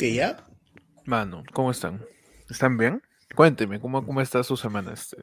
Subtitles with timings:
[0.00, 0.46] ¿Qué ya?
[1.04, 2.02] Mano, ¿cómo están?
[2.48, 3.02] ¿Están bien?
[3.36, 4.94] Cuénteme, ¿cómo, cómo está su semana?
[4.94, 5.18] Este?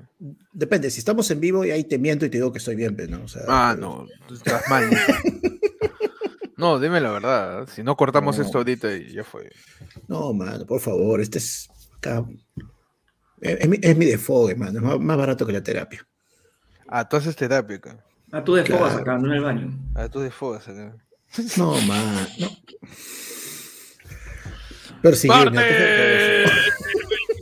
[0.54, 2.96] Depende, si estamos en vivo y ahí te miento y te digo que estoy bien,
[2.96, 3.24] pero no.
[3.26, 4.88] O sea, Ah, no, estás mal.
[6.58, 7.68] no, dime la verdad.
[7.74, 8.44] Si no cortamos No.
[8.44, 9.50] esto ahorita y ya fue.
[10.08, 11.70] No, mano, por favor, este es.
[11.98, 12.24] acá-
[13.42, 14.78] Es, es mi, es mi defogue, mano.
[14.78, 16.08] Es más, más barato que la terapia.
[16.88, 18.06] Ah, tú haces terapia acá.
[18.32, 19.02] Ah, tú desfogas Claro.
[19.02, 19.80] acá, no en el baño.
[19.96, 20.96] Ah, tú desfogas acá.
[21.58, 22.28] No, man.
[22.40, 22.48] No.
[25.02, 26.44] Persiguirme, ¡Parte!
[26.44, 26.74] antes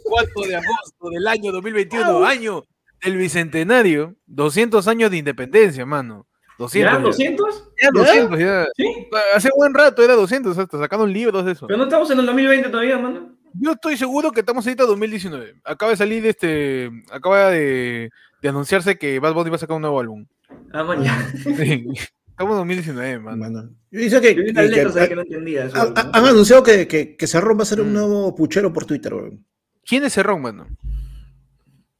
[0.03, 2.63] 4 de agosto del año 2021, año
[3.03, 4.15] del bicentenario.
[4.27, 6.25] 200 años de independencia, mano.
[6.57, 7.17] 200.
[7.17, 7.25] ¿Ya?
[7.25, 7.31] ya.
[7.31, 7.63] ¿200?
[7.81, 8.65] Ya, 200, ya.
[8.75, 9.07] ¿Sí?
[9.33, 11.67] Hace buen rato era 200, hasta sacaron libros de eso.
[11.67, 13.35] Pero no estamos en el 2020 todavía, mano.
[13.53, 15.55] Yo estoy seguro que estamos ahorita en 2019.
[15.63, 16.91] Acaba de salir este.
[17.11, 18.09] Acaba de,
[18.41, 20.25] de anunciarse que Bad Bunny va a sacar un nuevo álbum.
[20.71, 21.31] Ah, mañana.
[21.43, 21.85] Sí.
[22.35, 23.39] Estamos en 2019, de- man.
[23.39, 23.69] mano.
[23.91, 25.65] Yo dice que, Yo que- que- que no entendía.
[25.65, 25.93] eso, ha- ¿no?
[25.95, 27.93] ha- han anunciado que, que, que Cerrón va a ser un Mm.
[27.93, 29.45] nuevo puchero por Twitter, weón.
[29.85, 30.67] ¿Quién es Cerrón, mano?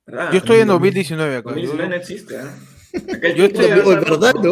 [0.06, 0.32] ¿Verdad?
[0.34, 1.50] Yo estoy en Ah, 2019 acá.
[1.52, 2.54] 2019 no existe, ¿ah?
[2.94, 4.44] El Yo estoy- verdad, ¿no?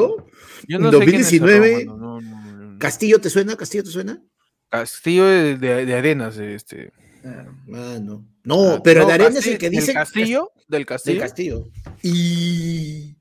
[0.68, 2.22] yo no en sé quién es 2019, Cerrón, mano.
[2.22, 2.80] No, no, no, no.
[2.80, 3.56] ¿Castillo te suena?
[3.58, 4.22] ¿Castillo te suena?
[4.70, 6.92] Castillo de, de- de Arenas, este.
[7.22, 7.56] Claro.
[7.68, 8.26] Mano.
[8.46, 9.94] No, Ah, pero no, de Arena es el que del dice.
[9.94, 11.20] Castillo, del Del Castillo.
[11.22, 11.68] Castillo.
[12.02, 13.18] Y.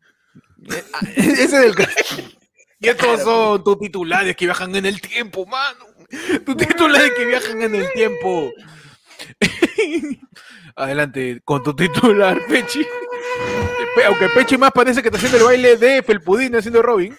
[0.70, 2.28] Eh, ah, Ese del Castillo.
[2.82, 5.86] Y estos son tus titulares que viajan en el tiempo, mano.
[6.44, 8.50] Tus titulares que viajan en el tiempo.
[10.76, 12.80] Adelante, con tu titular, Pechi.
[13.94, 17.14] Pe- Aunque Pechi más parece que está haciendo el baile de Felpudín haciendo Robin.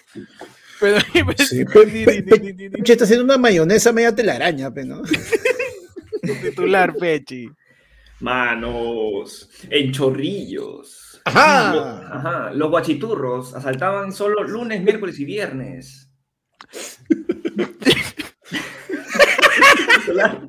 [0.80, 0.98] Pero
[1.38, 5.02] Sí, pe- pe- pe- Che, está haciendo una mayonesa media telaraña, pe, ¿no?
[5.02, 7.48] tu titular, Pechi.
[8.20, 11.00] Manos, en chorrillos.
[11.24, 12.00] Ajá.
[12.12, 16.10] Ajá, los guachiturros asaltaban solo lunes, miércoles y viernes.
[20.06, 20.48] claro,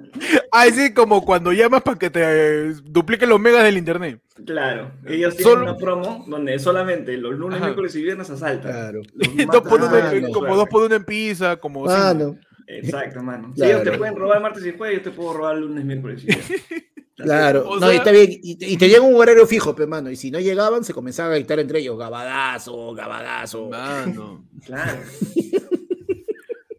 [0.51, 4.21] Así como cuando llamas para que te eh, dupliquen los megas del internet.
[4.45, 7.65] claro, ellos tienen Solo- una promo donde solamente los lunes, Ajá.
[7.65, 8.71] miércoles y viernes asaltan.
[8.71, 9.01] Claro.
[9.51, 11.99] Dos por uno, con como dos por uno en pizza, como cinco.
[12.01, 12.37] Mano.
[12.67, 13.49] Exacto, mano.
[13.55, 13.73] Si Claro.
[13.81, 16.49] ellos te pueden robar martes y jueves, yo te puedo robar lunes, miércoles y viernes.
[17.17, 17.69] Claro.
[17.69, 18.29] O no, y está bien.
[18.43, 20.09] Y, te- y te llega un horario fijo, pe, mano.
[20.11, 23.69] Y si no llegaban, se comenzaban a gritar entre ellos: Gabadazo, Gabadazo.
[23.69, 24.45] Mano.
[24.65, 24.99] Claro.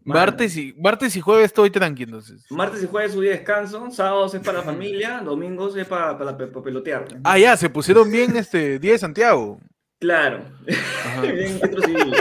[0.03, 2.45] Martes y, martes y jueves estoy tranqui, entonces.
[2.49, 6.17] Martes y jueves su día de descanso, sábados es para la familia, domingos es para,
[6.17, 7.05] para, para pelotear.
[7.25, 9.59] Ah, ya, se pusieron bien este día de Santiago.
[9.99, 10.45] Claro.
[11.21, 12.13] Bien, centro civil.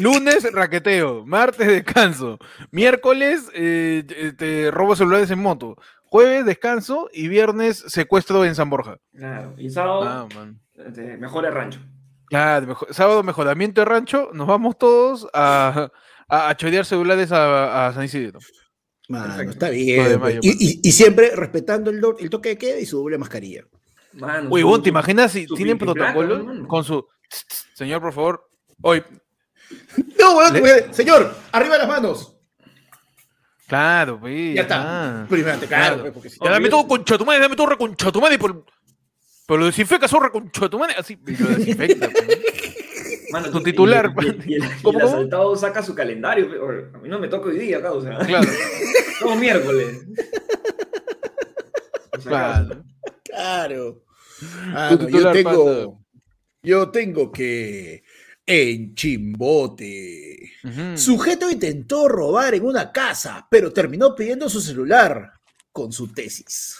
[0.00, 1.24] Lunes, raqueteo.
[1.26, 2.38] Martes, descanso.
[2.70, 5.76] Miércoles, eh, eh, te robo celulares en moto.
[6.10, 7.08] Jueves, descanso.
[7.12, 8.98] Y viernes, secuestro en San Borja.
[9.14, 9.54] Claro.
[9.58, 10.60] Y sábado, Ah, man.
[10.74, 11.80] este, mejor el rancho.
[12.26, 14.30] Claro, sábado, mejoramiento de rancho.
[14.34, 15.90] Nos vamos todos a,
[16.28, 18.38] a, a chorear celulares a, a San Isidro.
[19.08, 20.20] Mano, está bien.
[20.20, 20.30] mayo, pe.
[20.32, 20.40] y, mano.
[20.60, 23.64] y- y siempre respetando el, do- el toque de queda y su doble mascarilla.
[24.12, 27.06] Mano, Uy, vos, ¿te imaginas si tienen placa, protocolo con su...
[27.74, 28.48] Señor, por favor.
[28.82, 29.02] Hoy,
[30.18, 32.37] No, weón, señor, arriba las manos.
[33.68, 34.54] Claro, pues.
[34.56, 35.22] Ya está.
[35.22, 35.26] ah.
[35.28, 36.02] Primero, claro, Claro.
[36.02, 38.64] pe, porque si- Ya, dame todo concha tu madre, dame todo reconcha tu madre por...
[39.46, 40.94] Pero lo desinfecta, zorra concha tu madre.
[40.98, 42.08] Así, y lo desinfecta.
[42.10, 42.28] pues.
[43.30, 45.06] Mano, tu y- titular, Y, y- y el, y el ¿Cómo, cómo?
[45.12, 46.48] asaltado saca su calendario.
[46.50, 48.16] pero A mí no me toca hoy día, causa.
[48.26, 48.48] Claro,
[49.20, 50.06] Todo miércoles.
[52.16, 52.84] O sea, claro.
[53.24, 54.02] Claro.
[54.74, 56.00] Ah, no, yo tengo.
[56.62, 58.02] Yo tengo que.
[58.50, 60.52] En Chimbote.
[60.94, 65.32] Sujeto intentó robar en una casa, pero terminó pidiendo su celular
[65.70, 66.76] con su tesis.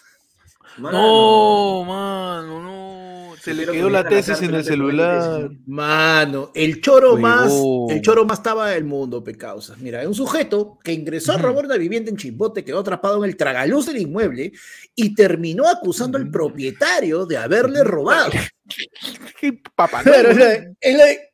[0.79, 0.99] mano.
[0.99, 3.35] No, mano, no.
[3.39, 5.51] Se le quedó la a tesis en el celular.
[5.67, 7.53] Mano, el choro más,
[7.91, 9.77] el choro más estaba del mundo, pecausas.
[9.79, 11.45] Mira, un sujeto que ingresó a Ujú.
[11.47, 14.53] robar una vivienda en Chimbote quedó atrapado en el tragaluz del inmueble
[14.95, 16.33] y terminó acusando al Ujú.
[16.33, 18.33] propietario de haberle robado.
[19.41, 20.03] Qué papá.
[20.03, 21.28] Claro, es la de- es la de,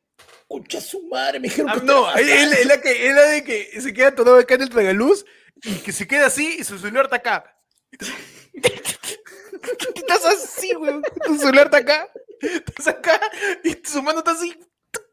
[0.55, 3.81] Concha su madre, me dijeron Ah, que no, es, la- que, es la de que
[3.81, 5.25] se queda atorado acá en el tragaluz
[5.65, 7.57] y que se queda así y su celular está acá.
[9.95, 10.95] Estás así, güey.
[11.27, 12.09] Tu celular está acá.
[12.41, 13.21] Estás acá
[13.65, 14.55] y su mano está así.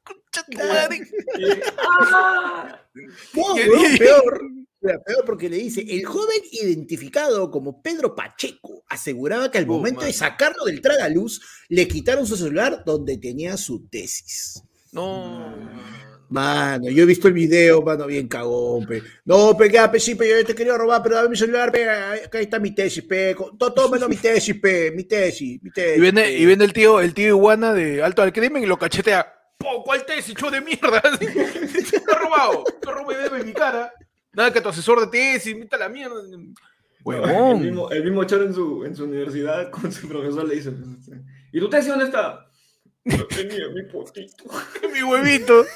[0.03, 1.01] Concha tu madre.
[3.33, 4.41] No, Y- weón, y- peor.
[4.81, 10.01] Peor porque le dice, el joven identificado como Pedro Pacheco aseguraba que al Oh, momento
[10.01, 11.39] de sacarlo del tragaluz
[11.69, 14.63] le quitaron su celular donde tenía su tesis.
[14.91, 15.55] No.
[16.29, 19.03] Mano, yo he visto el video, mano, bien cagón, pe.
[19.25, 21.89] No, pe, ya, pe, sí, pe, yo te quería robar, pero dame mi celular, pe,
[21.89, 23.35] acá está mi tesis, pe.
[23.57, 25.97] tó- Tómelo mi tesis, pe, mi tesis, mi tesis.
[25.97, 26.37] Y viene, pe.
[26.37, 29.27] y viene el tío, el tío iguana de alto al crimen y lo cachetea.
[29.57, 31.01] Po, ¿cuál tesis, hijo de mierda?
[31.19, 32.63] Te ha robado.
[32.81, 33.91] Te robé de mi cara.
[34.33, 36.15] Nada que tu asesor de tesis, mita la mierda.
[36.21, 36.53] El
[37.03, 37.61] Huevón.
[37.61, 40.71] mismo, el mismo choro en su, en su universidad con su profesor le dice,
[41.51, 42.47] ¿y tu tesis dónde está?
[43.03, 44.43] No tenía mi potito.
[44.93, 45.65] Mi huevito.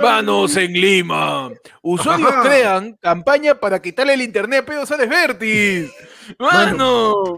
[0.00, 1.50] Manos en Lima.
[1.82, 2.42] Usuarios Ajá.
[2.42, 5.92] crean campaña para quitarle el internet a Pedro Sales Vertis.
[6.38, 7.36] Mano,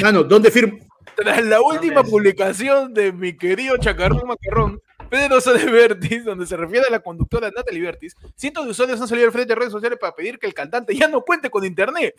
[0.00, 0.78] Mano, ¿dónde firmo?
[1.14, 4.80] tras la última publicación de mi querido Chacarrón Macarrón,
[5.12, 9.06] Pedro Sales Vertis, donde se refiere a la conductora Natalie Vertis, cientos de usuarios han
[9.06, 11.66] salido al frente de redes sociales para pedir que el cantante ya no cuente con
[11.66, 12.14] internet.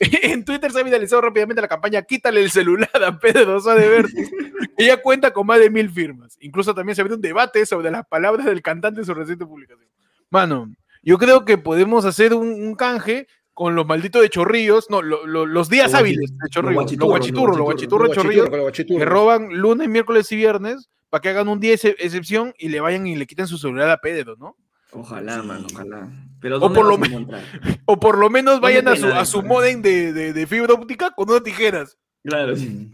[0.00, 4.28] En Twitter se ha viralizado rápidamente la campaña Quítale el celular a Pedro Sales Vertis,
[4.76, 6.36] que cuenta con más de mil firmas.
[6.40, 9.88] Incluso también se abrió un debate sobre las palabras del cantante en su reciente publicación.
[10.28, 10.68] Mano,
[11.00, 15.26] yo creo que podemos hacer un, un canje con los malditos de chorrillos, no, lo-
[15.26, 18.48] lo- los días Los hábiles de chorrillos, los guachiturros, los guachiturros de chorrillos,
[18.86, 23.06] que roban lunes, miércoles y viernes para que hagan un día excepción y le vayan
[23.06, 24.56] y le quiten su celular a Pedro, ¿no?
[24.92, 26.08] Ojalá, mano, ojalá.
[26.40, 26.98] Pero O ¿dónde por lo?
[27.86, 31.10] O por lo menos vayan a su, a su modem de, de, de fibra óptica
[31.10, 31.96] con unas tijeras.
[32.24, 32.90] Claro, sí.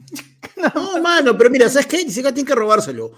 [0.57, 1.99] No, mano, pero mira, ¿sabes qué?
[2.05, 3.13] Dice que tienen que robárselo.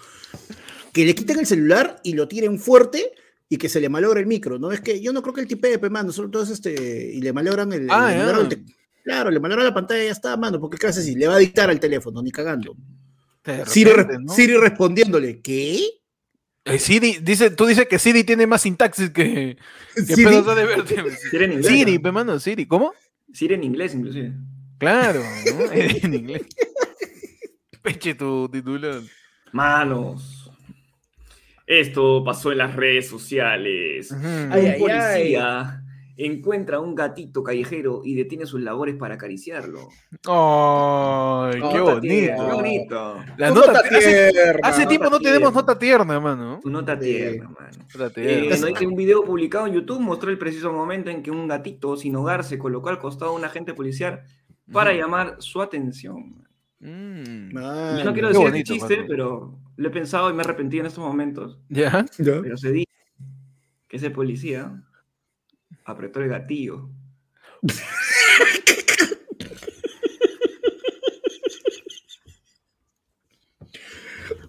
[0.93, 3.12] Que le quiten el celular y lo tiren fuerte
[3.52, 4.70] y que se le malogre el micro, ¿no?
[4.70, 7.11] Es que yo no creo que el tipepe, mano, solo todo es este.
[7.12, 7.88] Y le malogran el.
[7.91, 8.64] Ah, le el
[9.02, 11.35] Claro, le malogran la pantalla y ya está, mano, porque ¿qué hace si le va
[11.35, 12.76] a dictar al teléfono, ni cagando.
[13.43, 15.81] De Siri, respondiéndole, ¿qué?
[16.64, 19.56] Eh, Siri, dice, tú dices que Siri tiene más sintaxis que,
[19.96, 21.19] que Siri, Pedro Sales Vertis.
[21.31, 21.67] Siri en inglés.
[21.67, 22.12] Siri, ¿no?
[22.12, 22.93] mano, Siri, ¿cómo?
[23.32, 24.32] Siri en inglés, inclusive.
[24.79, 25.23] Claro,
[25.58, 25.73] ¿no?
[25.73, 26.43] en inglés.
[27.82, 29.00] Peche tu titular.
[29.50, 30.39] Manos.
[31.70, 34.11] Esto pasó en las redes sociales.
[34.12, 35.76] Ay, un ay, policía
[36.17, 39.88] encuentra a un gatito callejero y detiene sus labores para acariciarlo.
[40.26, 42.34] Ay, qué tierna, bonito.
[42.37, 43.14] Qué bonito.
[43.38, 44.61] La nota, tierna.
[44.69, 45.61] hace tiempo no tenemos tierna.
[45.62, 46.61] nota tierna, mano.
[46.61, 47.00] Tu nota Sí.
[47.06, 47.70] tierna, mano.
[47.94, 48.88] Nota Eh, tierna.
[48.88, 52.44] un video publicado en YouTube mostró el preciso momento en que un gatito sin hogar
[52.44, 54.25] se colocó al costado de un agente policial
[54.72, 56.46] para llamar su atención.
[56.81, 57.50] Mm.
[57.53, 60.81] Yo no quiero decir bonito, este chiste, pero lo he pensado y me he arrepentido
[60.81, 61.59] en estos momentos.
[61.69, 62.06] ¿Ya?
[62.19, 62.41] ¿Ya?
[62.43, 62.91] Pero se dice
[63.87, 64.82] que ese policía
[65.85, 66.88] apretó el gatillo.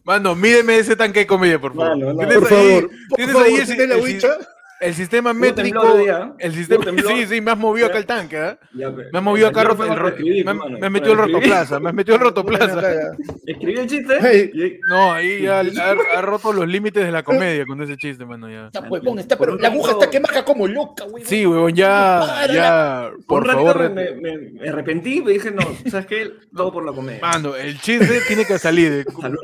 [0.04, 1.98] Mano, mídeme ese tanque de comedia, por favor.
[1.98, 2.20] Mano, no.
[2.20, 4.38] ¿Tienes Por ahí- favor, por tienes favor, ahí el, ¿tienes la huicha?
[4.82, 5.98] El sistema métrico.
[5.98, 6.34] día.
[6.40, 8.60] El sistema, sí, sí, me has movido acá el tanque, ¿ah?
[8.74, 11.80] Ya, pe- Me has movido acá el, escribir, me, mano, me has metido el rotoplaza,
[11.80, 12.82] me has metido el rotoplaza.
[13.46, 14.80] Escribí el chiste Hey.
[14.90, 18.50] No, ahí ya ha, ha roto los límites de la comedia con ese chiste, mano,
[18.50, 18.68] ya.
[18.68, 21.22] Está huevón, está, Por pero la aguja está que marca como loca, huevón.
[21.26, 22.54] Sí, huevón, ya, Para.
[22.54, 23.90] ya, por un favor.
[23.92, 26.32] me, me- me arrepentí y dije, no, ¿sabes qué?
[26.56, 27.22] Todo por la comedia.
[27.22, 28.90] Mano, el chiste tiene que salir.
[28.92, 29.38] de- Salud.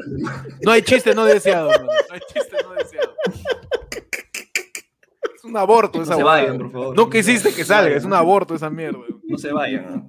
[0.64, 1.84] No hay chiste no deseado, mano.
[1.86, 3.14] No hay chiste no deseado.
[5.48, 6.96] Es un aborto No esa se vayan, por favor.
[6.96, 9.00] No quisiste que salga, es un aborto esa mierda.
[9.24, 10.06] No se vayan.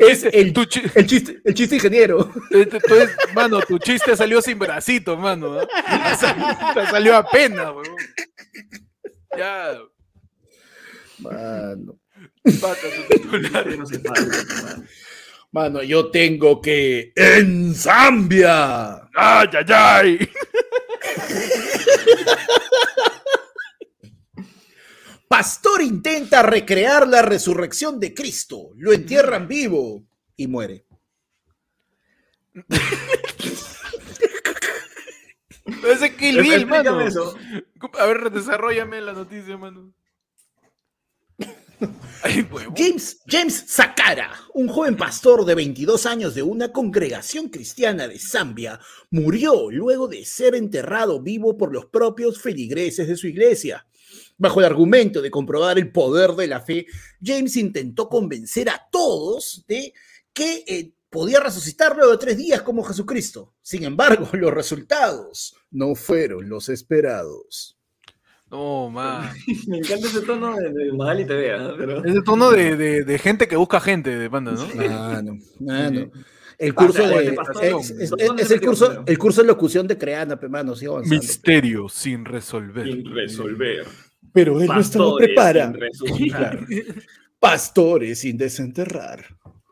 [0.00, 2.30] Es chiste- el, tu chi- el chiste, el chiste ingeniero.
[2.50, 5.54] eh, tu- tu es- mano, tu chiste salió sin bracito, mano.
[5.54, 5.60] ¿no?
[5.66, 7.96] Te sal- te salió apenas, weón.
[9.36, 9.78] Ya,
[11.18, 11.98] Mano.
[15.52, 17.12] Mano, yo tengo que.
[17.14, 18.94] ¡En Zambia!
[19.14, 20.30] ¡Ay, ay, ay!
[25.32, 28.72] Pastor intenta recrear la resurrección de Cristo.
[28.76, 30.04] Lo entierran vivo
[30.36, 30.84] y muere.
[35.64, 37.00] Ese es Kill Bill, Explícame mano.
[37.00, 37.34] eso.
[37.98, 39.94] A ver, desarrollame la noticia, mano.
[42.22, 42.46] Ay.
[42.76, 48.78] James, James Sakara, un joven pastor de 22 años de una congregación cristiana de Zambia,
[49.10, 53.86] murió luego de ser enterrado vivo por los propios feligreses de su iglesia.
[54.42, 56.84] Bajo el argumento de comprobar el poder de la fe,
[57.22, 59.94] James intentó convencer a todos de
[60.32, 63.54] que eh, podía resucitar luego de tres días como Jesucristo.
[63.62, 67.78] Sin embargo, los resultados no fueron los esperados.
[68.50, 69.30] No, man.
[69.68, 71.74] Me encanta ese tono de, de Magali TV, ¿ah?
[71.78, 72.04] Pero...
[72.04, 74.66] Es el tono de, de, de gente que busca gente de banda, ¿no?
[74.74, 76.00] Mano, mano.
[76.00, 76.20] Sí.
[76.58, 77.36] El curso de.
[77.62, 80.74] Es, es- ¿dónde es se el curso, el curso de locución de Creana, pe, mano,
[80.74, 81.22] sigue avanzando.
[81.22, 82.86] Misterio sin resolver.
[82.86, 83.86] Sin resolver.
[84.32, 85.64] Pero él no estaba Pastores prepara.
[85.72, 86.60] sin resucitar.
[87.40, 89.24] Pastores sin desenterrar.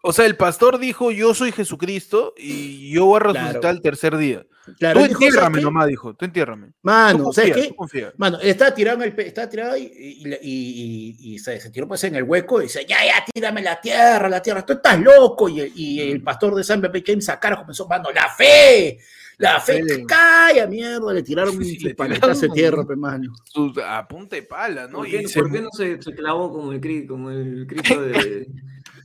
[0.03, 3.77] O sea, el pastor dijo, yo soy Jesucristo y yo voy a resucitar Claro.
[3.77, 4.47] el tercer día.
[4.79, 5.65] Claro, tú dijo, ¿sabes entiérrame qué?
[5.65, 6.67] nomás, dijo, tú entiérrame.
[6.69, 7.69] Tú Mano, ¿sabes confía, qué?
[7.69, 8.13] tú confía.
[8.17, 11.87] Mano, estaba tirado, en el, estaba tirado y, y, y- y- y se, se tiró
[11.89, 14.99] pues en el hueco y dice, ya, ya, tírame la tierra, la tierra, tú estás
[15.01, 15.49] loco.
[15.49, 18.99] Y, el- y el pastor de San Pepe James Sakara comenzó, mano, la fe,
[19.41, 20.05] La fe Sí.
[20.07, 23.33] cae a mierda, le tiraron Sí, un paletazo de tierra, pe mano.
[23.45, 24.99] Sus- a punta de pala, ¿no?
[24.99, 28.03] ¿Por Y qué, se- por qué no se, se clavó como el, como el Cristo
[28.03, 28.47] de.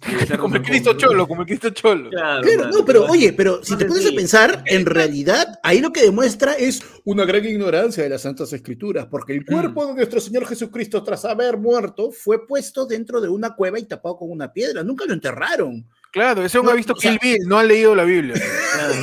[0.40, 2.10] como el Cristo Cholo, como el Cristo Cholo.
[2.10, 6.02] Claro, no, pero oye, pero si te pones a pensar, en realidad, ahí lo que
[6.04, 10.46] demuestra es una gran ignorancia de las Santas Escrituras, porque el cuerpo de nuestro Señor
[10.46, 14.84] Jesucristo, tras haber muerto, fue puesto dentro de una cueva y tapado con una piedra.
[14.84, 15.88] Nunca lo enterraron.
[16.16, 18.36] Claro, ese hombre No, ha visto o sea- Kill Bill, no ha leído la Biblia.
[18.76, 18.94] Claro.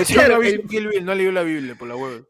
[0.00, 1.94] Ese Claro, hombre ha visto el- Kill Bill, no ha leído la Biblia, por la
[1.96, 2.24] hueva.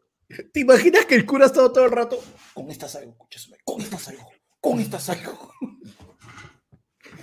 [0.53, 2.23] ¿Te imaginas que el cura ha estado todo el rato?
[2.53, 4.29] Con esta salgo, escúchame, con esta salgo,
[4.61, 5.53] con esta salgo.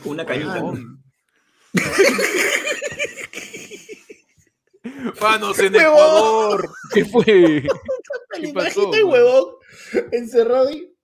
[0.04, 0.60] Una cañita.
[0.60, 0.72] Ah,
[5.20, 5.92] Manos en Huevón.
[5.94, 6.70] Ecuador.
[6.92, 7.24] ¿Qué fue?
[7.26, 7.62] Me
[8.40, 9.12] ¿Qué pasó, imagino el man?
[9.12, 9.44] huevón
[10.12, 10.94] encerrado y.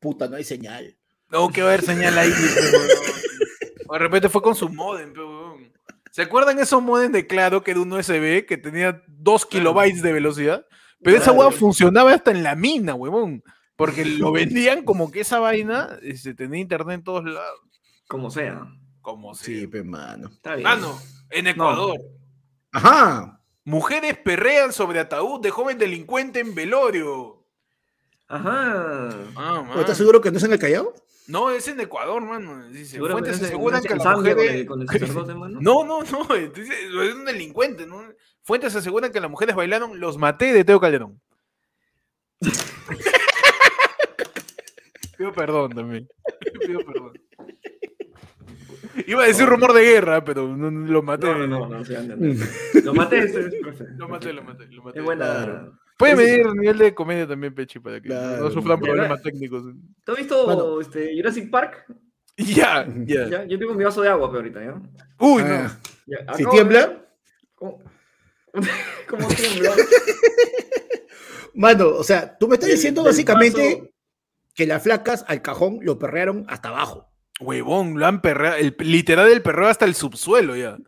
[0.00, 0.96] Puta, no hay señal.
[1.30, 2.30] No, que va a haber señal ahí.
[2.30, 5.41] de repente fue con su modem, pe, huevón.
[6.12, 10.12] ¿Se acuerdan esos modem de Claro que era un USB que tenía 2 kilobytes de
[10.12, 10.66] velocidad?
[11.02, 13.42] Pero esa hueá funcionaba hasta en la mina, huevón.
[13.76, 17.60] Porque lo vendían como que esa vaina este, tenía internet en todos lados.
[18.08, 18.62] Como sea.
[19.00, 19.66] Como Sí, si.
[19.66, 20.28] pe mano.
[20.28, 20.64] Está bien.
[20.64, 20.98] Mano,
[21.30, 21.98] en Ecuador.
[22.72, 23.40] Ajá.
[23.64, 27.41] Mujeres perrean sobre ataúd de joven delincuente en velorio.
[28.32, 29.10] Ajá.
[29.36, 30.94] Ah, ¿O ¿Estás seguro que no es en el Callao?
[31.28, 32.66] No, es en Ecuador, mano.
[32.68, 34.38] Dice, Seguramente fuentes aseguran que la mujer...
[34.38, 35.58] el- con el sacerdote, mano.
[35.60, 36.24] No, no, no,
[36.54, 38.02] dice, es un delincuente, ¿no?
[38.42, 41.20] Fuentes aseguran que las mujeres bailaron Los Maté de Teo Calderón.
[45.16, 46.08] Pido perdón también.
[46.66, 47.12] Pido perdón.
[49.06, 51.26] Iba a decir rumor de guerra, pero no, no, lo maté.
[51.26, 51.82] No, no, no.
[52.82, 53.34] Lo maté, es.
[53.96, 54.98] Lo maté, lo maté, lo maté.
[54.98, 55.70] Es buena.
[56.02, 56.16] Claro.
[56.16, 58.44] Puede medir el nivel de comedia también, Pechi, para que Claro.
[58.44, 59.22] no sufran problemas ya.
[59.30, 59.62] técnicos.
[60.04, 60.80] ¿Tú has visto Bueno.
[60.80, 61.86] este, Jurassic Park?
[62.36, 63.28] Ya, ya.
[63.28, 64.74] Ya, yo tengo mi vaso de agua, pero ahorita, ¿ya?
[65.18, 65.54] Uy, no.
[65.54, 67.04] Ah, Ya, ¿Si tiembla?
[67.54, 67.82] ¿Cómo?
[69.08, 69.72] ¿Cómo tiembla?
[71.54, 73.90] Mano, o sea, tú me estás diciendo básicamente vaso-
[74.54, 77.08] que las flacas al cajón lo perrearon hasta abajo.
[77.40, 78.56] Huevón, lo han perreado.
[78.56, 80.78] El, literal el perreo hasta el subsuelo ya.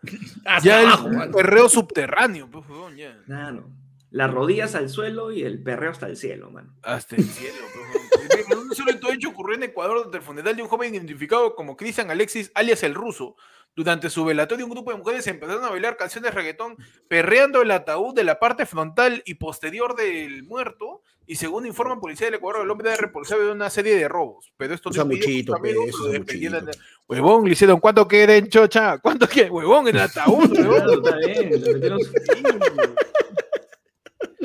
[0.45, 1.33] Hasta Ya abajo, el mano.
[1.37, 3.17] perreo subterráneo, pues, huevón, ya.
[3.27, 3.67] No.
[4.15, 6.73] Las rodillas al suelo y el perreo hasta el cielo, mano.
[6.85, 8.69] Hasta el cielo, huevón.
[8.69, 12.13] Un solo hecho ocurrió en Ecuador durante el funeral de un joven identificado como Cristian
[12.13, 13.35] Alexis, alias el ruso.
[13.75, 16.77] Durante su velatorio, un grupo de mujeres empezaron a bailar canciones de reggaetón,
[17.09, 21.03] perreando el ataúd de la parte frontal y posterior del muerto.
[21.27, 24.53] Y según informan policía del Ecuador, el hombre era responsable de una serie de robos.
[24.57, 26.71] Pero esto no sus amigos despidieran sanguchito.
[26.71, 26.79] de-
[27.09, 28.99] Huevón, le hicieron cuánto quieren, chocha.
[28.99, 29.51] ¿Cuánto quieren?
[29.53, 31.03] Huevón, en el ataúd, huevón.
[31.03, 32.95] Claro, está bien.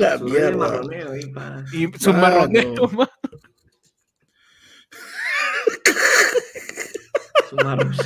[0.00, 0.56] La su mierda.
[0.56, 1.64] marroneo ahí, pa.
[1.72, 2.22] Y su Mano.
[2.22, 3.10] marroneo, mano.
[7.48, 7.90] Su marro.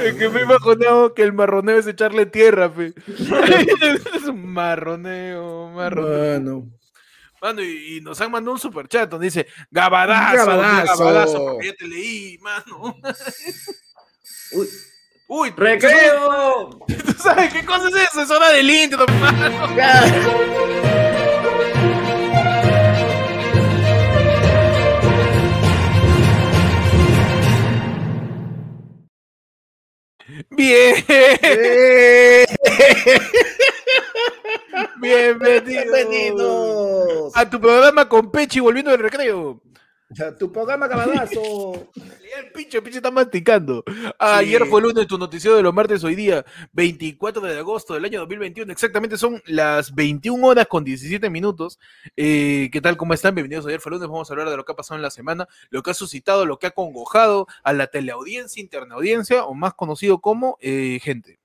[0.00, 2.94] Es que me he imaginado que el marroneo es echarle tierra, fe.
[3.06, 6.40] es un marroneo, marroneo.
[6.40, 6.70] Mano.
[7.42, 10.98] Mano, y, y nos han mandado un superchat donde dice Gabadazo, Gabadazo.
[10.98, 12.96] Gabadazo, porque ya te leí, mano.
[14.52, 14.66] Uy,
[15.28, 16.70] Uy, ¡Recreo!
[16.86, 18.22] ¿tú sabes qué cosa es eso?
[18.22, 19.74] Es hora del intro, mano.
[30.50, 30.94] Bien,
[35.00, 35.66] bienvenido.
[35.66, 39.60] Bienvenidos A tu programa con Pechi volviendo del recreo.
[40.38, 41.90] Tu programa Cabadazo.
[42.36, 43.82] El pinche, el pinche está masticando.
[44.18, 44.68] Ayer Sí.
[44.68, 48.70] fue lunes tu noticiero de los martes, hoy día 24 de agosto del año 2021.
[48.70, 51.78] Exactamente son las 21 horas con 17 minutos.
[52.14, 52.96] Eh, ¿Qué tal?
[52.98, 53.34] ¿Cómo están?
[53.34, 54.06] Bienvenidos a ayer fue lunes.
[54.08, 56.44] Vamos a hablar de lo que ha pasado en la semana, lo que ha suscitado,
[56.44, 61.38] lo que ha congojado a la teleaudiencia, internaaudiencia o más conocido como eh, gente.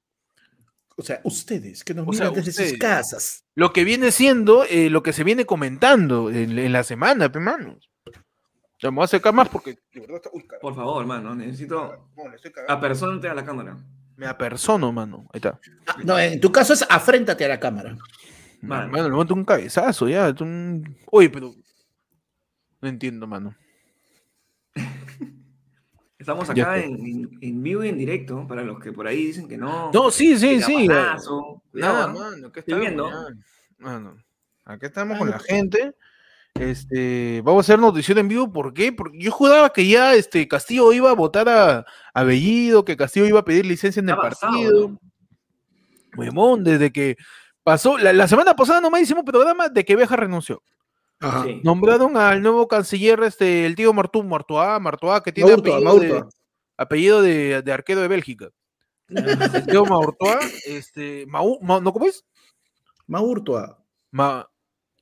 [0.97, 3.45] O sea, ustedes que nos O sea, miran desde sus casas.
[3.55, 7.39] Lo que viene siendo eh, lo que se viene comentando en, en la semana, pe
[7.39, 7.90] manos.
[8.81, 10.29] Ya me voy a acercar más porque de verdad está.
[10.33, 10.61] Uy, carajo.
[10.61, 12.73] Por favor, hermano, necesito No, le estoy cagando.
[12.73, 13.77] apersonarte a la cámara.
[14.17, 15.27] Me apersono, mano.
[15.33, 15.59] Ahí está.
[15.87, 17.95] Ah, No, en tu caso es afréntate a la cámara.
[18.61, 18.91] Mano.
[18.91, 20.33] Mano, le monto un cabezazo ya.
[20.39, 21.53] un- Uy, pero.
[22.81, 23.55] No entiendo, mano.
[26.19, 26.85] Estamos acá está.
[26.85, 29.91] en, en- en vivo y en directo, para los que por ahí dicen que no.
[29.91, 30.73] No, sí, sí, que sí.
[30.73, 32.19] Cuidado, Nada, ¿no?
[32.19, 32.47] mano.
[32.47, 32.79] Estoy estamos.
[32.81, 33.09] viendo.
[33.79, 34.17] Mano,
[34.65, 35.95] acá estamos con la gente.
[36.55, 38.91] Este, vamos a hacer notición en vivo, ¿por qué?
[38.91, 43.25] Porque yo juraba que ya este Castillo iba a votar a, a Bellido, que Castillo
[43.25, 44.99] iba a pedir licencia en el pasado, partido.
[46.33, 46.57] ¿no?
[46.57, 47.17] Desde que
[47.63, 50.61] pasó, la, la semana pasada nomás hicimos programa de que Beja renunció.
[51.19, 51.43] Ajá.
[51.45, 51.61] Sí.
[51.63, 56.25] Nombraron al nuevo canciller, este, el tío Martú, Martuá, Martuá, que tiene Maurtua, apellido, de,
[56.77, 58.49] apellido de, de arquero de Bélgica.
[59.51, 62.25] Santiago Maurtua, este, Mau, Mau- ¿no cómo es?
[63.07, 63.77] Maurtua.
[64.11, 64.47] Ma,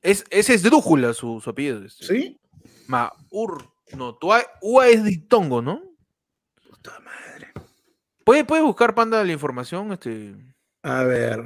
[0.02, 1.84] es ese es Drújula su, su apellido.
[1.84, 2.06] este.
[2.06, 2.40] ¿Sí?
[2.86, 5.82] Maur, no, Tua, Ua es Ditongo, ¿no?
[6.68, 7.52] Puta madre.
[8.24, 10.34] ¿Puede, puede buscar Panda la información, este,
[10.82, 11.44] A ver.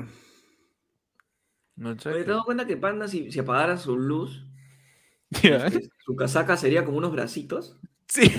[1.77, 2.11] no sé.
[2.13, 4.47] ¿Te has dado cuenta que Panda, si, si apagara su luz,
[5.43, 7.77] este, su casaca sería como unos bracitos?
[8.09, 8.31] Sí.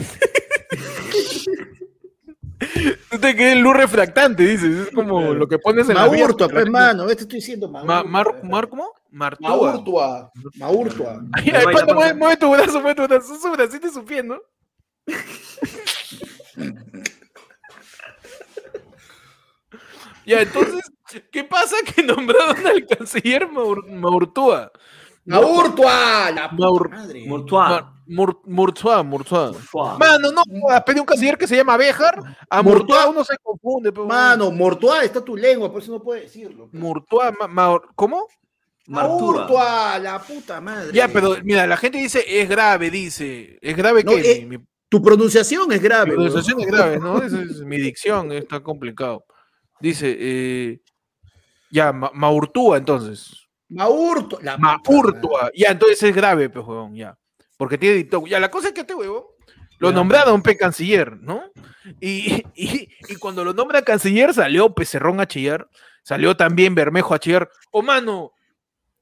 [3.11, 4.87] Tú te quedas luz refractante, dices.
[4.87, 6.01] Es como lo que pones en pues, la
[6.55, 6.71] gente.
[6.71, 7.09] mano.
[7.09, 8.03] Este estoy diciendo Ma, Maurtua.
[8.09, 8.91] mar, mar, ¿cómo?
[9.15, 9.49] Martua.
[9.49, 10.31] Maurtua.
[10.59, 11.21] Maurtua.
[11.33, 11.45] Ay,
[12.15, 13.35] mueve, tu brazo, mueve tu brazo.
[13.39, 14.37] Su bracito y su pie, ¿no?
[20.25, 20.81] ya, entonces,
[21.31, 24.71] ¿qué pasa que nombraron al canciller Maur- Maurtua?
[25.25, 26.31] Maurtua.
[26.31, 27.25] La Maur- madre.
[27.27, 27.69] Mortuá.
[27.69, 29.51] Mar- Mur- Murtua, Murtua.
[29.99, 32.19] Mano, no, a pedir un canciller que se llama Béjar,
[32.49, 33.09] a Murtua Murtua.
[33.09, 33.91] uno se confunde.
[33.91, 36.69] pero- Mano, Mortua está tu lengua, por eso no puede decirlo.
[36.71, 38.27] Murtua, ma- ¿cómo?
[38.87, 39.33] Martúa.
[39.37, 40.91] Maurtua, la puta madre.
[40.93, 43.57] Ya, pero mira, la gente dice es grave, dice.
[43.61, 46.11] ¿Es grave No, que eh, mi, mi Tu pronunciación es grave.
[46.15, 46.25] weón.
[46.27, 47.21] pronunciación es grave, ¿no?
[47.21, 49.25] Esa es mi dicción, está complicado.
[49.79, 50.79] Dice, eh,
[51.71, 53.47] ya, Ma- Maurtúa, entonces.
[53.69, 54.39] Maurtua.
[54.43, 54.81] La madre.
[54.87, 55.51] Maurtua.
[55.55, 57.17] Ya, entonces es grave, pues, huevón, ya.
[57.57, 58.25] Porque tiene dictado.
[58.27, 59.23] Ya, la cosa es que este huevón
[59.79, 59.95] lo Ya.
[59.95, 61.43] nombraron pe canciller, ¿no?
[61.99, 65.67] Y, y, y cuando lo nombra canciller salió Pecerrón a chillar,
[66.03, 67.49] salió también Bermejo a chillar.
[67.71, 68.31] Oh, mano,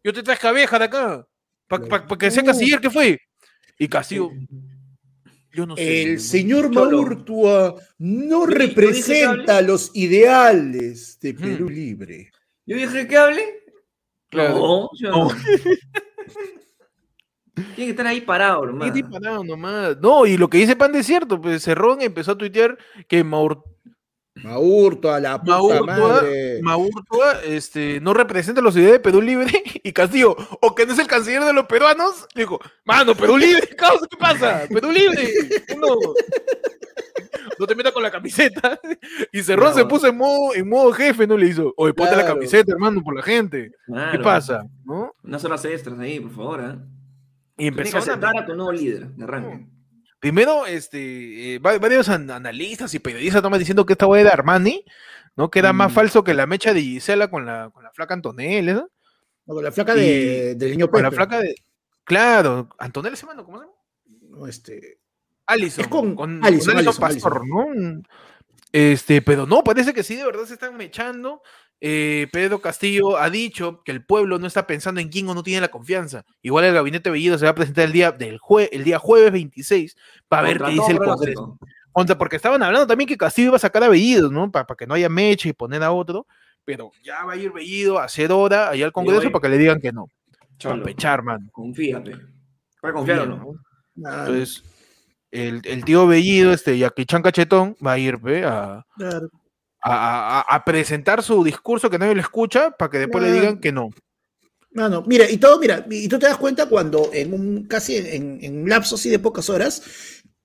[0.03, 1.27] yo te traje a Béjar de acá,
[1.67, 2.45] para que sea Uh.
[2.47, 3.19] canciller, ¿qué fue?
[3.79, 4.31] Y Castillo,
[5.51, 6.03] yo no sé.
[6.03, 6.71] El señor.
[6.73, 11.33] Maurtua no que representa los ideales de.
[11.33, 12.31] Perú Libre.
[12.65, 13.43] Yo dije que hable.
[14.29, 14.55] Claro.
[14.57, 15.27] No, ¿sí o No.
[15.29, 15.29] no?
[17.55, 18.93] Tiene que estar ahí parado, Sí, hermano.
[18.95, 19.97] sí, parado nomás.
[20.01, 23.63] No, y lo que dice Pan de cierto, pues Cerrón empezó a tuitear que Maur,
[24.35, 26.59] Maurtua, la puta Maurtua, madre.
[26.61, 29.51] Maurtua, este, no representa los ideales de Perú Libre
[29.83, 33.37] y Castillo, o que no es el canciller de los peruanos, le dijo, mano, Perú
[33.37, 34.63] Libre, ¿qué pasa?
[34.69, 35.29] Perú Libre,
[35.79, 35.95] no,
[37.59, 38.79] no te metas con la camiseta.
[39.31, 39.75] Y Cerrón No.
[39.75, 41.37] se puso en modo, en modo jefe, ¿no?
[41.37, 42.35] Le hizo, oye, ponte la Claro.
[42.35, 43.71] camiseta, hermano, por la gente.
[44.11, 44.63] ¿Qué pasa?
[44.85, 45.11] ¿No?
[45.23, 46.61] Unas horas extras ahí, por favor.
[46.61, 46.75] ¿eh?
[47.57, 49.67] Y empezó a aceptar a tu nuevo líder de arranque.
[50.23, 54.29] Primero, este, eh, va- varios an- analistas y periodistas estaban diciendo que esta hueá de
[54.29, 54.85] Armani,
[55.35, 55.51] ¿no?
[55.51, 55.95] Que era más Mm.
[55.95, 58.89] falso que la mecha de Gisela con la, con la flaca Antonella, ¿no?
[59.45, 61.55] No, con la flaca de, del niño Con la flaca de.
[62.05, 63.77] Claro, Antonella se llama, ¿cómo se llama?
[64.29, 64.99] No, este,
[65.45, 65.83] Alison.
[65.83, 66.39] Es con con,
[66.97, 67.65] Pastor, ¿no?
[68.71, 71.41] Este, pero no, parece que sí, de verdad se están mechando.
[71.85, 75.43] Eh, Pedro Castillo ha dicho que el pueblo no está pensando en quién o no
[75.43, 76.23] tiene la confianza.
[76.41, 79.33] Igual el gabinete Bellido se va a presentar el día del jue- el día jueves
[79.33, 79.97] 26
[80.29, 80.97] para ver qué dice el.
[80.99, 81.59] Congreso.
[81.91, 84.49] Contra- porque estaban hablando también que Castillo iba a sacar a Bellido, ¿no?
[84.49, 86.25] Para, que no haya mecha y poner a otro.
[86.63, 89.57] Pero ya va a ir Bellido a hacer hora allá al Congreso para que le
[89.57, 90.07] digan que no.
[90.57, 91.49] Cholo, Para pechar, man.
[91.51, 92.15] confíate.
[92.79, 93.53] ¿Puedes confiar o no?
[93.97, 94.63] Entonces,
[95.31, 99.29] el, el tío Bellido, este, Yaquichan Cachetón, va a ir pe, a, claro.
[99.83, 103.59] A, a- a presentar su discurso que nadie le escucha para que después le digan
[103.59, 103.89] que no.
[104.71, 108.39] Mano, mira, y todo, mira, y tú te das cuenta cuando en un casi en,
[108.43, 109.83] en un lapso así de pocas horas,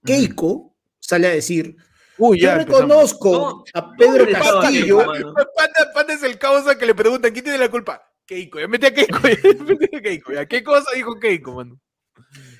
[0.05, 1.77] Keiko sale a decir,
[2.19, 4.99] Uy, yo reconozco No, a Pedro Castillo.
[5.57, 8.03] Panda, Panda es el causa que le preguntan quién tiene la culpa.
[8.27, 10.33] Keiko, ya metí a Keiko, ya metí a Keiko.
[10.33, 10.47] ya.
[10.47, 11.79] ¿Qué cosa dijo Keiko, mano?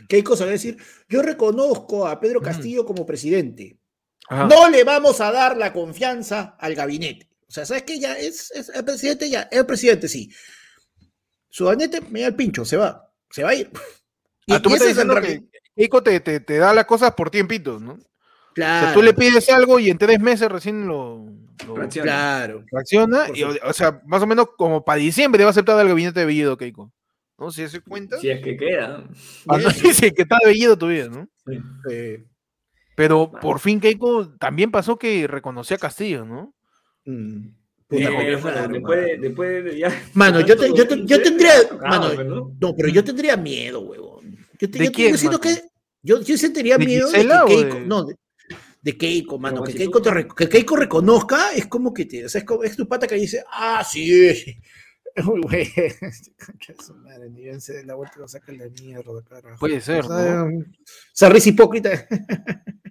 [0.09, 0.77] Keiko sale a decir,
[1.09, 2.41] yo reconozco a Pedro.
[2.41, 3.78] Castillo como presidente.
[4.29, 4.47] Ajá.
[4.47, 7.29] No le vamos a dar la confianza al gabinete.
[7.49, 7.99] O sea, ¿sabes qué?
[7.99, 10.31] Ya es, es el presidente, ya, es el presidente, sí.
[11.49, 13.71] Su gabinete me da el pincho, se va, se va a ir.
[14.47, 16.59] Y, Ah, tú y me ese estás es en diciendo que Keiko te, te, te
[16.59, 17.93] da las cosas por tiempitos, ¿no?
[17.93, 17.99] O
[18.55, 21.27] Claro, sea, tú le pides algo y en tres meses recién lo,
[21.67, 22.11] lo Reacciona.
[22.11, 22.65] claro.
[22.73, 23.27] reacciona.
[23.33, 26.21] Y, o, o sea, más o menos como para diciembre va a aceptar el gabinete
[26.21, 26.93] de Bellido, Keiko.
[27.39, 27.51] ¿No?
[27.53, 28.19] Si se cuenta.
[28.19, 29.05] Si es que queda.
[29.47, 31.29] Ah, no, dice que está de Bellido tu vida, ¿no?
[31.47, 31.59] Sí.
[31.91, 32.25] Eh,
[32.99, 36.53] Pero por fin Keiko también pasó que reconocía a Castillo, ¿no?
[37.05, 37.47] mm,
[37.91, 38.91] Eh, después, mano.
[38.91, 39.89] de, después de ya.
[40.15, 41.67] Mano, yo, te- yo, te- yo tendría.
[41.69, 42.57] Tocado, Mano, pues, ¿no?
[42.61, 44.37] no, pero yo tendría miedo, huevón.
[44.59, 45.63] Yo, te- ¿De yo- quién, siento que.
[46.03, 47.75] Yo, yo sentiría ¿De miedo Gisela de o que Keiko.
[47.77, 48.17] de- No, de,
[48.83, 49.63] de Keiko, mano.
[49.63, 52.25] Que si Keiko, te que Keiko reconozca es como que te.
[52.25, 54.33] O sea, es, como- es tu pata que dice, ah, sí.
[55.27, 55.73] Uy, güey.
[56.45, 59.23] Concha de su madre, ni bien se dé la vuelta y lo saca la mierda,
[59.29, 59.59] carajo.
[59.59, 60.65] Puede ser, O sea, ¿no?
[61.15, 62.07] esa risa hipócrita.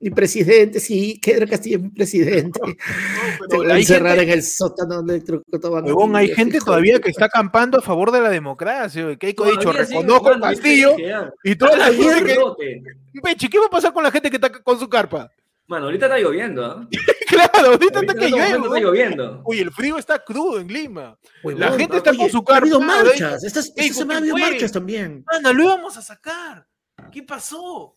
[0.00, 2.60] mi presidente, sí, Pedro Castillo es mi presidente.
[3.70, 5.74] A encerrar gente- en el sótano electrocutado.
[5.74, 9.16] Huevón, hay gente todavía que está acampando a favor de la democracia.
[9.16, 10.96] Keiko ha dicho, reconozco a Castillo
[11.44, 12.82] y toda la gente que...
[13.22, 15.28] Peche, ¿qué va a pasar con la gente que está con su carpa?
[15.66, 16.88] Mano, ahorita está lloviendo, ¿ah?
[17.28, 18.56] claro, ahorita Ahorita está que llueve.
[18.66, 19.42] está lloviendo.
[19.44, 21.18] Oye, el frío está crudo en Lima.
[21.42, 23.44] La gente está oye, con su Ha habido carpa, marchas.
[23.44, 25.24] Esta, esta Ey, semana ha ¿con habido marchas también.
[25.30, 26.66] Mana, lo íbamos a sacar.
[27.12, 27.96] ¿Qué pasó?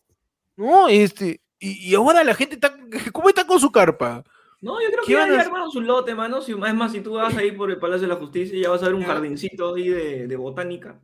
[0.58, 1.40] No, este.
[1.62, 2.76] Y, y ahora la gente está.
[3.14, 4.26] ¿Cómo está con su carpa?
[4.60, 6.42] No, yo creo ¿Qué que ya, van a ya armaron su lote, mano.
[6.42, 8.82] Si, es más, si tú vas ahí por el Palacio de la Justicia, ya vas
[8.82, 11.00] a ver un jardincito ahí de, de botánica.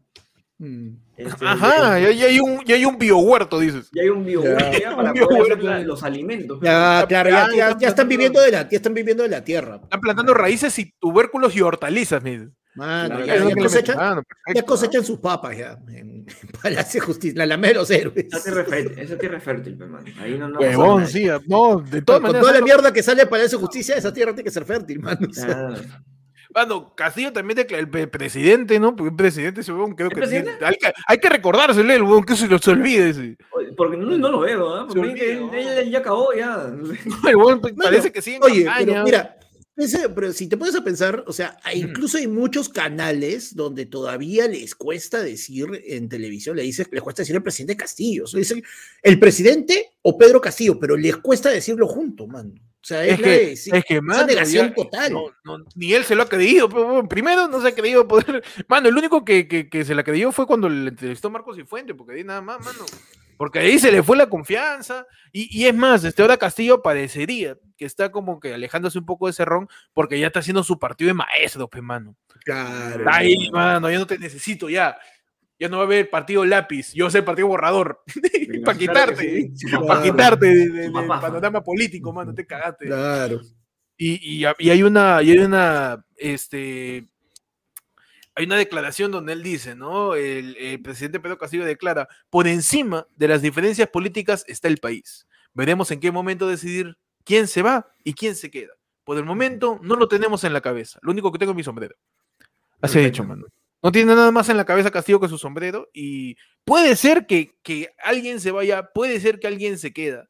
[0.59, 0.89] Mm.
[1.17, 3.89] Este, Ajá, ya, ya hay un, ya hay un biohuerto, dices.
[3.93, 4.95] Ya hay un biohuerto Ya.
[4.95, 5.65] para Un poder hacer biohuerto.
[5.67, 6.59] la- los alimentos.
[6.63, 9.79] Ya, claro, ya, ya ya- están viviendo de la, ya están viviendo de la tierra.
[9.83, 12.23] Están plantando raíces y tubérculos y hortalizas.
[12.75, 15.79] Mano, Claro, ya, cosechan, Mano, ya cosechan sus papas ya.
[15.89, 16.25] En,
[16.61, 18.25] Palacio de Justicia, la Alameda de los héroes.
[18.31, 20.05] Esa tierra es fértil, esa tierra es fértil, pe, mano.
[20.21, 20.49] Ahí no, ¿no?
[20.49, 21.07] no pasa Huevón, nada.
[21.11, 22.41] sí, no, de Con, todas con maneras.
[22.41, 24.99] toda la mierda que sale de Palacio de Justicia, esa tierra tiene que ser fértil,
[24.99, 25.27] mano.
[25.27, 25.73] O sea,
[26.57, 28.95] Mano, Castillo también declaró el presidente, ¿no?
[28.95, 30.51] Porque el presidente ese huevón creo ¿El que presidente?
[30.53, 33.37] tiene- hay, que hay que recordársele, el huevón, que se lo se olvide
[33.77, 34.87] Porque no, no lo veo, ¿ah?
[34.87, 35.53] Porque Se él, ¿no?
[35.53, 36.65] él ya acabó, ya.
[37.29, 38.85] El huevón Bueno, parece que sigue en Oye, campaña.
[38.87, 39.37] pero mira,
[39.75, 44.47] ese- pero si te pones a pensar, o sea, incluso hay muchos canales donde todavía
[44.47, 48.23] les cuesta decir en televisión, le dices, les cuesta decir el presidente Castillo.
[48.23, 48.63] O sea, dicen
[49.03, 52.59] el presidente o Pedro Castillo, pero les cuesta decirlo junto, man.
[52.87, 55.11] O sea, es, Es la que, es que, esa mano, negación ya- total.
[55.11, 56.69] no, no, ni él se lo ha creído.
[56.69, 58.41] pero, primero, no se ha creído poder.
[58.69, 61.65] Mano, el único que, que, que se la creyó fue cuando le entrevistó Marcos y
[61.65, 62.85] Fuente, porque ahí nada más, mano.
[63.35, 65.05] Porque ahí se le fue la confianza.
[65.33, 69.27] Y, y es más, este ahora Castillo parecería que está como que alejándose un poco
[69.27, 72.15] de Cerrón, porque ya está haciendo su partido de maestro, pues, mano.
[72.45, 73.03] Claro.
[73.11, 74.97] Ahí, mano, ya no te necesito, ya.
[75.59, 78.03] Ya no va a haber partido lápiz, yo sé partido borrador.
[78.65, 79.67] para quitarte, sí.
[79.69, 79.85] Claro.
[79.87, 82.85] para quitarte de- de- del panorama político, mano, te cagaste.
[82.85, 83.41] Claro.
[83.97, 87.07] Y, y, ha- y hay una, y hay una, este,
[88.35, 90.13] hay una declaración donde él dice, ¿no?
[90.13, 95.25] El, el presidente Pedro Castillo declara, por encima de las diferencias políticas está el país.
[95.55, 98.73] Veremos en qué momento decidir quién se va y quién se queda.
[99.03, 100.99] Por el momento no lo tenemos en la cabeza.
[101.01, 101.95] Lo único que tengo es mi sombrero.
[102.79, 103.23] Así ha dicho, Perfecto.
[103.23, 103.45] mano.
[103.81, 106.35] No tiene nada más en la cabeza Castillo que su sombrero y
[106.65, 110.29] puede ser que, que alguien se vaya, puede ser que alguien se queda,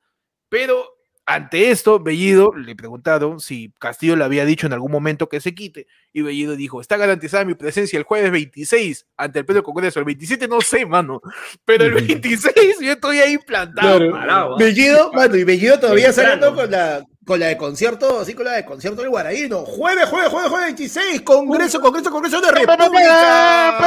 [0.50, 0.98] pero
[1.30, 5.54] ante esto, Bellido le preguntaron si Castillo le había dicho en algún momento que se
[5.54, 10.00] quite, y Bellido dijo, está garantizada mi presencia el jueves 26 ante el Pleno Congreso,
[10.00, 11.22] el 27 no sé, mano,
[11.66, 13.98] pero el 26 yo estoy ahí plantado.
[13.98, 14.12] Claro.
[14.14, 14.58] Parado, ¿ah?
[14.58, 18.54] Bellido, mano, y Bellido todavía saliendo con la, con la de concierto, así con la
[18.54, 19.66] de concierto del Guaraíno.
[19.66, 23.78] Jueves, jueves, jueves, jueves 26, Congreso, Congreso, Congreso de República.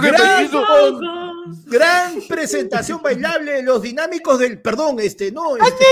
[0.00, 1.00] Gran, con-
[1.66, 5.84] gran presentación bailable de los dinámicos del, perdón, este, no, este,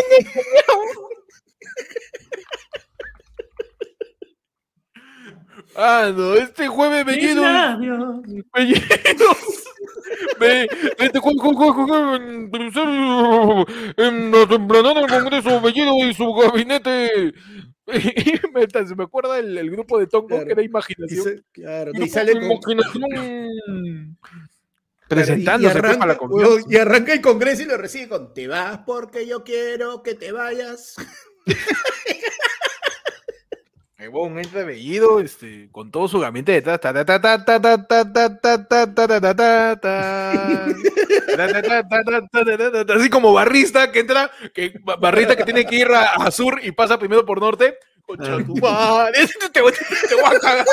[5.75, 7.43] Ah, no, este jueves Bellido.
[8.55, 9.37] Bellido.
[10.39, 10.69] Ve,
[10.99, 12.51] Este jueves, jueves,
[13.97, 17.33] en- la tempranera del Congreso, Bellido y su gabinete.
[17.87, 17.93] Y
[18.55, 20.47] me, se me acuerda el, el grupo de Tongo Claro.
[20.47, 21.25] que era y imaginación.
[21.25, 23.07] se- claro, y sale con, imaginación.
[23.67, 24.17] y
[25.09, 26.67] Presentándose pues, arranca, la confianza.
[26.71, 30.33] y arranca el Congreso y lo recibe con te vas porque yo quiero que te
[30.33, 30.95] vayas.
[34.03, 34.67] Ahí va un ente
[35.23, 36.81] este, con todo su gabinete detrás.
[42.97, 47.25] Así como barrista que entra, que que tiene que ir a, sur y pasa primero
[47.25, 47.79] por norte.
[49.53, 49.73] Te, voy
[50.25, 50.67] a cagar.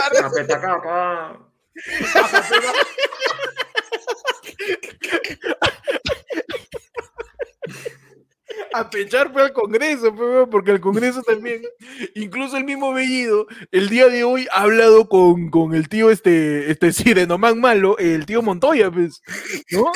[8.74, 10.14] A pechar fue al Congreso,
[10.50, 11.62] porque el Congreso también,
[12.16, 16.70] incluso el mismo Bellido, el día de hoy ha hablado con, con el tío este,
[16.70, 19.22] este Sirenomán malo, el tío Montoya, pues,
[19.72, 19.92] ¿no?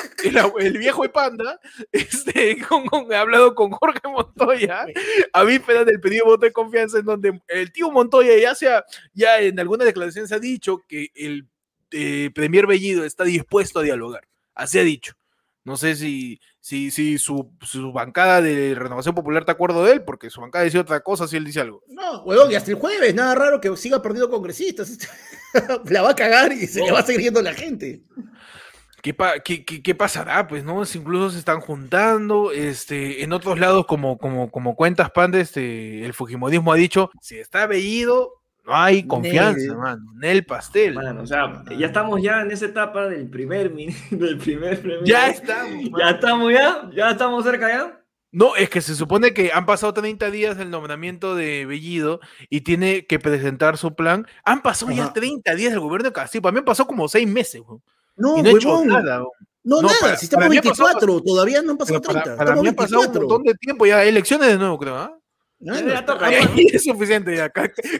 [0.59, 1.59] El, viejo de panda,
[1.91, 4.85] este, con- ha hablado con Jorge Montoya,
[5.33, 8.83] a vísperas del pedido de voto de confianza, en donde el tío Montoya ya sea,
[9.13, 11.47] ya en alguna declaración se ha dicho que el
[11.91, 15.13] eh, Premier Bellido está dispuesto a dialogar, así ha dicho.
[15.65, 19.93] No sé si, si, si su, su bancada de Renovación Popular está de acuerdo de
[19.93, 21.81] él, porque su bancada dice otra cosa si él dice algo.
[21.87, 24.97] No, huevón, y hasta el jueves, nada raro que siga perdiendo congresistas.
[25.89, 28.01] La va a cagar y se le va a seguir yendo la gente.
[29.01, 30.47] ¿Qué, pa- qué, qué- qué pasará?
[30.47, 30.83] Pues, ¿no?
[30.85, 36.05] Si incluso se están juntando, este, en otros lados, como, como, como cuentas Panda, este,
[36.05, 39.77] el Fujimorismo ha dicho, si está veído, no hay confianza, Nel.
[39.77, 40.01] mano.
[40.15, 40.93] Nel pastel.
[40.95, 43.71] Mano, o sea, ya estamos ya en esa etapa del primer
[44.11, 45.03] del primer premio.
[45.05, 45.83] ya estamos.
[45.85, 46.09] Ya mano.
[46.09, 47.99] estamos ya, ya estamos cerca ya.
[48.31, 52.61] No, es que se supone que han pasado 30 días del nombramiento de Bellido y
[52.61, 54.25] tiene que presentar su plan.
[54.43, 55.13] Han pasado ya Ajá.
[55.13, 56.41] 30 días del gobierno de Castillo.
[56.41, 57.83] Para mí han pasado como 6 meses, weón.
[58.15, 59.19] No, y no ha hecho nada.
[59.19, 59.29] No,
[59.63, 62.13] No, nada, para- si estamos para mí ha pasado- 24, todavía no han pasado Pero
[62.13, 62.37] para, 30.
[62.37, 63.29] para estamos mí ha pasado un 24.
[63.29, 64.03] montón de tiempo ya.
[64.03, 65.11] Elecciones de nuevo, creo, ¿ah?
[65.13, 65.19] Ah,
[65.65, 66.29] No, toca,
[66.73, 67.51] es suficiente ya.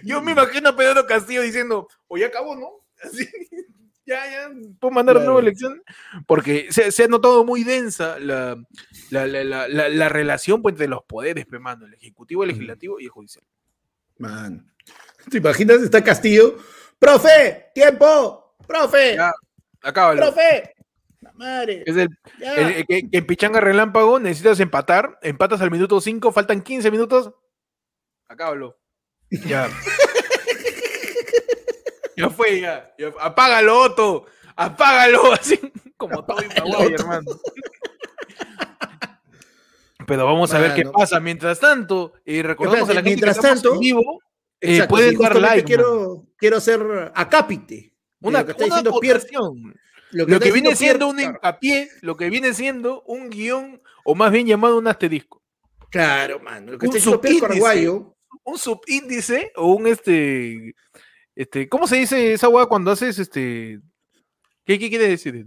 [0.04, 2.68] Yo me imagino a Pedro Castillo diciendo, o ya acabó, ¿no?
[3.04, 3.28] Así,
[4.06, 5.26] ya, ya, puedo mandar Claro.
[5.32, 5.82] nueva elección.
[6.28, 8.58] Porque se, se ha notado muy densa la,
[9.10, 12.50] la, la, la, la- la relación pues, entre los poderes, pe, mano, el ejecutivo, el
[12.50, 13.46] legislativo y el judicial.
[14.18, 14.70] Man.
[15.30, 15.82] ¿Te imaginas?
[15.82, 16.58] Está Castillo.
[17.00, 17.72] ¡Profe!
[17.74, 18.56] ¡Tiempo!
[18.68, 19.16] ¡Profe!
[19.16, 19.32] Ya,
[19.82, 20.22] acábalo.
[20.22, 20.74] ¡Profe!
[21.36, 21.84] Madre.
[21.86, 22.54] Es el, ya.
[22.56, 26.92] el- el que, que en Pichanga Relámpago necesitas empatar, empatas al minuto 5, faltan 15
[26.92, 27.32] minutos.
[28.28, 28.78] Acábalo.
[29.48, 29.68] Ya.
[32.18, 32.94] ya fue, ya.
[33.00, 33.12] ya.
[33.20, 34.26] Apágalo, Otto.
[34.56, 35.34] Apágalo.
[35.34, 35.60] Así
[35.98, 37.32] como todo hermano.
[40.06, 41.20] Pero vamos a ver qué pasa.
[41.20, 44.22] Mientras tanto, y recordamos a la gente que mientras estamos tanto, en vivo,
[44.60, 45.64] eh, pueden dar like.
[45.64, 47.94] Quiero, quiero hacer acápite.
[48.22, 49.28] Una, lo que está una diciendo Pierre-
[50.12, 54.46] lo que viene siendo un hincapié, lo que viene siendo un guion, o más bien
[54.46, 55.42] llamado un asterisco.
[55.90, 56.74] Claro, mano.
[56.74, 57.48] Lo que un está diciendo Pierre.
[57.48, 58.13] Carguayo.
[58.44, 60.76] Un subíndice o un este,
[61.36, 63.80] este, ¿cómo se dice esa hueá cuando haces este?
[64.66, 65.46] ¿Qué, qué quiere decir?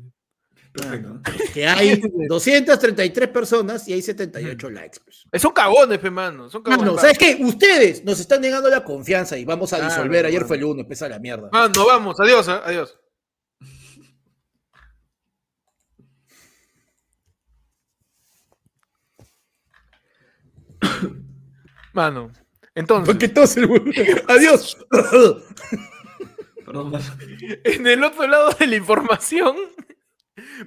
[1.55, 4.99] Que hay 233 personas y hay 78 likes.
[5.03, 5.25] pues.
[5.33, 6.51] Eh, Son cagones, pe, mano.
[6.51, 6.85] Son cagones.
[6.87, 7.39] Mano, ¿sabes qué?
[7.41, 10.27] Ustedes nos están negando la confianza y vamos a Claro, disolver.
[10.27, 10.49] Ayer mano.
[10.49, 11.49] fue el lunes, empieza la mierda.
[11.51, 12.99] Mano, vamos, adiós, ah, adiós.
[21.93, 22.31] Mano,
[22.77, 23.69] entonces, Porque todos el
[24.29, 24.79] Adiós.
[26.65, 26.93] Perdón,
[27.65, 29.57] en el otro lado de la información,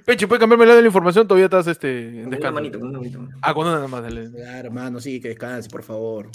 [0.04, 1.28] Pecho, ¿puedes cambiarme el lado de la información?
[1.28, 2.54] Todavía estás este, en Con una descanso.
[2.54, 3.28] manito, con una manito.
[3.40, 4.30] Ah, con una nada más, dale.
[4.30, 6.28] Claro, hermano, sí, que descanse, por favor.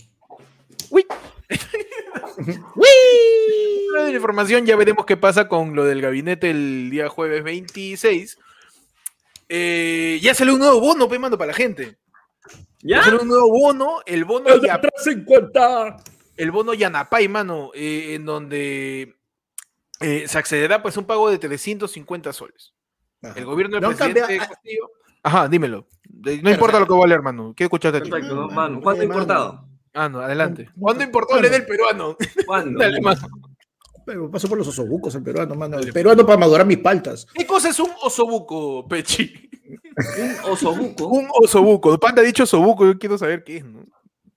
[0.90, 1.06] Uy.
[2.76, 2.86] ¡Uy!
[3.96, 8.38] de la información, ya veremos qué pasa con lo del gabinete el día jueves 26.
[9.48, 11.98] Eh, ya salió un nuevo bono, pe, mando, para la gente.
[12.88, 15.98] Ya salió un nuevo bono, el bono, El de ya, 350.
[16.38, 19.15] el bono Yanapay, mano, eh, en donde
[20.02, 22.74] eh, se accederá pues un pago de 350 soles.
[23.24, 23.34] Ajá.
[23.38, 24.89] El gobierno del No presidente cambiado- Castillo.
[25.24, 25.88] Ajá, dímelo.
[26.43, 27.54] No importa lo que vale, hermano.
[27.56, 28.10] Quiero escucharte a ti.
[28.12, 28.82] Perfecto, mano, mano.
[28.82, 29.13] ¿Cuánto mano.
[29.13, 29.67] importado?
[29.93, 30.65] Ah, no, adelante.
[30.65, 32.15] No, ¿Cuándo no, importó el del peruano?
[32.45, 32.80] ¿Cuándo?
[32.84, 33.21] Dale, mano.
[34.06, 35.80] Pero paso por los osobucos el peruano, mano.
[35.80, 37.26] El peruano para madurar mis paltas.
[37.34, 39.50] ¿Qué cosa es un osobuco, Pechi?
[39.98, 41.08] Un osobuco.
[41.10, 41.98] Un osobuco.
[42.00, 43.86] Panda ha dicho osobuco, yo quiero saber qué es, ¿no?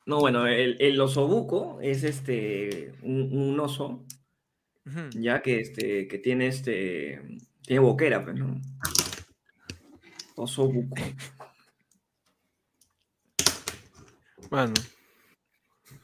[0.07, 4.07] No, bueno, el, el osobuco es este un, un oso
[5.15, 7.21] ya que este que tiene este
[7.63, 8.59] tiene boquera, pues, ¿no?
[10.37, 10.97] Osobuco.
[14.51, 14.73] Mano,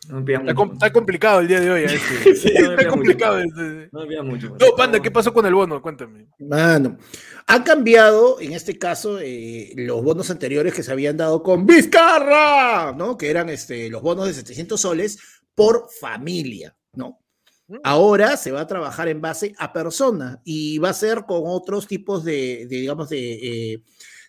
[0.08, 0.54] No está, mucho.
[0.54, 1.82] com- está complicado el día de hoy.
[1.82, 1.86] ¿eh?
[2.24, 2.34] Este.
[2.36, 3.38] Sí, no está complicado.
[3.42, 3.62] mucho.
[3.62, 3.88] este.
[3.92, 4.56] No mucho.
[4.60, 5.80] No, Panda, ¿qué pasó con el bono?
[5.80, 6.26] Cuéntame.
[6.38, 6.98] Mano,
[7.46, 12.92] han cambiado, en este caso, eh, los bonos anteriores que se habían dado con Vizcarra,
[12.92, 13.16] ¿no?
[13.16, 15.18] Que eran este, los bonos de 700 soles
[15.54, 17.20] por familia, ¿no?
[17.68, 17.76] Mm.
[17.82, 21.86] Ahora se va a trabajar en base a persona y va a ser con otros
[21.86, 23.82] tipos de, de, digamos, de, eh,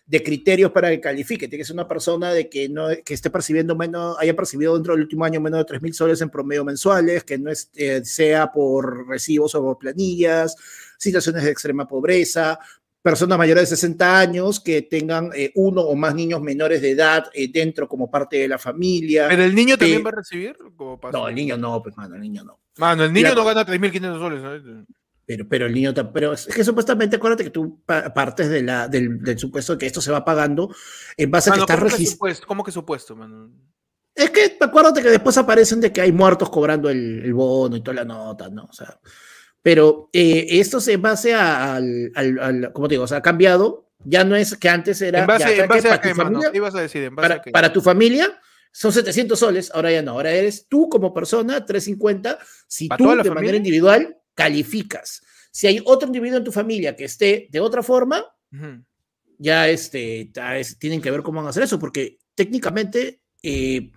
[0.06, 1.48] de criterios para que califique.
[1.48, 4.92] Tiene que ser una persona de que no que esté percibiendo menos, haya percibido dentro
[4.94, 8.04] del último año menos de 3 mil soles en promedio mensuales, que no es, eh,
[8.04, 10.56] sea por recibos o por planillas,
[10.96, 12.58] situaciones de extrema pobreza,
[13.02, 17.24] personas mayores de 60 años que tengan eh, uno o más niños menores de edad
[17.34, 19.26] eh, dentro como parte de la familia.
[19.28, 20.04] ¿Pero el niño también Sí.
[20.04, 20.56] va a recibir?
[21.12, 22.60] No, el niño no, pues, mano, el niño no.
[22.78, 24.40] Mano, el niño Mira, no gana 3.500 soles.
[24.42, 24.62] ¿sabes?
[25.26, 28.86] Pero, pero el niño, pero es que supuestamente, acuérdate que tú pa- partes de la,
[28.86, 30.72] del, del supuesto de que esto se va pagando
[31.16, 32.12] en base a que Mano, está ¿cómo, que registrado.
[32.14, 32.46] supuesto?
[32.46, 33.50] ¿Cómo que supuesto, mano?
[34.14, 37.82] Es que acuérdate que después aparecen de que hay muertos cobrando el, el bono y
[37.82, 38.64] toda la nota, ¿no?
[38.64, 39.00] O sea,
[39.62, 43.04] pero eh, esto se base a- al, al, al- ¿cómo te digo?
[43.04, 43.90] O sea, ha cambiado.
[44.04, 45.20] Ya no es que antes era.
[45.20, 46.30] ¿En base, en ¿sabes base a qué, mano?
[46.30, 47.02] familia- ¿Qué ibas a decir?
[47.02, 47.50] ¿En base para, a qué?
[47.50, 52.38] para tu familia son 700 soles, ahora ya no, ahora eres tú como persona, 350.
[52.68, 53.34] Si ¿Para tú de familia?
[53.34, 55.20] manera individual calificas.
[55.50, 58.84] Si hay otro individuo en tu familia que esté de otra forma, Ujú.
[59.38, 63.90] ya este, es- tienen que ver cómo van a hacer eso, porque técnicamente, eh,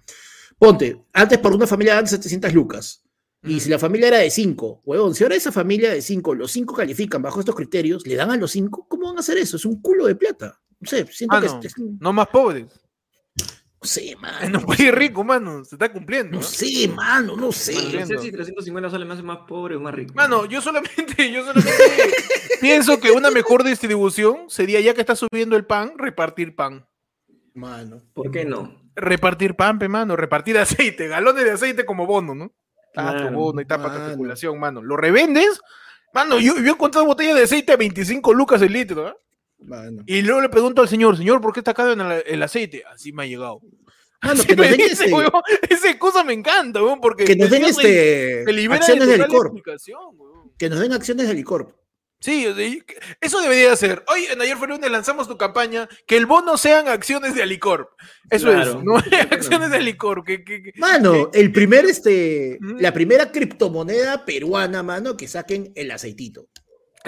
[0.57, 3.03] ponte, antes por una familia daban 700 lucas,
[3.43, 3.59] y Ujú.
[3.59, 6.73] si la familia era de 5, huevón, si ahora esa familia de 5, los 5
[6.73, 9.57] califican bajo estos criterios, le dan a los 5, ¿cómo van a hacer eso?
[9.57, 10.59] Es un culo de plata.
[10.79, 11.59] No sé, siento Ah, que no.
[11.59, 12.65] es, es un- No más pobres.
[13.81, 14.59] no sé, En mano.
[14.59, 15.63] un país rico, mano.
[15.63, 16.31] Se está cumpliendo.
[16.31, 16.43] No ¿no?
[16.43, 17.73] sé, mano, no sé.
[17.73, 20.13] No sé si 350 soles me hace más pobre o más rico.
[20.15, 21.71] Mano, yo solamente, yo solamente
[22.61, 26.85] pienso que una mejor distribución sería, ya que está subiendo el pan, repartir pan.
[27.53, 28.01] Mano.
[28.13, 28.81] ¿Por qué no?
[28.95, 30.15] Repartir pan, pe, mano.
[30.15, 32.53] Repartir aceite, galones de aceite como bono, ¿no?
[32.95, 34.81] Ah, tu bono y tapa tu especulación, mano.
[34.81, 35.61] ¿Lo revendes?
[36.13, 39.15] Mano, yo, yo he encontrado botellas de aceite a 25 lucas el litro, ¿ah?
[39.61, 42.43] Mano, Y luego le pregunto al señor, señor, ¿por qué está caro en el, el
[42.43, 42.83] aceite?
[42.91, 43.61] Así me ha llegado.
[44.21, 45.41] Mano, Así que nos den, dice, este, huevón.
[45.69, 49.21] Esa cosa me encanta, weón, porque que nos den este, se acciones de del
[50.17, 50.51] weón.
[50.57, 51.75] Que nos den acciones del Licor.
[52.21, 52.45] Sí,
[53.21, 54.03] eso debería ser.
[54.09, 57.87] Hoy en Ayer fue lunes lanzamos tu campaña, que el bono sean acciones de Alicorp.
[58.29, 58.71] Eso Claro.
[58.79, 58.97] es, no
[59.31, 60.25] acciones de Alicorp.
[60.27, 62.75] Que, que- que- Mano, el primer, este, Ujú.
[62.77, 66.49] la primera criptomoneda peruana, mano, que saquen el aceitito.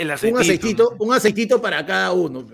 [0.02, 2.46] El aceitito, un aceitito, un aceitito para cada uno.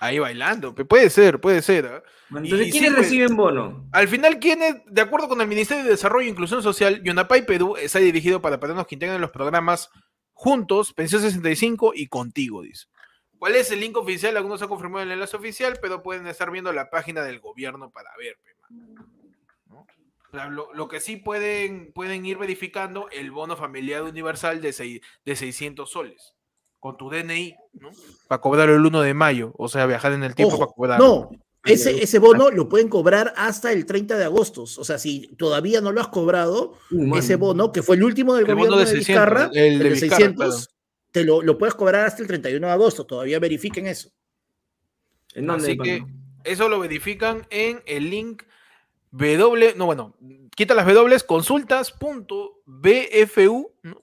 [0.00, 0.74] Ahí bailando.
[0.74, 1.86] Puede ser, puede ser.
[1.86, 2.02] ¿ah?
[2.30, 3.88] Entonces, ¿quiénes sí, pues, reciben bono?
[3.92, 7.76] Al final, ¿quiénes, de acuerdo con el Ministerio de Desarrollo e Inclusión Social, Yonapay Perú
[7.76, 9.90] está dirigido para peruanos que integran los programas
[10.32, 12.86] Juntos, Pensión 65 y Contigo, dice.
[13.38, 14.36] ¿Cuál es el link oficial?
[14.36, 18.10] Algunos han confirmado el enlace oficial, pero pueden estar viendo la página del gobierno para
[18.18, 18.38] ver.
[18.42, 19.06] pe, mano.
[19.66, 19.80] ¿No?
[19.80, 24.70] O sea, lo, lo que sí pueden, pueden ir verificando el bono familiar universal de,
[24.70, 26.34] sei- de 600 soles
[26.80, 27.90] con tu DNI, ¿no?
[28.26, 30.98] Para cobrar el 1 de mayo, o sea, viajar en el tiempo Ojo, para cobrar.
[30.98, 31.30] no,
[31.64, 34.62] ese, ese bono lo pueden cobrar hasta el 30 de agosto.
[34.62, 38.34] O sea, si todavía no lo has cobrado, Uh, ese bono, que fue el último
[38.34, 40.70] del El gobierno de de, 600, Vizcarra, el de de Vizcarra, 600,
[41.12, 43.04] te lo, lo puedes cobrar hasta el 31 de agosto.
[43.04, 44.10] Todavía verifiquen eso.
[45.34, 46.12] ¿En dónde, Así que mano?
[46.44, 48.42] eso lo verifican en el link
[49.12, 50.14] W, no, bueno,
[50.56, 54.02] quita las W, consultas.bfu, ¿no?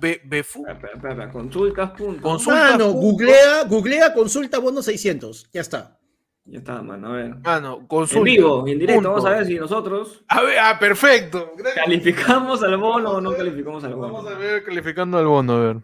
[0.00, 0.66] B- BFU.
[0.66, 1.90] Espera, espera, espera, Consultas.
[1.92, 2.22] punto.
[2.22, 5.48] Consulta Mano, punto- googlea, googlea consulta bono 600.
[5.52, 5.98] Ya está.
[6.46, 7.34] Ya está, mano, a ver.
[7.36, 8.18] Mano, consulta.
[8.28, 9.08] En vivo, en directo, punto.
[9.10, 11.52] vamos a ver si nosotros A ver, ah, perfecto.
[11.56, 11.84] Gracias.
[11.86, 14.38] calificamos al bono o no calificamos al Vamos a bono.
[14.38, 15.76] ver calificando al bono, a ver.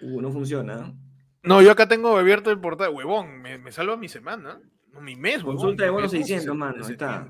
[0.00, 0.92] Uh, no funciona.
[1.44, 2.90] No, yo acá tengo abierto el portal.
[2.92, 4.60] Huevón, me, me salva mi semana.
[4.92, 5.54] No, mi mes, huevón.
[5.56, 7.28] Consulta de bono mes, 600, de mano, ahí está.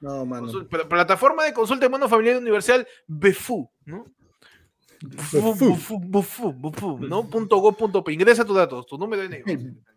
[0.00, 0.46] No, mano.
[0.90, 4.04] Plataforma de consulta de bono familiar universal BFU, ¿no?
[4.04, 4.85] BFU, BFU, BFU, BFU,
[7.00, 7.28] ¿no?
[7.28, 8.12] Punto go, punto p.
[8.12, 9.74] Ingresa tus datos, tu número de DNI.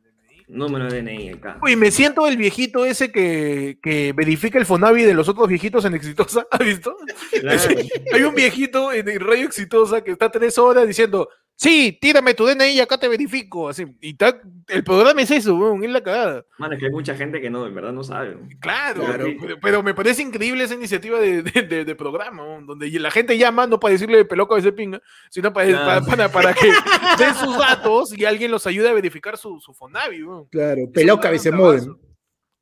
[0.50, 1.60] Número de DNI acá.
[1.62, 5.86] Uy, me siento el viejito ese que, que verifica el Fonavi de los otros viejitos
[5.86, 6.48] en Exitosa.
[6.52, 6.98] ¿Has visto?
[7.40, 7.62] Claro.
[8.14, 11.30] Hay un viejito en el Radio Exitosa que está tres horas diciendo,
[11.62, 13.68] sí, tírame tu DNI y acá te verifico.
[13.68, 16.46] Así, y ta- el programa es eso, weón, es la cagada.
[16.58, 18.38] Mano, es que hay mucha gente que no, en verdad no sabe.
[18.62, 19.26] Claro, Claro.
[19.42, 23.12] Pero, pero me parece increíble esa iniciativa de, de- de- de programa, weón, donde la
[23.12, 26.06] gente llama no para decirle peloca a ese pinga, sino para, Claro.
[26.06, 26.68] para, para- para que
[27.20, 30.24] den sus datos y alguien los ayude a verificar su, su Fonavi.
[30.24, 30.46] weón.
[30.48, 31.96] Claro, un cabeza modem.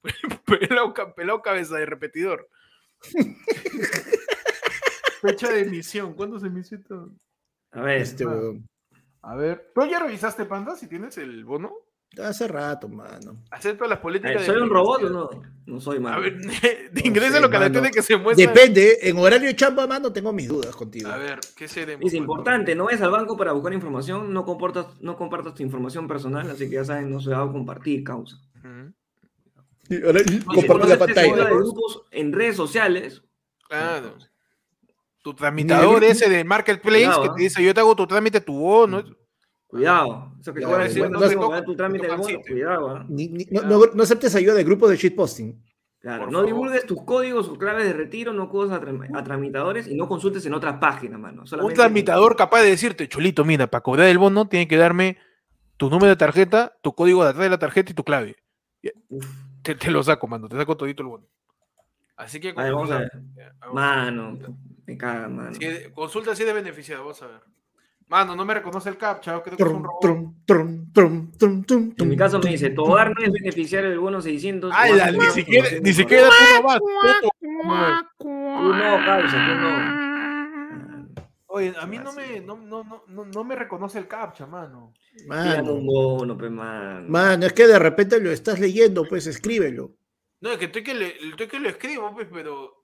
[0.45, 2.49] Pelado, ca- pelado cabeza de repetidor.
[5.21, 6.13] Fecha de emisión.
[6.13, 7.12] ¿Cuándo se emitió esto?
[7.71, 8.27] A ver, Este, Ah.
[8.27, 8.65] weón.
[9.21, 9.71] A ver.
[9.73, 11.73] ¿Tú ya revisaste, Panda, si tienes el bono?
[12.23, 13.43] Hace rato, mano.
[13.51, 14.39] Hacer todas las políticas.
[14.41, 15.30] de ¿soy un robot o no?
[15.65, 16.17] No soy, mano.
[16.17, 16.38] A ver,
[17.03, 18.47] ingresa lo que la que se muestra.
[18.47, 21.10] Depende, en horario de chamba, mano, tengo mis dudas contigo.
[21.10, 22.06] A ver, ¿qué seremos?
[22.06, 22.23] Es mano?
[22.23, 26.49] importante, no vayas al banco para buscar información, no compartas, no compartas tu información personal,
[26.49, 28.38] así que ya saben, no se va a compartir, causa.
[28.60, 28.93] Ujú.
[29.89, 31.27] Y ahora Y si comparte conoces la pantalla.
[31.34, 33.21] tipo de grupos en redes sociales,
[33.67, 34.15] Claro.
[35.27, 38.39] Tu tramitador Ni- ese de Marketplace Cuidado, que te dice, yo te hago tu trámite,
[38.39, 39.03] tu bono.
[39.67, 40.31] cuidado.
[40.39, 43.03] Eso que sí, decir, no tu trámite del bono, cuidado.
[43.09, 45.61] Ni- ni- no, no- no aceptes ayuda de grupo de shitposting.
[45.99, 46.47] Claro, Por no favor.
[46.47, 50.07] divulgues tus códigos o claves de retiro, no cosas a, tra- a tramitadores y no
[50.07, 51.43] consultes en otras páginas, mano.
[51.61, 55.17] Un tramitador capaz de decirte, Cholito, mira, para cobrar el bono tiene que darme
[55.75, 58.37] tu número de tarjeta, tu código de atrás de la tarjeta y tu clave.
[59.61, 61.25] Te, te lo saco, mano, te saco todito el bono.
[62.17, 63.12] Así que ver, vamos a ver.
[63.71, 64.38] Mano,
[64.86, 65.53] me caga, mano.
[65.53, 67.41] Sí, consulta si de beneficiado, vamos a ver.
[68.08, 70.01] Mano, no me reconoce el captcha, creo que es un robot.
[70.01, 73.99] trum, trum, trum, trum, trum, En mi caso me dice, hogar no es beneficiario del
[73.99, 74.73] bono 600.
[74.73, 75.10] ¡Hala!
[75.10, 77.13] o Ni siquiera, ni siquiera información".
[78.17, 80.08] tú no, causa, tú no.
[81.47, 84.93] Oye, a mí no me, no, no, no, no, no me reconoce el captcha, mano.
[85.27, 85.82] Mano.
[87.08, 89.96] mano, es que de repente lo estás leyendo, pues escríbelo.
[90.41, 92.84] No, es que estoy que, le, estoy que lo escribo, pues, pero.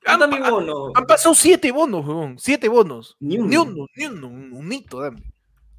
[0.06, 0.92] Han, mi bono.
[0.94, 2.38] han pasado siete bonos, weón.
[2.38, 3.16] Siete bonos.
[3.20, 3.48] Ni uno.
[3.48, 5.22] Ni uno, ni uno, un unito, dame.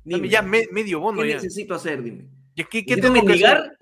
[0.03, 1.35] Dime, ya me- medio bono ¿Qué ya.
[1.35, 2.01] necesito hacer?
[2.03, 2.25] Dime.
[2.55, 3.77] ¿Qué, qué, ¿Y qué tengo que hacer?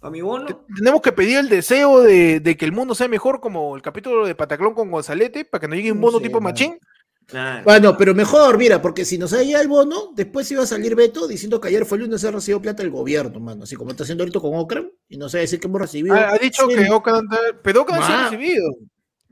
[0.00, 0.46] a mi bono?
[0.46, 3.82] Te- Tenemos que pedir el deseo de, de que el mundo sea mejor, como el
[3.82, 6.78] capítulo de Pataclón con Gonzalete, para que nos llegue un No bono sé, tipo machín.
[7.26, 7.62] Claro.
[7.64, 11.28] Bueno, pero mejor, mira, porque si nos salía el bono, después iba a salir Beto
[11.28, 13.64] diciendo que ayer fue el lunes se recibido plata del gobierno, mano.
[13.64, 16.14] Así como está haciendo ahorita con Ocran, y no sé decir que hemos recibido.
[16.14, 16.74] Ha, ha dicho Sí.
[16.76, 17.28] que Oakland,
[17.62, 18.74] pero Oakland se ha recibido.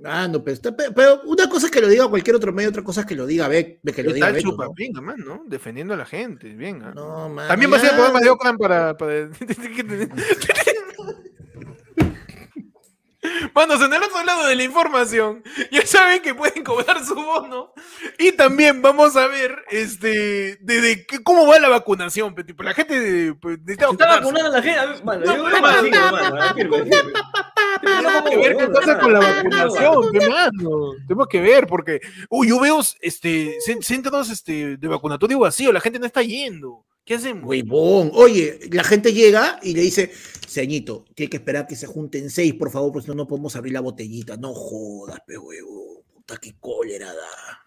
[0.05, 0.59] Ah, no, pero,
[0.95, 3.27] pero una cosa es que lo diga cualquier otro medio, otra cosa es que lo
[3.27, 4.31] diga Beck, que lo diga.
[4.31, 4.39] ¿no?
[4.39, 5.45] chupapinga, man, ¿no?
[5.47, 6.93] Defendiendo a la gente, venga.
[6.93, 8.97] No, mano, También va a ser el programa de Oakland para...
[8.97, 9.13] para...
[13.55, 17.73] Manos, en el otro lado de la información, ya saben que pueden cobrar su bono.
[18.19, 22.35] Y también vamos a ver este desde cómo va la vacunación.
[22.59, 24.21] la gente pues, necesita Está vacunarse.
[24.25, 24.79] vacunando a la gente.
[24.81, 26.55] a ver, Mano, No, yo hermano, ah.
[27.83, 30.71] Tenemos que ver qué pasa con la vacunación, pe, mano.
[31.07, 32.01] Tenemos que ver, porque,
[32.31, 36.85] uy, yo veo este, cen- centros este, de vacunatorio vacío, la gente no está yendo.
[37.07, 37.45] ¿Qué hacemos?
[37.45, 38.11] Huevón.
[38.15, 40.13] Oye, la gente llega y le dice,
[40.47, 43.55] Señito, tiene que esperar que se junten seis, por favor, porque si no, no podemos
[43.57, 44.37] abrir la botellita.
[44.37, 46.03] No jodas, pe huevón.
[46.13, 47.67] Puta, qué cólera da.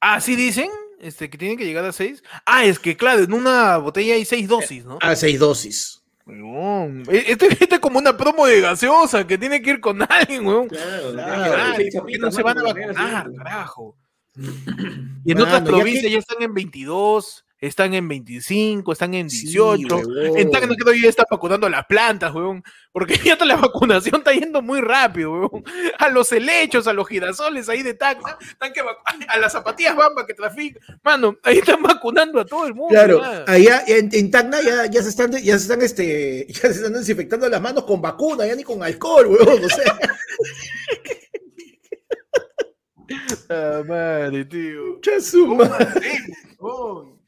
[0.00, 0.68] Ah, sí dicen,
[1.00, 2.22] este, que tienen que llegar a seis.
[2.44, 4.98] Ah, es que claro, en una botella hay seis dosis, ¿no?
[5.00, 6.02] A seis dosis.
[6.26, 10.02] Weón, e- Este, este es como una promo de gaseosa que tiene que ir con
[10.08, 10.68] alguien, weón.
[10.68, 13.96] Claro, Claro, Ah, seis ¿por qué no se van a vacunar, carajo?
[14.36, 19.14] Y en Mano, otras ya provincias que- ya están en 22, están en 25, están
[19.14, 19.96] en Sí, 18.
[19.96, 20.38] huevón.
[20.38, 22.62] en Tacna creo que ya está vacunando las plantas, weón.
[22.92, 25.64] Porque ya toda la vacunación está yendo muy rápido, weón.
[25.98, 28.80] A los helechos, a los girasoles ahí de Tacna, están que
[29.28, 30.82] a las zapatillas bamba que trafican.
[31.02, 32.90] Mano, ahí están vacunando a todo el mundo.
[32.94, 36.68] Claro, allá en, en Tacna ya, ya se están, ya se están, este, ya se
[36.68, 39.64] están desinfectando las manos con vacuna, ya ni con alcohol, huevón.
[39.64, 39.98] O sea,
[43.50, 45.00] Ah, madre, tío.
[45.00, 45.18] ya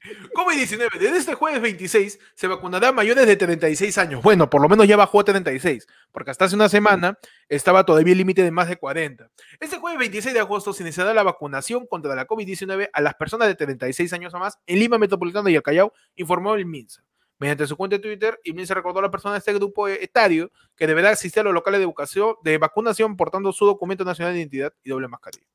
[0.03, 0.63] su ¿Cómo madre.
[0.63, 0.91] hacemos, weón?
[0.91, 4.23] COVID-19, desde este jueves 26 se vacunará a mayores de 36 años.
[4.23, 8.13] Bueno, por lo menos ya bajó a 36, porque hasta hace una semana estaba todavía
[8.13, 9.31] el límite de más de 40.
[9.59, 13.49] Este jueves 26 de agosto se iniciará la vacunación contra la COVID-19 a las personas
[13.49, 17.03] de 36 años o más en Lima Metropolitana y el Callao, informó el MINSA.
[17.39, 20.87] Mediante su cuenta de Twitter, MINSA recordó a la persona de este grupo etario que
[20.87, 24.75] deberá asistir a los locales de, educación, de vacunación portando su documento nacional de identidad
[24.85, 25.47] y doble mascarilla.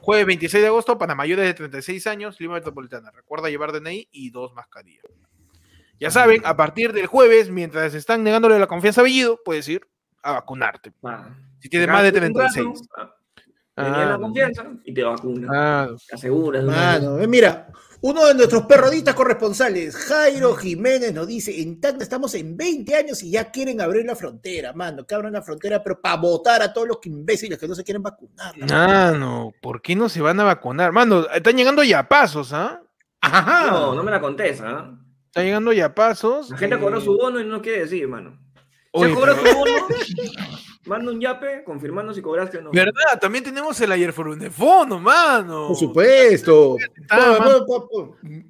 [0.00, 3.10] Jueves 26 de agosto para mayores de 36 años, Lima Metropolitana.
[3.10, 5.04] Recuerda llevar DNI y dos mascarillas.
[6.00, 9.86] Ya saben, a partir del jueves, mientras están negándole la confianza a Bellido, puedes ir
[10.22, 10.92] a vacunarte.
[11.04, 11.34] Va.
[11.60, 13.13] Si tienes más de Gracias, un rato,
[13.74, 13.76] 36.
[13.76, 15.50] ah, Tenía la Ah, confianza y te vacunas.
[15.54, 16.64] ah, Te aseguras.
[16.64, 17.68] Mano, eh, mira,
[18.00, 23.22] uno de nuestros perrodistas corresponsales, Jairo Jiménez, nos dice, en Tacna estamos en 20 años
[23.22, 26.72] y ya quieren abrir la frontera, mano, que abran la frontera, pero para votar a
[26.72, 28.56] todos los imbéciles que no se quieren vacunar.
[28.58, 28.72] mano.
[28.74, 30.92] Mano, ¿por qué no se van a vacunar?
[30.92, 32.80] Mano, están llegando ya pasos, ¿ah?
[33.22, 33.70] Ajá.
[33.70, 34.94] No, no me la contés, ¿ah?
[35.26, 36.50] Están llegando ya pasos.
[36.50, 39.72] La gente eh, cobró su bono y no quiere decir, has cobrado pero- tu bono,
[40.86, 42.70] manda un yape confirmando si cobraste o no.
[42.70, 43.18] ¿Verdad?
[43.20, 45.68] También tenemos el ayer fono, mano.
[45.68, 46.76] Por supuesto.
[47.10, 47.66] Ah, Pon, mano.
[47.66, 48.48] pon.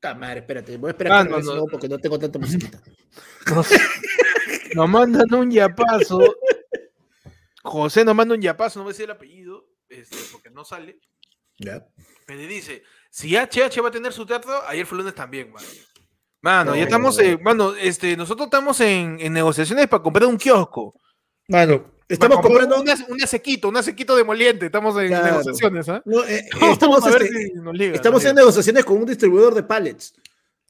[0.00, 1.54] Ta madre, espérate, voy a esperar Ah, que no, no.
[1.56, 2.80] no, porque no tengo tanta musiquita.
[3.54, 3.68] Nos,
[4.74, 6.20] nos mandan un yapazo.
[7.62, 10.98] José nos manda un yapazo, no voy a decir el apellido, este, porque no sale.
[11.58, 11.86] ¿Ya?
[12.26, 15.52] Pero dice, si HH va a tener su teatro, ayer fue lunes también,
[16.42, 16.70] mano.
[16.72, 16.84] Mano, ya No.
[16.86, 20.94] estamos, eh, mano, este, nosotros estamos en, en negociaciones para comprar un kiosco.
[21.48, 22.92] Mano, estamos comprar comprando.
[22.94, 25.26] una, una sequito, una sequito de moliente, estamos en Claro.
[25.26, 26.02] negociaciones, ¿ah?
[26.04, 29.62] no, eh, eh, estamos este, si nos liga, estamos en negociaciones con un distribuidor de
[29.62, 30.14] pallets.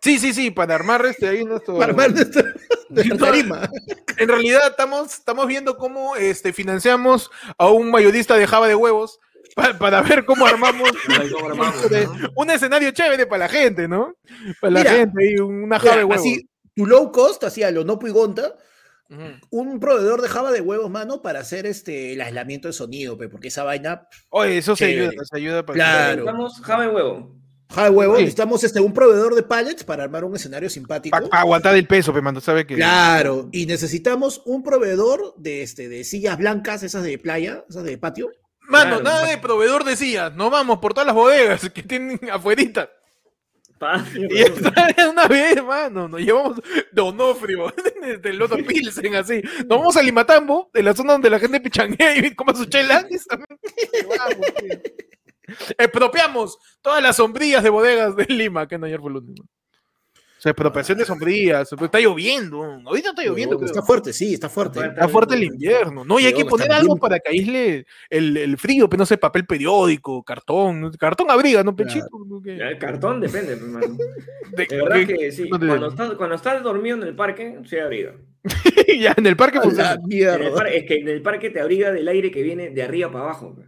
[0.02, 1.76] Sí, sí, sí, para armar este ahí nuestro...
[1.76, 2.42] Para armar nuestra
[2.88, 3.68] No, tarima.
[4.16, 9.20] En realidad estamos, estamos viendo cómo este, financiamos a un mayorista de Java de huevos
[9.54, 12.12] pa- para ver cómo armamos Ahí cómo armamos, de- ¿no?
[12.36, 14.14] un escenario chévere para la gente, ¿no?
[14.60, 16.20] Para la gente y una Java de huevos.
[16.20, 18.54] así, tu low cost, así a lo no puigonta,
[19.50, 23.28] un proveedor de Java de huevos, mano, para hacer este, el aislamiento de sonido, pe,
[23.28, 26.10] porque esa vaina, Oye, eso se ayuda, se ayuda para Claro.
[26.24, 27.36] Necesitamos java de huevo.
[27.70, 28.22] Java de huevos, Sí.
[28.22, 31.16] necesitamos este, un proveedor de pallets para armar un escenario simpático.
[31.28, 35.88] para aguantar el peso, pe, mano, ¿sabe que Claro, y necesitamos un proveedor de, este,
[35.88, 38.30] de sillas blancas, esas de playa, esas de patio.
[38.70, 42.88] Mano, Claro, nada de proveedor decía, nos vamos por todas las bodegas que tienen afuerita.
[43.78, 44.72] Pa- Y esta
[45.10, 46.60] una vez, mano, nos llevamos
[46.92, 47.72] Donofrio,
[48.22, 49.40] del Loto Pilsen, así.
[49.60, 53.06] Nos vamos a Limatambo, de la zona donde la gente pichanguea y come su chela.
[55.78, 59.48] Expropiamos todas las sombrillas de bodegas de Lima, que no ayer fue el último.
[60.40, 61.70] O sea, expropiación de sombrías.
[61.70, 62.62] Está lloviendo.
[62.86, 63.62] Ahorita está lloviendo.
[63.62, 64.80] Está fuerte, sí, está fuerte.
[64.80, 66.02] Está fuerte el invierno.
[66.02, 69.18] No, y hay que poner algo para que aísle el, el frío, pero no sé,
[69.18, 70.90] papel periódico, cartón.
[70.98, 72.06] Cartón abriga, ¿no, pechito?
[72.46, 73.98] El cartón depende, pues, mano.
[74.56, 75.42] De- De verdad de- que sí.
[75.50, 78.14] no Cuando estás, cuando estás dormido en el parque, se abriga.
[78.98, 79.90] ya, en el parque funciona.
[79.90, 80.54] la En el mierda.
[80.54, 83.24] par- es que en el parque te abriga del aire que viene de arriba para
[83.24, 83.54] abajo.
[83.54, 83.66] pues.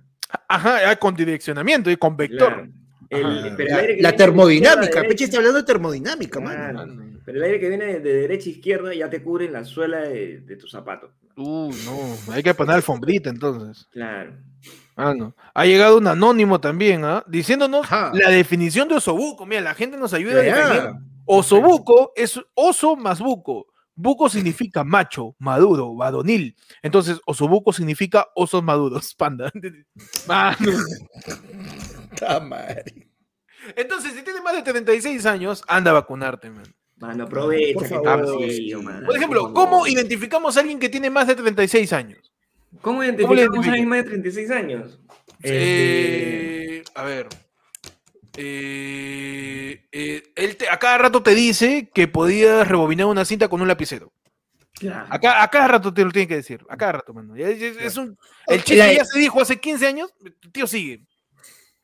[0.49, 2.55] Ajá, ya, con direccionamiento y con vector.
[2.55, 2.69] Claro.
[3.13, 3.55] El- Ajá.
[3.57, 6.75] pero el La, aire que de termodinámica, derecha- Peche está hablando de termodinámica, Claro.
[6.75, 7.13] mano.
[7.25, 10.01] Pero el aire que viene de, de derecha a izquierda ya te cubre la suela
[10.01, 11.11] de, de tus zapatos.
[11.37, 13.87] Uh, no, hay que poner alfombrita entonces.
[13.93, 14.35] Claro.
[14.97, 15.35] Ah, no.
[15.55, 17.25] Ha llegado un anónimo también, ¿ah?
[17.27, 18.11] Diciéndonos Ajá.
[18.15, 19.47] la definición de osobuco.
[19.47, 20.91] Mira, la gente nos ayuda a definir.
[21.25, 23.67] Osobuco es oso más buco.
[23.95, 26.57] Buco significa macho, maduro, varonil.
[26.83, 29.53] Entonces, osobuco significa osos maduros, panda.
[30.27, 30.73] Mano.
[33.77, 36.65] Entonces, si tienes más de 36 años, anda a vacunarte, man.
[36.97, 38.85] Mano, aprovecha Por que favor, está vacío, sí.
[38.85, 39.53] mano, Por ejemplo.
[39.53, 42.33] ¿cómo identificamos a alguien que tiene más de 36 años?
[42.81, 45.01] ¿Cómo le identificamos a alguien más de 36 años?
[45.43, 47.29] Este, Eh, a ver.
[48.37, 53.61] Eh, eh, él te- a cada rato te dice que podías rebobinar una cinta con
[53.63, 54.13] un lapicero.
[54.75, 55.07] claro.
[55.11, 56.65] A, ca- a cada rato te lo tiene que decir.
[56.69, 57.37] A cada rato, mano.
[57.37, 58.17] Es un-
[58.49, 60.11] el chiste La- ya se dijo hace 15 años.
[60.53, 61.07] Tío sigue.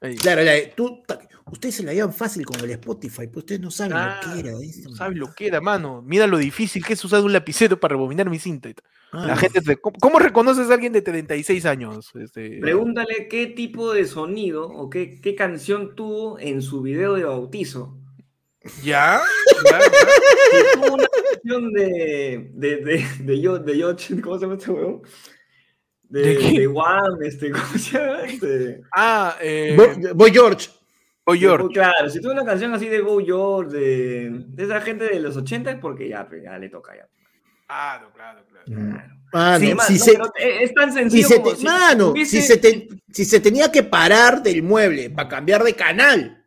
[0.01, 0.16] Ahí.
[0.16, 1.18] Claro, la- tú, ta-
[1.51, 4.40] ustedes se la llevan fácil con el Spotify, pues ustedes no saben Ah, lo que
[4.40, 4.53] era.
[4.84, 6.03] No sabes lo que era, mano.
[6.03, 8.70] Mira lo difícil que es usar un lapicero para rebobinar mi cinta.
[9.13, 12.11] Ah, La gente te- ¿cómo, cómo reconoces a alguien de 36 años?
[12.15, 17.25] Este, Pregúntale qué tipo de sonido o qué, qué canción tuvo en su video de
[17.25, 17.97] bautizo.
[18.83, 19.21] ¿Ya?
[20.75, 25.03] Tuvo una canción de, de, de, de, Yo- de Yoch- ¿cómo se llama este huevón?
[26.03, 26.61] De, ¿De qué?
[26.61, 28.23] de Wham, este, ¿cómo se llama?
[28.25, 30.69] Este, Ah, eh, Bo- Boy George.
[31.25, 31.69] Boy George.
[31.75, 35.37] Claro, si tuvo una canción así de Bo George, de, de esa gente de los
[35.37, 37.07] 80 es porque ya, ya le toca ya.
[37.67, 38.58] Claro, claro, claro.
[38.67, 39.15] Claro.
[39.33, 41.65] Mano, Sí, man, si no, se, pero es tan si sencillo se como te- si
[41.65, 45.75] mano, hubiese- si se, te- si se tenía que parar del mueble para cambiar de
[45.75, 46.47] canal,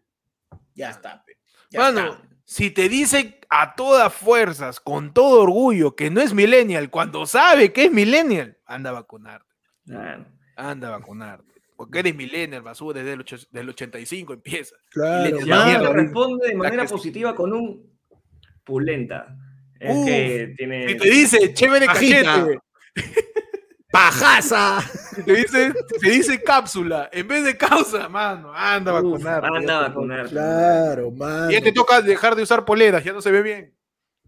[0.73, 1.23] ya está.
[1.69, 2.21] ya Mano, está.
[2.43, 7.71] si te dice a todas fuerzas, con todo orgullo, que no es millennial, cuando sabe
[7.71, 9.45] que es millennial, anda a vacunarte.
[9.85, 10.25] Claro.
[10.55, 11.51] Anda a vacunarte.
[11.75, 14.75] Porque eres millennial, basura, desde el, ocho- del 85 empieza.
[14.89, 15.93] Claro, le- alguien mano.
[15.93, 17.91] responde de manera positiva con un
[18.63, 19.35] pulenta.
[19.81, 20.87] Es Uf, que tiene.
[20.89, 22.23] Si te dice chévere Pajita.
[22.23, 22.59] cachete,
[23.91, 24.79] ¡Pajaza!
[25.15, 29.11] si te dice, si te dice cápsula, en vez de causa, mano, anda a Uf,
[29.11, 29.47] vacunarte.
[29.57, 30.29] anda a vacunar.
[30.29, 31.41] Claro, mano.
[31.47, 31.51] toca.
[31.51, 33.73] Ya te toca dejar de usar poleras, ya no se ve bien.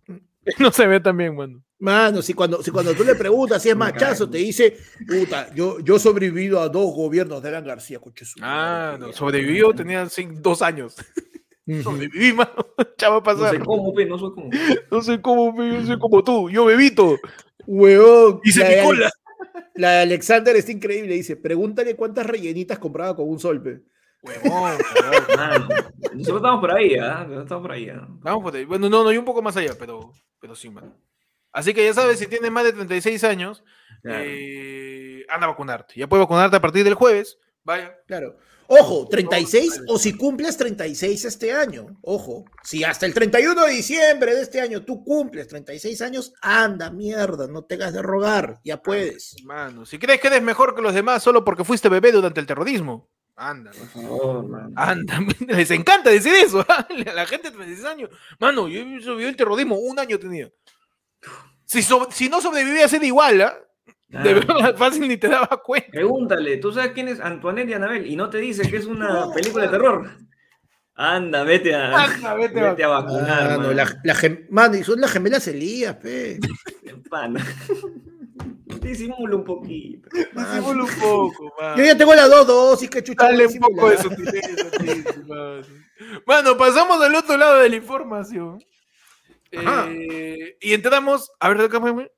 [0.60, 1.64] No se ve tan bien, mano.
[1.80, 4.76] Mano, si cuando, si cuando tú le preguntas si es machazo, te dice,
[5.08, 9.72] puta, yo, yo he sobrevivido a dos gobiernos de Alan García, coche Ah, no, sobrevivió,
[9.74, 10.96] tenía cin- dos años.
[11.84, 12.52] Sobreviví, mano.
[12.98, 13.52] Chava No pasar.
[13.52, 14.50] sé cómo, pe, no sé cómo.
[14.92, 17.18] No sé cómo, pe, yo soy como tú, yo bebito.
[17.66, 18.42] Huevón.
[18.44, 19.12] Hice la mi cola.
[19.76, 21.14] La de Alexander está increíble.
[21.16, 23.82] Dice, pregúntale cuántas rellenitas compraba con un sol, pe.
[24.22, 24.78] Huevón,
[26.14, 27.20] nosotros estamos por ahí, ¿ah?
[27.24, 28.08] Nosotros estamos por ahí, ¿ah?
[28.10, 28.66] Vamos por ahí.
[28.66, 30.96] Bueno, no, no, y un poco más allá, pero, pero sí, mano.
[31.52, 33.64] Así que ya sabes, si tienes más de 36 años,
[34.02, 34.24] Claro.
[34.26, 35.94] eh, anda a vacunarte.
[35.98, 37.38] Ya puedes vacunarte a partir del jueves.
[37.64, 37.96] Vaya.
[38.08, 38.38] Claro.
[38.80, 41.88] Ojo, 36 o si cumples 36 este año.
[42.02, 46.90] Ojo, si hasta el 31 de diciembre de este año tú cumples 36 años, anda,
[46.90, 49.36] mierda, no te hagas de rogar, ya puedes.
[49.44, 52.46] Mano, si crees que eres mejor que los demás solo porque fuiste bebé durante el
[52.48, 53.72] terrorismo, anda.
[53.72, 54.72] Por favor, mano.
[54.76, 56.66] Anda, les encanta decir eso.
[56.70, 56.88] ¿ah?
[57.14, 58.10] La gente de 36 años.
[58.40, 60.52] Mano, yo sobreviví el terrorismo, un año tenía.
[61.66, 63.58] Si, so- si no sobrevivía, era igual, ¿ah?
[63.58, 63.64] De
[64.16, 64.22] Ah.
[64.24, 65.90] verdad, fácil ni te daba cuenta.
[65.92, 68.06] Pregúntale, ¿tú sabes quién es Antoinette y Anabel?
[68.08, 70.10] Y no te dice que es una película de terror.
[70.96, 73.72] Anda, vete a, Anda, vete vete a vacunar, Mano, mano.
[73.74, 76.38] la, la gem- mano, y son las gemelas Elías, pe.
[77.10, 77.44] Pana.
[78.82, 80.10] Disimula un poquito.
[80.12, 81.78] Disimula un poco, mano.
[81.78, 83.26] Yo ya tengo las dos dosis, que chucha.
[83.26, 85.16] Dale un poco de sutileza,
[86.28, 86.58] mano.
[86.58, 88.64] Pasamos al otro lado de la información.
[89.52, 91.32] Eh, y entramos.
[91.40, 92.12] A ver, déjame.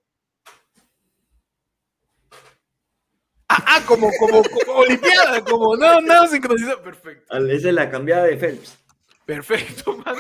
[3.66, 6.82] Ah, como, como, como Olimpiada, como no, nada sincronizado.
[6.82, 7.38] Perfecto.
[7.38, 8.78] Esa es la cambiada de Phelps.
[9.26, 10.20] Perfecto, mano.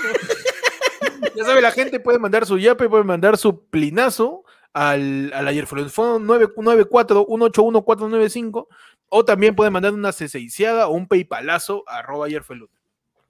[1.36, 4.44] Ya sabe, la gente puede mandar su yape, puede mandar su plinazo
[4.74, 8.68] al, al ayerfolofón 994-181-495
[9.10, 12.72] o también puede mandar una ceseiciada o un paypalazo a arroba ayerfelut.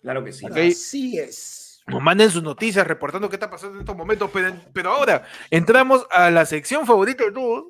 [0.02, 0.46] Claro que sí.
[0.46, 0.58] Ok.
[0.58, 1.84] Así es.
[1.88, 6.06] Nos manden sus noticias reportando qué está pasando en estos momentos, pero, pero ahora entramos
[6.10, 7.66] a la sección favorita de todos.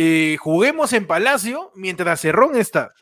[0.00, 2.94] Eh, juguemos en Palacio mientras Cerrón está.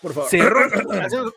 [0.00, 0.28] Por favor.
[0.28, 0.70] Cerrón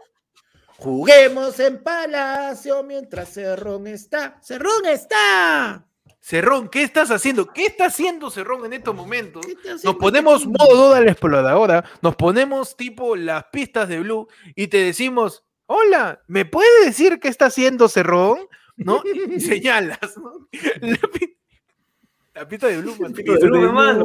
[0.77, 4.39] Juguemos en Palacio mientras Cerrón está.
[4.41, 5.85] ¡Cerrón está!
[6.19, 7.53] Cerrón, ¿qué estás haciendo?
[7.53, 9.45] ¿Qué está haciendo Cerrón en estos momentos?
[9.45, 10.53] ¿Qué está Nos ponemos aquí?
[10.57, 16.23] modo duda la exploradora, nos ponemos tipo las pistas de Blue y te decimos, hola,
[16.27, 18.39] ¿me puede decir qué está haciendo Cerrón?
[18.75, 19.03] ¿No?
[19.29, 20.47] Y señalas, ¿no?
[22.35, 23.13] La, pi- la pista de Blue, man.
[23.13, 24.03] Pista de Blue, hermano.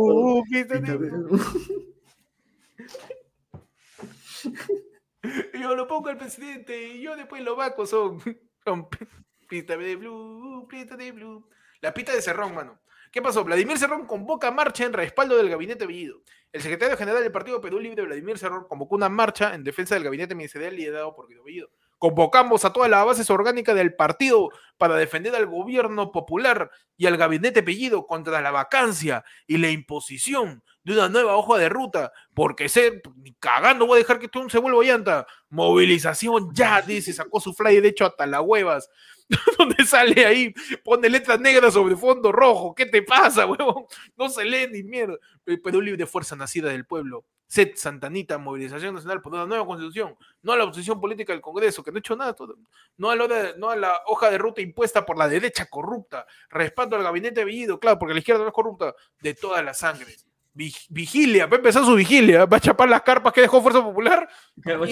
[5.61, 8.21] Yo lo pongo al presidente y yo después lo vaco son,
[8.65, 9.07] son pi-
[9.49, 11.47] pista de blue, pista de blue.
[11.83, 12.81] La pista de Cerrón, mano.
[13.13, 13.45] ¿Qué pasó?
[13.45, 16.23] Vladimir Cerrón convoca marcha en respaldo del gabinete Bellido.
[16.53, 20.05] El secretario general del Partido Perú Libre, Vladimir Cerrón, convocó una marcha en defensa del
[20.05, 21.71] gabinete ministerial liderado por Guido Bellido.
[22.01, 24.49] Convocamos a todas las bases orgánicas del partido
[24.79, 30.65] para defender al gobierno popular y al gabinete Bellido contra la vacancia y la imposición
[30.83, 33.03] de una nueva hoja de ruta, porque ser
[33.39, 35.27] cagando voy a dejar que esto se vuelva llanta.
[35.51, 38.89] Movilización ya, dice, sacó su flyer hecho hasta las huevas,
[39.59, 42.75] donde sale ahí, pone letras negras sobre fondo rojo.
[42.75, 43.85] ¿Qué te pasa, huevón?
[44.17, 45.17] No se lee ni mierda.
[45.45, 47.27] Pe- Perú Libre Fuerza Nacida del Pueblo.
[47.51, 51.83] SET Santanita, Movilización Nacional por una nueva constitución, no a la oposición política del Congreso,
[51.83, 52.57] que no ha hecho nada, todo-
[52.97, 53.27] no, a la
[53.59, 57.81] no a la hoja de ruta impuesta por la derecha corrupta, respaldo al gabinete Bellido,
[57.81, 60.27] claro, porque la izquierda no es corrupta, de todas las sangres.
[60.53, 63.83] Vi- Vigilia, va a empezar su vigilia, va a chapar las carpas que dejó Fuerza
[63.83, 64.29] Popular.
[64.65, 64.87] Le va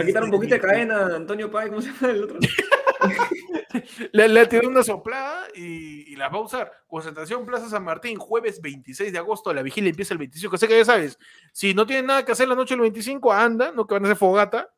[0.00, 2.38] a quitar un poquito de cadena Antonio Páez, ¿cómo se llama el otro?
[4.12, 6.70] Le, le tirado una soplada y, y las va a usar.
[6.86, 9.52] Concentración Plaza San Martín, jueves 26 de agosto.
[9.54, 10.54] La vigilia empieza el 25.
[10.56, 11.18] Así que ya sabes,
[11.52, 14.08] si no tienen nada que hacer la noche del 25, anda, no que van a
[14.08, 14.68] hacer fogata.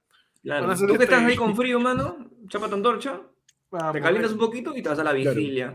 [0.42, 0.62] Claro.
[0.62, 3.20] Van a hacer Tú que estás este- ahí con frío, mano, chapa tu antorcha,
[3.92, 5.34] te calientas un poquito y te vas a la Claro.
[5.34, 5.74] vigilia.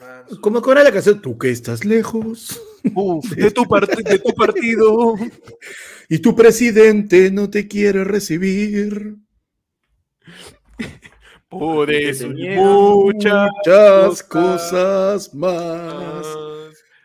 [0.00, 2.58] man, Como con la canción, tú que estás lejos
[2.94, 3.64] uf, de, tu
[4.04, 5.14] de tu partido.
[6.08, 9.16] y tu presidente no te quiere recibir.
[11.58, 16.26] Por eso y muchas Muchas cosas más.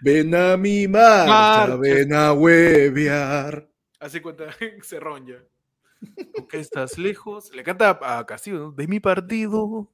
[0.02, 1.76] Ven a mi marcha, Marcha.
[1.76, 3.70] ven a huevear.
[4.00, 4.46] Así cuenta
[4.82, 5.44] Cerrón ya.
[6.36, 7.54] Tú que estás lejos.
[7.54, 8.72] Le canta a Castillo, ¿no?
[8.72, 9.92] De mi partido,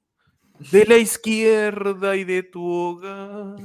[0.72, 3.58] de la izquierda y de tu hogar.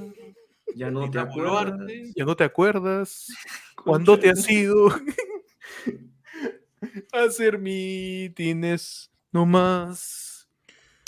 [0.75, 1.79] Ya no te acuerdas.
[2.17, 3.29] Ya no te acuerdas
[3.85, 4.89] cuando te has ido
[7.13, 10.22] a hacer mítines no más.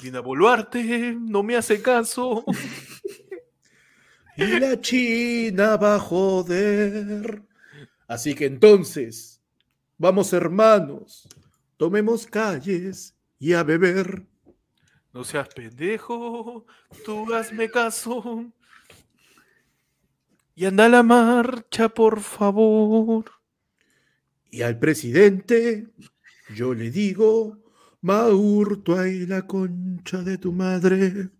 [0.04, 2.44] Dina Boluarte no me hace caso.
[4.36, 7.40] Y la China va a joder.
[8.08, 9.40] Así que entonces,
[9.96, 11.28] vamos hermanos,
[11.76, 14.26] tomemos calles y a beber.
[15.12, 16.66] No seas pendejo,
[17.04, 18.52] tú hazme caso.
[20.56, 23.30] Y anda a la marcha, por favor.
[24.50, 25.86] Y al presidente,
[26.56, 27.63] yo le digo,
[28.04, 31.30] Maurto, ay la concha de tu madre.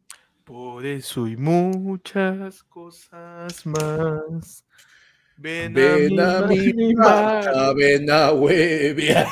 [0.45, 4.65] Por eso y muchas cosas más.
[5.37, 9.27] Ven, Ven a mi marcha, ven a huevear.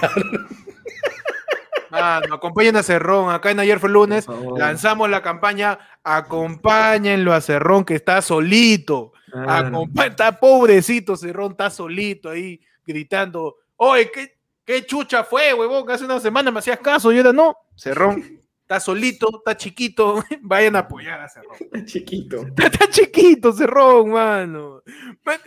[1.91, 3.31] Mano, acompañen a Cerrón.
[3.35, 4.27] Acá en Ayer fue lunes.
[4.59, 5.79] Lanzamos la campaña.
[6.05, 9.15] Acompáñenlo a Cerrón, que está solito.
[9.33, 13.57] Acompa- está pobrecito Cerrón, está solito ahí gritando.
[13.77, 15.91] Oye, ¿qué, qué chucha fue, huevón?
[15.91, 17.57] Hace una semana me hacías caso y ahora no.
[17.77, 20.25] Cerrón está solito, está chiquito.
[20.43, 21.57] Vayan a apoyar a Cerrón.
[21.85, 22.43] Chiquito.
[22.47, 24.83] Está, está chiquito Cerrón, mano.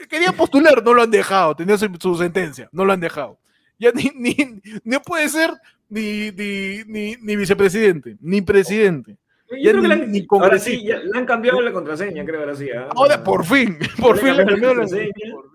[0.10, 1.56] Quería postular, no lo han dejado.
[1.56, 3.40] Tenía su, su sentencia, no lo han dejado.
[3.80, 4.36] Ya ni, ni,
[4.84, 5.52] no puede ser
[5.90, 9.18] ni, ni, ni, ni vicepresidente, ni presidente.
[9.50, 12.26] Yo creo que ni- le han- ni ahora sí, ya le han cambiado la contraseña,
[12.26, 12.68] creo, ahora sí.
[12.72, 12.88] ¿ah?
[12.96, 15.34] Ahora, por fin, por le fin le la cambiaron la contraseña.
[15.34, 15.55] por fin,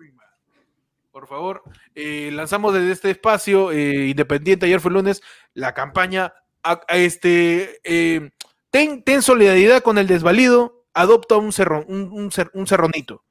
[1.11, 1.61] Por favor,
[1.93, 5.21] eh, lanzamos desde este espacio eh, independiente, ayer fue lunes,
[5.53, 6.33] la campaña,
[6.63, 8.31] a- a este, eh,
[8.69, 13.25] ten, ten solidaridad con el desvalido, adopta un, cerrón, un, un cer- un cerronito,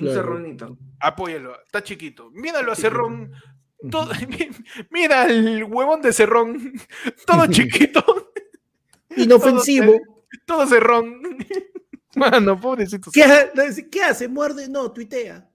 [0.00, 0.76] Un cerronito.
[0.98, 2.74] apóyalo, está chiquito, míralo a.
[2.76, 3.30] Cerrón,
[3.88, 4.10] todo-
[4.90, 6.72] mira el huevón de Cerrón,
[7.26, 8.32] todo chiquito,
[9.16, 9.92] Inofensivo.
[10.46, 11.22] todo Cerrón.
[12.16, 13.10] Mano, pobrecito.
[13.12, 13.24] ¿Qué,
[13.90, 14.26] ¿Qué hace?
[14.28, 14.68] ¿Muerde?
[14.68, 15.48] No, tuitea.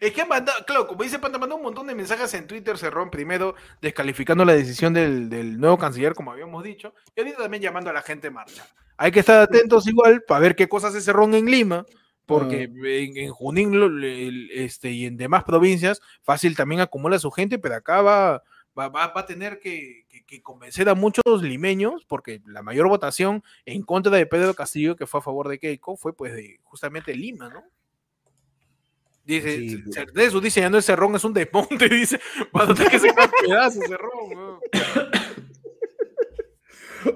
[0.00, 2.76] Es que han mandado, claro, como dice Panda, mandó un montón de mensajes en Twitter,
[2.76, 7.62] Cerrón, primero descalificando la decisión del, del nuevo canciller, como habíamos dicho, y ahorita también
[7.62, 8.66] llamando a la gente a marcha.
[8.96, 11.86] Hay que estar atentos igual para ver qué cosas hace Cerrón en Lima,
[12.26, 17.30] porque en, en Junín lo- el- este, y en demás provincias, fácil también acumula su
[17.30, 18.42] gente, pero acá va,
[18.78, 22.88] va, va- va a tener que, que- que convencer a muchos limeños, porque la mayor
[22.88, 26.58] votación en contra de Pedro Castillo, que fue a favor de Keiko, fue pues de
[26.62, 27.62] justamente Lima, ¿no?
[29.24, 32.20] Dice, Sí, se- de su diseñador ese ron es un desmonte, dice,
[32.50, 34.58] cuando te que se cae pedazos weón.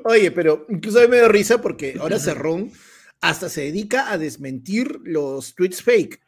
[0.04, 2.72] Oye, pero incluso a me da risa porque ahora Cerrón
[3.20, 6.20] hasta se dedica a desmentir los tweets fake.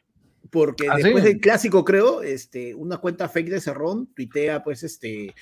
[0.51, 1.29] Porque ¿Ah, después sí?
[1.29, 5.33] del clásico, creo, este, una cuenta fake de Cerrón tuitea, pues, este,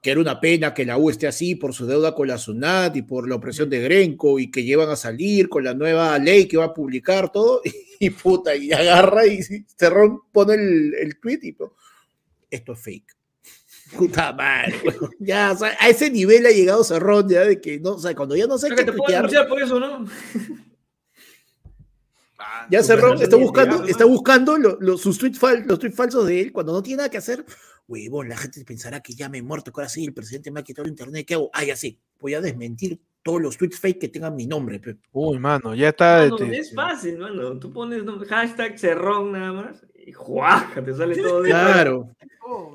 [0.00, 2.96] que era una pena que la U esté así por su deuda con la SUNAT
[2.96, 6.46] y por la opresión de Grenco y que llevan a salir con la nueva ley
[6.46, 7.62] que va a publicar todo.
[8.00, 9.42] Y puta, y agarra y
[9.76, 11.72] Cerrón pone el, el tweet y pues,
[12.48, 13.16] esto es fake.
[13.96, 15.10] Puta madre, weón.
[15.18, 18.14] ya, o sea, a ese nivel ha llegado Cerrón, ya, de que no, o sea,
[18.14, 20.04] cuando ya no sé qué que te puedo denunciar por eso, ¿no?
[22.38, 26.26] Ah, ya canal está buscando, está buscando lo- lo- sus tweets fal- los tweets falsos
[26.26, 27.44] de él cuando no tiene nada que hacer.
[27.88, 30.60] Huevón, la gente pensará que ya me he muerto, que ahora sí, el presidente me
[30.60, 31.50] ha quitado el internet, ¿qué hago?
[31.52, 34.78] Ah, ya sé, voy a desmentir todos los tweets fake que tengan mi nombre.
[34.78, 34.96] pe.
[35.12, 36.18] Uy, mano, ya está.
[36.28, 37.58] Mano, este, es fácil, mano.
[37.58, 40.84] Tú pones hashtag cerrón nada más y ¡juaja!
[40.84, 42.10] Te sale todo de Claro.
[42.46, 42.72] oh.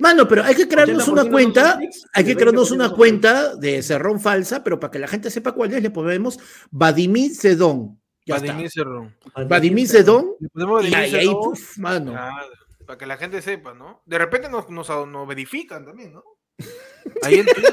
[0.00, 1.80] Mano, pero hay que crearnos 80% una cuenta,
[2.12, 5.50] hay que crearnos 20% una cuenta de Cerrón falsa, pero para que la gente sepa
[5.52, 6.38] cuál es, le ponemos
[6.70, 7.97] Vadimir Sedón.
[8.32, 8.70] Vladimir.
[8.70, 9.14] Cerrón.
[9.36, 12.12] y Vladimir ahí, ahí, Cerrón, puf, mano.
[12.12, 12.46] claro,
[12.86, 14.02] para que la gente sepa, ¿no?
[14.06, 16.24] De repente nos, nos, nos verifican también, ¿no?
[17.22, 17.72] Ahí en Twitter.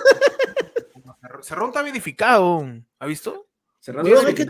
[1.42, 2.66] Cerrón está verificado.
[3.00, 3.48] ¿Ha visto?
[4.26, 4.46] Hay que-.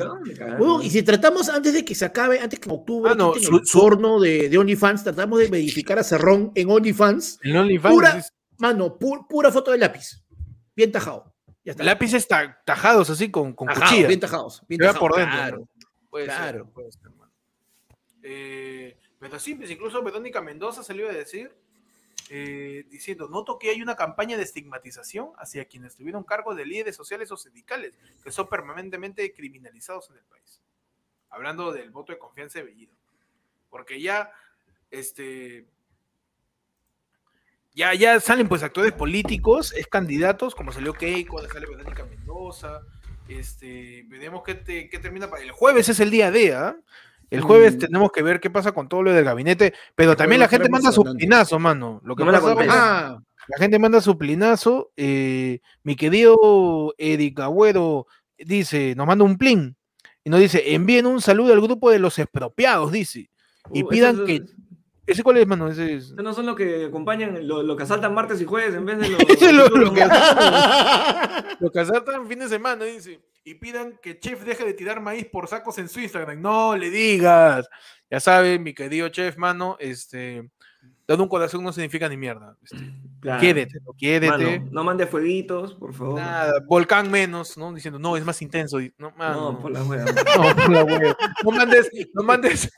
[0.60, 3.34] Huevón, y si tratamos antes de que se acabe, antes que en octubre, Ah, no,
[3.34, 7.40] su- el su- porno de, de OnlyFans, tratamos de verificar a Cerrón en OnlyFans.
[7.42, 7.94] El OnlyFans.
[7.96, 10.24] Pura- es- Mano, pu- pura foto de lápiz.
[10.76, 11.34] Bien tajado.
[11.66, 11.84] Ya está.
[11.84, 14.08] lápices ta- tajados así con, con Tajados, cuchilla.
[14.08, 14.62] bien tajados.
[14.70, 15.68] Bien tajados, por dentro, claro.
[16.24, 16.64] Claro.
[16.64, 17.12] ser, puede ser.
[18.28, 21.54] Eh, pero sí, incluso Verónica Mendoza salió a decir,
[22.32, 26.96] eh, diciendo, noto que hay una campaña de estigmatización hacia quienes tuvieron cargo de líderes
[26.96, 27.94] sociales o sindicales,
[28.24, 30.60] que son permanentemente criminalizados en el país.
[31.30, 32.94] Hablando del voto de confianza de Bellido.
[33.70, 34.32] Porque ya,
[34.90, 35.68] este...
[37.76, 42.82] Ya, ya salen pues actores políticos, es candidatos, como salió Keiko, sale Verónica Mendoza,
[43.30, 46.76] este, veremos qué, te- qué termina para el jueves es el día de, ¿ah?
[47.32, 47.80] El jueves Mm.
[47.80, 50.70] tenemos que ver qué pasa con todo lo del gabinete, pero El también la gente
[50.70, 52.00] manda su plinazo, mano.
[52.04, 54.92] Lo que No la pasa con- Ah, la gente manda su plinazo.
[54.96, 58.06] eh, mi querido Eric Agüero
[58.38, 59.76] dice, nos manda un plin
[60.24, 63.30] y nos dice, envíen un saludo al grupo de los expropiados, dice.
[63.74, 64.44] Y Uh, pidan que-
[65.08, 65.68] ¿Ese cuál es, mano?
[65.70, 66.12] Ese es...
[66.14, 69.10] No son los que acompañan, lo, lo que asaltan martes y jueves en vez de
[69.10, 69.20] los.
[69.30, 73.22] Eso es lo- lo que- los- Lo que asaltan fin de semana, dice.
[73.44, 76.42] Y pidan que Chef deje de tirar maíz por sacos en su Instagram.
[76.42, 77.68] No le digas.
[78.10, 80.50] Ya saben, mi querido Chef, mano, este.
[81.08, 82.58] Dando un corazón no significa ni mierda.
[82.64, 82.78] Este,
[83.22, 83.40] Claro.
[83.98, 84.28] Quiérete.
[84.30, 86.20] Mano, no mande fueguitos, por favor.
[86.20, 87.74] Nada, volcán menos, ¿no?
[87.74, 88.78] Diciendo, no, es más intenso.
[89.00, 90.06] No, mano, no, por la wea.
[90.38, 91.18] no, por la wea.
[91.44, 92.72] No mandes, no mandes.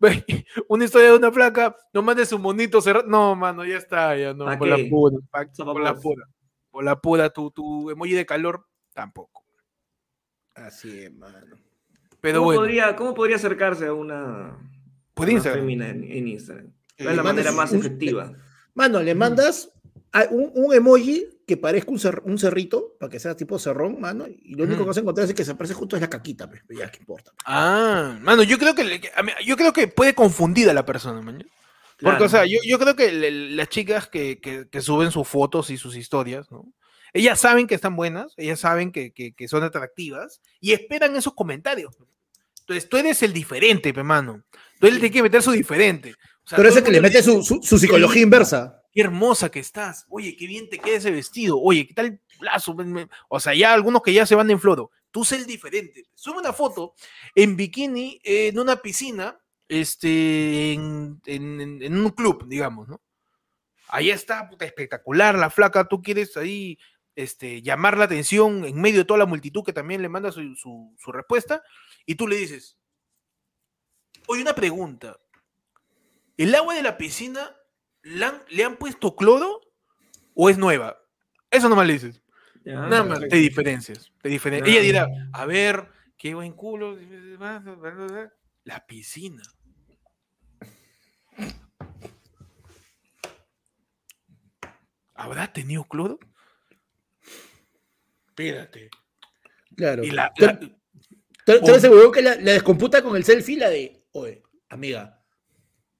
[0.68, 3.06] Una historia de una placa, no mandes un monito cerrado.
[3.06, 4.44] No, mano, ya está, ya no.
[4.46, 6.28] ¿Pa Por la pura, pa- por la pura.
[6.70, 9.44] Por la pura, tu, tu emoji de calor, tampoco.
[10.54, 11.38] Así es, mano.
[12.20, 14.56] Pero ¿Cómo, bueno, podría, ¿Cómo podría acercarse a una,
[15.14, 15.68] por Instagram.
[15.68, 16.66] en, en Instagram?
[16.66, 16.72] Eh,
[17.04, 18.32] ¿Cuál es la manera más efectiva?
[18.74, 19.70] Mano, le mandas
[20.12, 24.00] a- un, un emoji que parezca un, cer- un cerrito, para que sea tipo cerrón,
[24.00, 24.84] mano, y lo único Ujú.
[24.84, 26.98] que vas a encontrar es que se aparece justo es la caquita, pues, ya, ¿qué
[26.98, 27.32] importa?
[27.44, 29.10] Ah, mano, yo creo que, le- que-
[29.44, 31.38] yo creo que puede confundir a la persona, man.
[31.98, 32.24] Porque, Claro.
[32.24, 35.70] o sea, yo, yo creo que le- las chicas que, que- que suben sus fotos
[35.70, 36.64] y sus historias, ¿no?
[37.12, 41.34] Ellas saben que están buenas, ellas saben que, que- que son atractivas y esperan esos
[41.34, 41.96] comentarios.
[42.60, 44.42] Entonces, tú eres el diferente, pe, mano.
[44.80, 46.14] Tú eres el que tiene que meter su diferente.
[46.44, 48.82] O sea, Pero ese que le mete su, su, su psicología inversa.
[48.94, 50.06] Qué hermosa que estás.
[50.08, 51.60] Oye, qué bien te queda ese vestido.
[51.60, 52.76] Oye, qué tal plazo.
[53.28, 54.92] O sea, ya algunos que ya se van en floro.
[55.10, 56.06] Tú sé el diferente.
[56.14, 56.94] Sube una foto
[57.34, 59.36] en bikini eh, en una piscina,
[59.68, 63.02] este, en, un club, digamos, ¿no?
[63.88, 65.88] Ahí está, puta, espectacular la flaca.
[65.88, 66.78] Tú quieres ahí
[67.16, 70.94] este, llamar la atención en medio de toda la multitud que también le manda su
[71.12, 71.64] respuesta.
[72.06, 72.78] Y tú le dices,
[74.28, 75.18] oye, una pregunta.
[76.36, 77.56] ¿El agua de la piscina
[78.04, 79.60] ¿Le han, le han puesto cloro
[80.34, 80.98] o es nueva?
[81.50, 82.22] Eso nomás le dices.
[82.64, 84.10] Ya, Nada más, te diferencias.
[84.22, 84.68] Te diferen- Ah.
[84.68, 86.96] Ella dirá, a ver, qué buen culo.
[88.64, 89.42] La piscina.
[95.14, 96.18] ¿Habrá tenido cloro?
[98.28, 98.90] Espérate.
[99.76, 100.04] Claro.
[100.04, 100.76] Y la, el
[102.12, 105.22] que la, la descomputa con el selfie, la de, oye, amiga,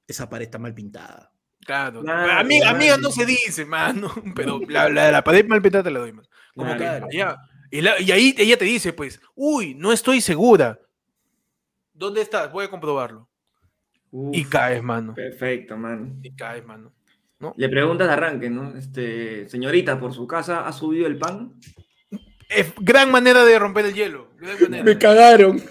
[0.07, 1.33] esa pared está mal pintada.
[1.65, 4.13] Claro, Claro, amiga, amiga no se dice, mano.
[4.37, 6.27] Pero la, la la pared mal pintada te la doy, man.
[6.55, 7.09] Como Claro.
[7.11, 7.37] que ya.
[7.71, 10.79] Y, la- y ahí ella te dice, pues, uy, no estoy segura.
[11.93, 12.51] ¿Dónde estás?
[12.53, 13.29] Voy a comprobarlo.
[14.11, 15.15] Uf, Y caes, mano.
[15.15, 16.19] Perfecto, man.
[16.23, 16.93] Y caes, mano.
[17.57, 18.77] Le preguntas de arranque, ¿no?
[18.77, 21.53] Este, señorita, ¿por su casa ha subido el pan?
[22.49, 24.31] Es gran manera de romper el hielo.
[24.39, 24.85] Gran manera.
[24.85, 25.63] Me cagaron.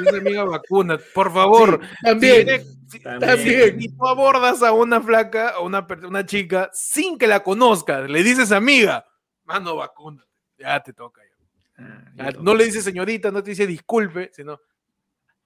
[0.00, 0.98] Dice amiga vacuna.
[1.14, 1.80] Por favor.
[2.02, 2.62] También.
[2.88, 3.80] si También.
[3.80, 8.22] Si tú abordas a una flaca o una, una chica sin que la conozcas, le
[8.22, 9.06] dices amiga,
[9.44, 10.24] mano, vacuna.
[10.58, 11.20] Ya te toca.
[11.22, 11.84] ya.
[11.84, 12.42] Ah, Ya, ya toca.
[12.44, 14.58] no le dice señorita, no te dice disculpe, sino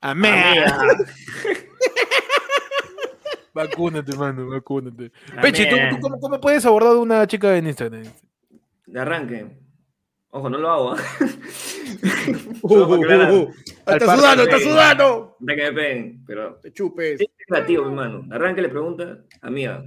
[0.00, 0.66] amiga.
[3.52, 5.12] Vacúnate, mano, vacúnate.
[5.40, 8.02] Peche, ¿tú, tú cómo, cómo puedes abordar a una chica en Instagram?
[8.86, 9.63] De arranque.
[10.36, 10.92] Ojo, no lo hago.
[10.92, 10.96] ¿ah?
[12.62, 13.54] Uh, uh, uh.
[13.86, 15.36] Está sudando, está sudando.
[15.38, 17.20] De que me peguen, pero Te chupes.
[17.20, 18.26] es creativo, mi hermano.
[18.34, 19.84] Arranque le pregunta, amiga.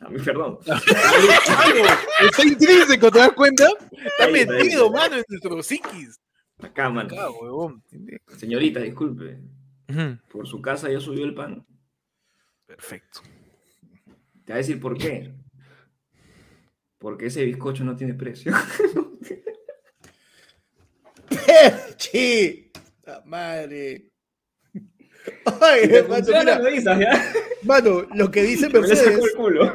[0.00, 0.58] A mí, perdón.
[2.20, 3.66] Está intrínseco, ¿te das cuenta?
[3.92, 4.32] Está ahí.
[4.32, 6.20] metido, mano, en nuestro psiquis.
[6.60, 7.08] Acá, mano.
[7.08, 7.82] Acá, huevón.
[8.36, 9.38] Señorita, disculpe.
[10.30, 11.64] Por su casa ya subió el pan.
[12.66, 13.20] Perfecto.
[14.44, 15.32] Te va a decir por qué.
[16.98, 18.52] Porque ese bizcocho no tiene precio.
[21.88, 22.70] Pechi.
[23.06, 24.10] La madre.
[25.60, 27.32] Ay, mano, Funciona, mira, lo dices, ¿ya?
[27.62, 29.74] mano, lo que dice Me Mercedes, culo.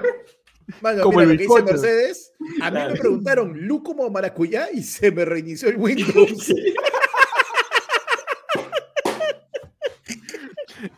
[0.81, 1.63] mano, Como mira, el lo que dice.
[1.63, 6.31] Mercedes, a mí me preguntaron Lu como maracuyá y se me reinició el Windows.
[6.43, 6.73] Sí.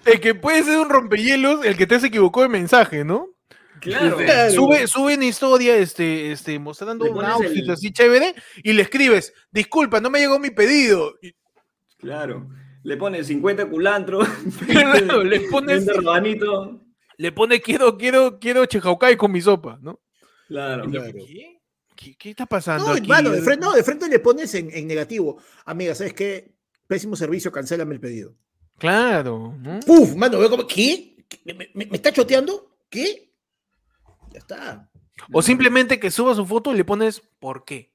[0.06, 3.35] El que puede ser un rompehielos, el que te se equivocó de mensaje, ¿no?
[3.82, 4.20] Claro.
[4.20, 4.52] Este, Claro.
[4.54, 9.34] Sube, sube una historia este, este, mostrando un outfit el- así chévere y le escribes,
[9.52, 11.14] disculpa, no me llegó mi pedido.
[11.98, 12.48] Claro.
[12.84, 14.20] Le pone 50 culantro.
[14.68, 16.82] claro, le pones, 20 rabanito.
[17.18, 20.00] le pone quiero, quiero, quiero chejaucay con mi sopa, ¿no?
[20.48, 20.86] Claro.
[20.90, 21.14] Claro.
[21.26, 21.60] ¿Qué?
[21.96, 23.08] ¿Qué, qué está pasando No, aquí?
[23.08, 25.42] mano, de frente, no, de frente le pones en, en negativo.
[25.66, 26.54] Amiga, ¿sabes qué?
[26.88, 28.36] Pésimo servicio, cancélame el pedido.
[28.78, 29.80] Claro, ¿no?
[29.80, 31.16] Puf, mano, veo como, ¿qué?
[31.46, 32.78] ¿Me, me- me está choteando?
[32.90, 33.32] ¿Qué?
[34.36, 34.90] Ya está.
[35.32, 37.94] O simplemente que suba su foto y le pones ¿por qué?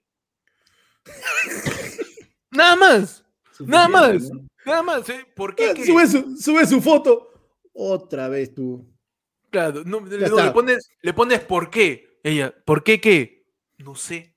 [2.51, 3.25] Nada más,
[3.61, 4.49] nada más, ¿no?
[4.67, 5.09] nada más.
[5.09, 5.25] ¿eh?
[5.37, 5.73] ¿Por qué?
[5.75, 5.85] qué?
[5.87, 7.31] Sube su, sube su foto.
[7.73, 8.91] Otra vez tú.
[9.51, 10.47] Claro, no, no, está.
[10.47, 12.19] le, pones, le pones ¿por qué?
[12.25, 13.47] Ella, ¿por qué qué?
[13.79, 14.35] No sé.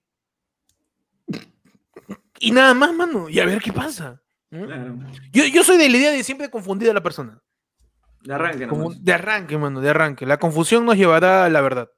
[2.39, 3.29] Y nada más, mano.
[3.29, 4.21] Y a ver qué pasa.
[4.51, 4.99] Claro.
[5.31, 7.41] Yo, yo soy de la idea de siempre confundir a la persona.
[8.23, 9.03] De arranque, Como nomás.
[9.03, 10.25] de arranque, mano, de arranque.
[10.25, 11.89] La confusión nos llevará a la verdad.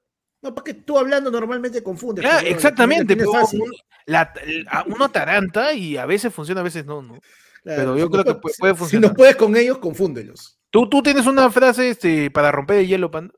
[0.41, 2.23] No, porque tú hablando normalmente confundes.
[2.23, 3.05] Claro, pero, exactamente.
[3.15, 3.61] tienes pero fácil.
[3.61, 3.73] uno,
[4.05, 7.19] la- la- uno taranta y a veces funciona, a veces no, ¿no?
[7.63, 9.09] Claro, pero yo si creo no que puede Si funcionar.
[9.11, 10.59] no puedes con ellos, confúndelos.
[10.69, 13.34] ¿Tú, tú tienes una frase este, para romper el hielo, panda.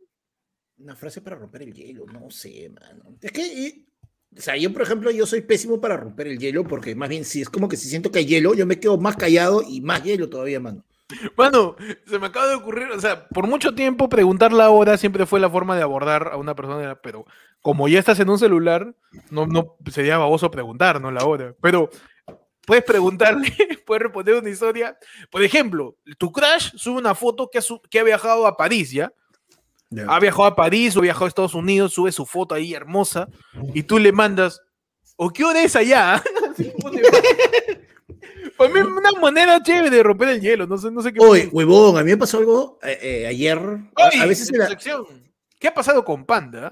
[0.79, 3.15] Una frase para romper el hielo, no sé, mano.
[3.21, 3.87] Es que, y-
[4.37, 7.23] o sea, yo, por ejemplo, yo soy pésimo para romper el hielo porque más bien
[7.25, 9.81] si es como que si siento que hay hielo, yo me quedo más callado y
[9.81, 10.83] más hielo todavía, mano.
[11.37, 15.25] Mano, se me acaba de ocurrir, o sea, por mucho tiempo preguntar la hora siempre
[15.25, 17.25] fue la forma de abordar a una persona, pero
[17.61, 18.93] como ya estás en un celular,
[19.29, 21.09] no, no sería baboso preguntar, ¿no?
[21.11, 21.55] La hora.
[21.61, 21.89] Pero
[22.65, 23.47] puedes preguntarle,
[23.85, 24.97] puedes responder una historia.
[25.31, 29.13] Por ejemplo, tu crush sube una foto que ha, que ha viajado a París, ¿ya?
[30.09, 33.29] Ha viajado a París o ha viajado a Estados Unidos, sube su foto ahí hermosa
[33.73, 34.61] y tú le mandas,
[35.15, 36.21] ¿o qué hora es allá?
[38.57, 41.19] Para mí es una manera chévere de romper el hielo, no sé, no sé qué.
[41.19, 43.57] Oye, huevón, a mí me pasó algo eh, eh, ayer.
[43.57, 45.05] A, Oye, a veces en la- sección,
[45.59, 46.71] ¿Qué ha pasado con Panda?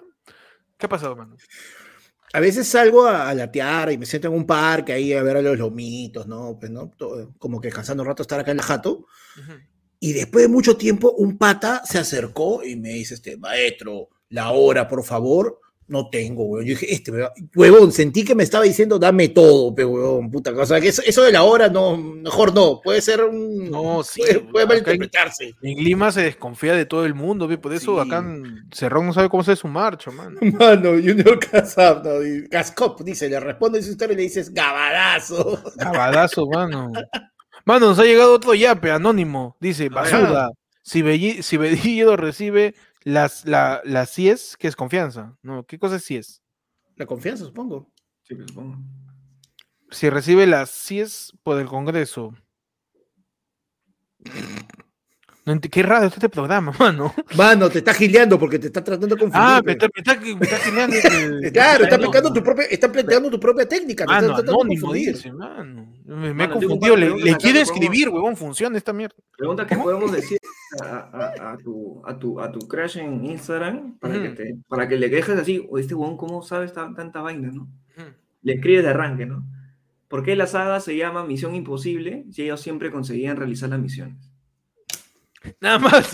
[0.77, 1.35] ¿Qué ha pasado, mano?
[2.33, 5.37] A veces salgo a, a latear y me siento en un parque ahí a ver
[5.37, 6.57] a los lomitos, ¿no?
[6.59, 6.91] Pues, ¿no?
[6.97, 9.05] Todo- como que descansando un rato estar acá en la jato.
[9.99, 14.51] Y después de mucho tiempo, un pata se acercó y me dice, este, maestro, la
[14.51, 15.59] hora, por favor.
[15.87, 16.65] No tengo, huevón.
[16.65, 20.51] Yo dije, este, huevón, huevón, sentí que me estaba diciendo, dame todo, pe, huevón, puta
[20.53, 20.81] cosa.
[20.81, 22.81] Que eso, eso de la hora, no, mejor no.
[22.83, 23.69] Puede ser un...
[23.69, 25.53] No, sí, Puede, puede malinterpretarse.
[25.61, 27.57] En Lima se desconfía de todo el mundo, ¿ve?
[27.59, 28.07] por eso Sí.
[28.07, 30.39] acá en Cerrón no sabe cómo hacer su marcha, mano.
[30.59, 35.61] Mano, Junior Casap, no, y Cascop, dice, le responde su historia y le dices, gabadazo.
[35.77, 36.91] Cabadazo, mano.
[37.65, 39.55] Mano, nos ha llegado otro yape anónimo.
[39.59, 40.49] Dice, basura.
[40.83, 42.75] Si, Belli- si Bellido recibe
[43.05, 45.37] las, la, la CIES, ¿qué es confianza?
[45.41, 46.41] No, ¿qué cosa es CIES?
[46.95, 47.93] La confianza, supongo.
[48.23, 48.77] Sí, supongo.
[49.91, 52.33] Si recibe las CIES por el Congreso.
[55.45, 57.13] No enti- qué raro está este programa, mano.
[57.37, 59.47] Mano, te está gileando porque te está tratando de confundir.
[59.47, 62.91] Ah, me está, me está, me está gileando que- Claro, está No, tu propia, está
[62.91, 64.05] planteando tu propia técnica.
[64.05, 65.13] Mano, está tratando anónimo confundir.
[65.13, 65.93] dice, mano.
[66.05, 66.95] Me, Mano, un confundido.
[66.95, 69.15] Le, le quiere que podemos- escribir, huevón, funciona esta mierda.
[69.37, 70.39] Pregunta que podemos decir
[70.81, 74.87] a, a- a tu, a, tu, a tu crush en Instagram para, que, te, para
[74.87, 77.67] que le dejes así, o este huevón, ¿cómo sabe esta, tanta vaina, no?
[78.41, 79.45] Le escribes de arranque, ¿no?
[80.07, 84.17] ¿Por qué la saga se llama Misión Imposible si ellos siempre conseguían realizar las misiones?
[85.59, 86.13] Nada más.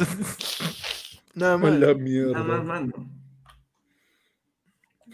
[1.33, 1.71] Nada más.
[1.73, 2.43] la Nada más, mierda.
[2.63, 3.09] mano.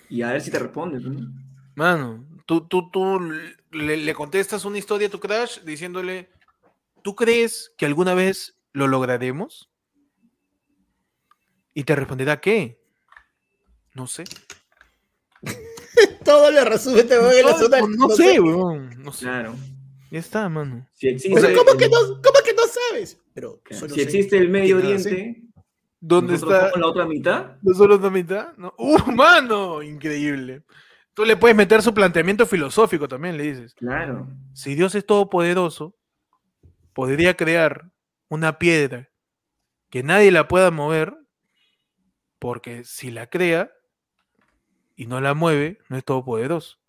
[0.10, 1.00] Y a ver si te responde.
[1.00, 1.32] ¿no?
[1.76, 3.20] Mano, tú, tú, tú
[3.72, 6.30] le, le contestas una historia a tu crush diciéndole,
[7.04, 9.70] ¿tú crees que alguna vez lo lograremos?
[11.74, 12.80] Y te responderá, ¿qué?
[13.94, 14.24] No sé.
[16.26, 19.04] Todo le resume en la No, zona- no, no sé, weón.
[19.04, 19.26] No sé.
[19.26, 19.56] Claro.
[20.10, 20.88] Ya está, mano.
[20.94, 23.20] Si O sea, ¿cómo, que no, ¿Cómo que no sabes?
[23.38, 24.78] Pero claro, solo si existe el Medio.
[24.78, 25.44] Oriente,
[26.00, 26.72] ¿Dónde está?
[26.76, 27.58] la otra mitad.
[27.62, 28.58] ¿No solo la mitad?
[28.58, 28.74] No.
[28.80, 29.84] ¡Uh, mano!
[29.84, 30.64] Increíble.
[31.14, 33.76] Tú le puedes meter su planteamiento filosófico también, le dices.
[33.76, 34.28] Claro.
[34.54, 35.96] Si Dios es todopoderoso,
[36.94, 37.92] podría crear
[38.28, 39.08] una piedra
[39.92, 41.16] que nadie la pueda mover,
[42.40, 43.70] porque si la crea
[44.96, 46.80] y no la mueve, no es todopoderoso.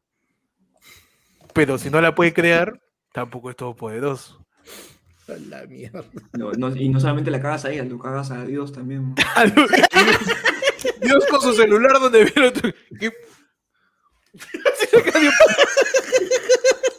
[1.53, 2.81] Pero si no la puede crear,
[3.13, 4.48] tampoco es todopoderoso.
[5.29, 6.05] A La mierda.
[6.33, 9.15] No, no- y no solamente la cagas a ella, lo cagas a Dios también.
[11.03, 12.33] Dios con su celular donde.
[12.99, 13.13] ¿Qué?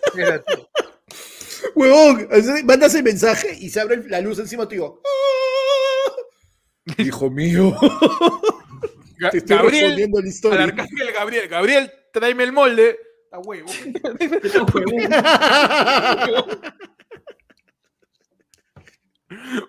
[0.06, 0.68] Espérate.
[1.76, 2.28] Huevón,
[2.66, 5.02] mandas el mensaje y se abre la luz encima tuyo.
[5.06, 6.12] ¡Ah!
[6.98, 7.76] Hijo mío,
[9.32, 10.64] te estoy Gabriel, respondiendo la al historia.
[10.64, 11.48] arcángel Gabriel.
[11.48, 12.98] Gabriel, tráeme el molde.
[13.32, 13.70] A huevo.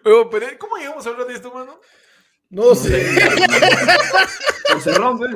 [0.02, 1.80] Pero ¿Cómo llegamos a hablar de esto, mano?
[2.50, 3.06] no sé.
[4.84, 5.26] Por rompe.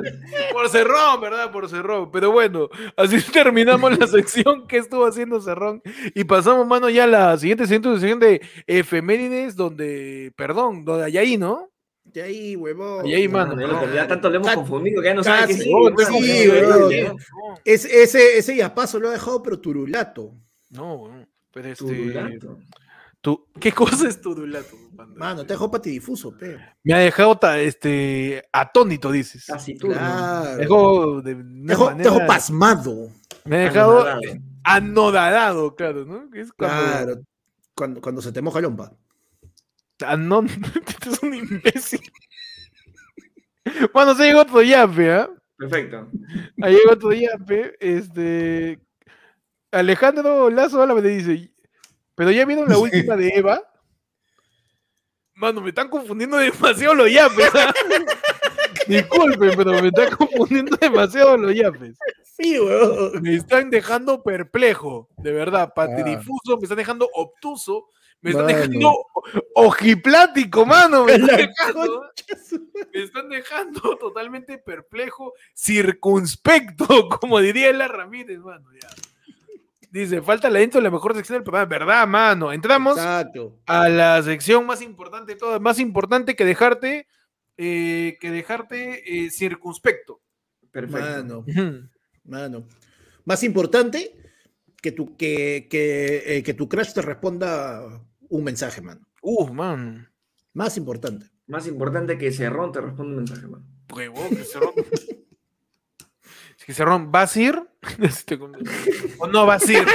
[0.51, 1.51] Por Cerrón, ¿verdad?
[1.51, 2.11] Por Cerrón.
[2.11, 5.81] Pero bueno, así terminamos la sección que estuvo haciendo Cerrón.
[6.13, 11.37] Y pasamos, mano, ya a la siguiente sección de efemérides, donde, perdón, donde hay ahí,
[11.37, 11.69] ¿no?
[12.03, 13.05] De ahí, huevón.
[13.05, 13.55] Ahí hay, mano.
[13.93, 15.71] Ya, tanto le hemos confundido que ya no sabe qué sí,
[16.91, 17.13] ya.
[17.65, 20.33] Es- ese, ese ya paso lo ha dejado, pero turulato.
[20.69, 21.83] No, weón, pero este.
[21.83, 22.59] Turulato.
[23.25, 24.75] Tú- ¿Qué cosa es turulato?
[24.93, 25.13] mano?
[25.15, 26.57] Mano, te dejó patidifuso, pe.
[26.83, 29.45] Me ha dejado este, atónito, dices.
[29.47, 29.87] Casi tú.
[29.87, 30.57] Claro.
[30.57, 33.09] Dejó de dejó, manera- dejó pasmado.
[33.43, 34.05] Me ha dejado
[34.63, 36.29] anodadado, claro, ¿no?
[36.29, 37.21] Que Es cuando- Claro.
[37.75, 38.93] Cuando, cuando se te moja el ompa.
[40.05, 40.47] Anon...
[40.87, 42.01] Este es un imbécil.
[43.93, 45.29] Bueno, se llegó otro yape, ¿ah?
[45.57, 46.09] Perfecto.
[46.61, 47.75] Ahí llegó otro yape.
[47.79, 48.79] Este.
[49.71, 51.51] Alejandro Lazo Álvarez dice:
[52.15, 53.61] ¿Pero ya vieron la última de Eva?
[55.35, 57.49] Mano, me están confundiendo demasiado los yapes.
[57.55, 57.73] ¿ah?
[58.87, 61.97] Disculpen, pero me están confundiendo demasiado los yapes.
[62.23, 63.21] Sí, huevón.
[63.21, 65.73] Me están dejando perplejo, de verdad, Ah.
[65.73, 67.87] patidifuso, me están dejando obtuso,
[68.21, 68.57] me están Mano.
[68.57, 69.05] dejando
[69.55, 71.05] ojiplático, mano.
[71.05, 72.11] Me están dejando,
[72.93, 76.85] me están dejando totalmente perplejo, circunspecto,
[77.19, 78.69] como diría la Ramírez, mano.
[78.81, 78.87] ya.
[79.95, 81.69] Dice, falta la intro de la mejor sección del programa.
[81.69, 82.51] ¿Verdad, mano?
[82.51, 83.61] Entramos Exacto.
[83.65, 87.07] a la sección más importante de todas, más importante que dejarte,
[87.55, 90.21] eh, que dejarte eh, circunspecto.
[90.69, 91.45] Perfecto.
[91.47, 91.89] Mano,
[92.25, 92.67] mano.
[93.23, 94.13] Más importante
[94.81, 97.81] que tu, que, que, eh, que tu crush te responda
[98.27, 99.07] un mensaje, mano.
[99.21, 100.11] Uf, man.
[100.51, 101.27] Más importante.
[101.47, 103.65] Más importante que Cerrón te responde un mensaje, man.
[103.93, 104.73] Huevón, que Cerrón.
[106.65, 107.61] Es que Cerrón, ¿vas a ir?
[109.19, 109.85] ¿O no vas a ir?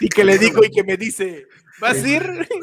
[0.00, 1.46] Y que le digo y que me dice,
[1.80, 2.48] ¿vas a ir?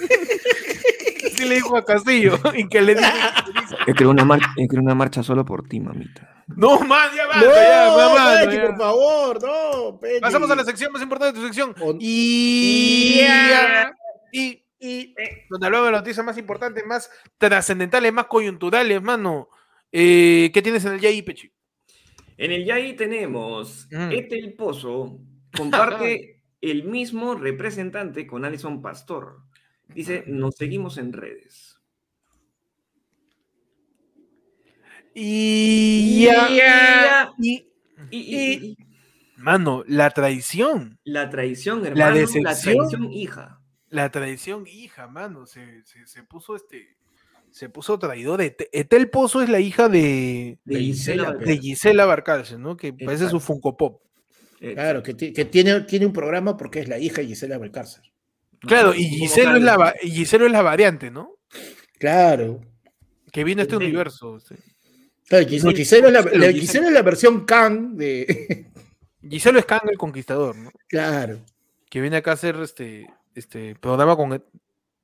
[1.37, 2.39] Sí le dijo a Castillo.
[2.55, 4.39] Y que le digo, y que me dice, He creado una, mar-
[4.71, 6.43] una marcha solo por ti, mamita.
[6.47, 9.99] no, man, ya No, basta, ya, mamá, por favor, no.
[10.19, 11.75] Pasamos a la sección más importante de tu sección.
[11.99, 13.19] Y,
[14.31, 15.13] y, y
[15.49, 19.49] donde hablamos de las noticias más importantes, más trascendentales, más coyunturales, mano.
[19.91, 21.51] Eh, ¿Qué tienes en el YI, Pechi?
[22.37, 24.11] En el Yai tenemos Mm.
[24.11, 25.19] Etel Pozo
[25.57, 29.43] comparte el mismo representante con Alison Pastor.
[29.87, 31.79] Dice, nos seguimos en redes.
[35.13, 37.33] Y, Ya.
[37.39, 37.67] y,
[38.11, 38.77] Y, y- y-
[39.37, 42.75] mano, la traición, la traición, hermano, la, decepción.
[42.77, 43.61] traición hija.
[43.89, 46.97] la traición hija, mano, se, se, se puso este,
[47.57, 48.41] se puso traidor.
[48.41, 52.77] Et- Etel Pozo es la hija de, De De Gisela Gisela, de Gisela Barcalce, ¿no?
[52.77, 53.39] Que parece su.
[53.39, 54.01] Funko Pop.
[54.61, 57.57] Eh, Claro, que, ti- que tiene, tiene un programa porque es la hija de Gisela
[57.57, 58.03] Valcárcel.
[58.59, 59.57] Claro, y tal.
[59.57, 61.35] es, la, y Giselo es la variante, ¿no?
[61.99, 62.61] Claro.
[63.31, 64.39] Que viene a este universo.
[64.39, 64.55] sí.
[65.27, 66.61] Claro, Gis- Gisela- Gisela es la, Gisela, la- Gisela.
[66.61, 68.65] Gisela es la versión Kang de.
[69.29, 70.71] Giselo es Kang el Conquistador, ¿no?
[70.87, 71.39] claro.
[71.89, 74.43] Que viene acá a hacer este, este programa con...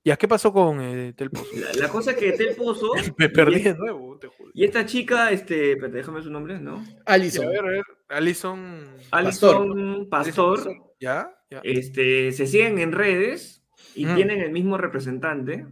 [0.06, 1.48] Ya, ¿qué pasó con eh, Etel Pozo?
[1.56, 4.52] La, la cosa es que Etel Pozo Me perdí de nuevo, te juro.
[4.54, 6.84] y esta chica, este, espérate, déjame su nombre, ¿no?
[7.06, 7.46] Alison.
[7.46, 8.84] a ver, a ver, Alison...
[9.12, 11.34] Alison Pastor, ¿Ya?
[11.50, 11.62] ya.
[11.64, 13.64] este, se siguen en redes
[13.96, 14.16] Y Mm.
[14.16, 15.66] tienen el mismo representante.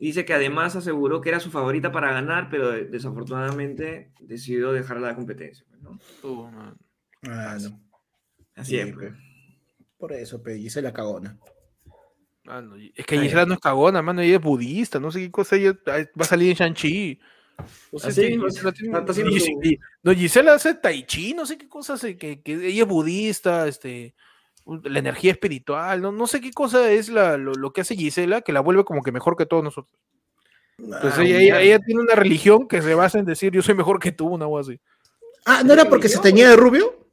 [0.00, 5.00] Dice que además aseguró que era su favorita para ganar, pero de- desafortunadamente decidió dejar
[5.00, 5.66] la competencia.
[5.68, 5.98] pues, ¿no?
[6.22, 6.76] Tú, man.
[7.24, 7.80] Ah, no.
[8.54, 8.94] Así Sí, es.
[8.94, 9.12] pues.
[9.98, 11.36] Por eso, pe, y se la cagona.
[12.78, 15.56] Y- es que Gisela no es cagona, mano, ella es budista, no sé qué cosa,
[15.56, 17.20] ella ah, va a salir en Shang-Chi.
[17.92, 18.12] No sé
[20.14, 23.66] Gisela no, hace tai chi, no sé qué cosa hace, que, que ella es budista,
[23.66, 24.14] este,
[24.84, 28.42] la energía espiritual, no, no sé qué cosa es la, lo, lo que hace Gisela,
[28.42, 29.98] que la vuelve como que mejor que todos nosotros.
[30.78, 33.74] Entonces Ah, ella, ella- ella tiene una religión que se basa en decir yo soy
[33.74, 34.80] mejor que tú, una o así.
[35.44, 37.06] Ah, ¿no era porque se teñía de rubio?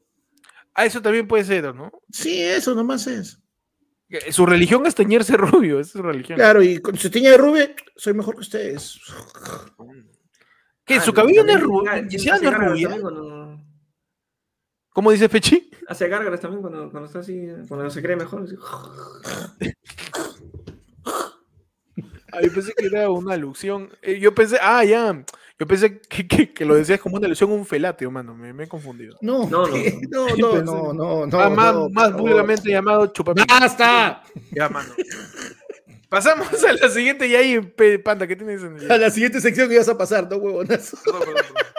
[0.74, 1.92] Ah, eso también puede ser, ¿no?
[2.12, 3.40] Sí, eso nomás es.
[4.32, 6.38] Su religión es teñirse rubio, esa es su religión.
[6.38, 8.99] Claro, y cuando se teñía de rubio, soy mejor que ustedes.
[10.86, 10.95] ¿Qué?
[10.95, 11.91] Ah, ¿Su cabello no es rubio?
[12.10, 13.62] ¿Gisela no es cuando-
[14.89, 15.70] ¿Cómo dice Pechi?
[15.88, 18.43] Hace gárgaras también cuando, cuando está así, cuando se cree mejor.
[18.43, 18.56] así.
[22.32, 23.89] Ah, yo pensé que era una alusión.
[24.01, 25.24] eh, yo pensé, ah, ya.
[25.58, 28.36] Yo pensé que, que- que lo decías como una alusión a un felatio, mano.
[28.36, 29.18] Me, me he confundido.
[29.22, 29.78] No, No, no,
[30.10, 31.39] no, no, no, no, no.
[31.39, 33.45] Ah, más no, más vulgarmente llamado chupapija.
[33.47, 33.62] favor.
[33.62, 34.22] ¡Basta!
[34.51, 34.89] Ya, mano.
[36.10, 37.60] Pasamos a la siguiente y ahí,
[38.03, 38.91] panda, ¿qué tienes en el...
[38.91, 40.97] A la siguiente sección que vas a pasar, ¿no, huevonazo?
[41.03, 41.72] Perdón, perdón, perdón.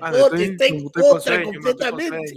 [0.00, 2.34] Mano, estoy- está en estoy completamente.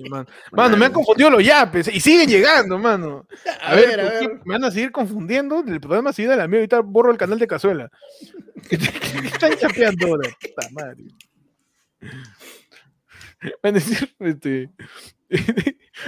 [0.78, 3.26] me han confundido los yapes y siguen llegando, mano.
[3.62, 4.42] A, A, ver, ver, a ¿por qué ver.
[4.46, 5.64] me van a seguir confundiendo.
[5.66, 6.60] El programa sigue de la mía.
[6.60, 7.90] Ahorita borro el canal de Cazuela.
[8.70, 10.30] ¿Qué, qué están chapeando ahora?
[10.42, 11.04] Puta madre.
[13.64, 14.70] Van a decir, este.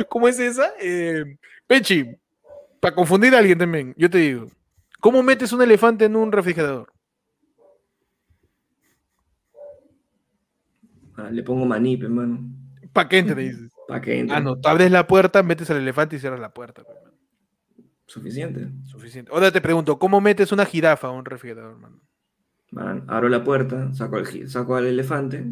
[0.10, 0.74] ¿Cómo es esa?
[0.82, 2.06] Eh, Pechi,
[2.80, 4.48] para confundir a alguien también, yo te digo.
[5.00, 6.92] ¿Cómo metes un elefante en un refrigerador?
[11.28, 12.40] Ah, le pongo maní, pe, mano.
[12.94, 13.44] ¿Para qué entre?
[13.44, 13.72] Dices.
[13.88, 14.36] Para que entre.
[14.36, 16.84] Ah, no, tú abres la puerta, metes al elefante y cierras la puerta.
[18.06, 18.68] Suficiente.
[18.86, 19.32] Suficiente.
[19.34, 22.02] Ahora te pregunto, ¿cómo metes una jirafa a un refrigerador, mano?
[22.72, 25.46] Man, abro la puerta, saco, gi- saco al elefante,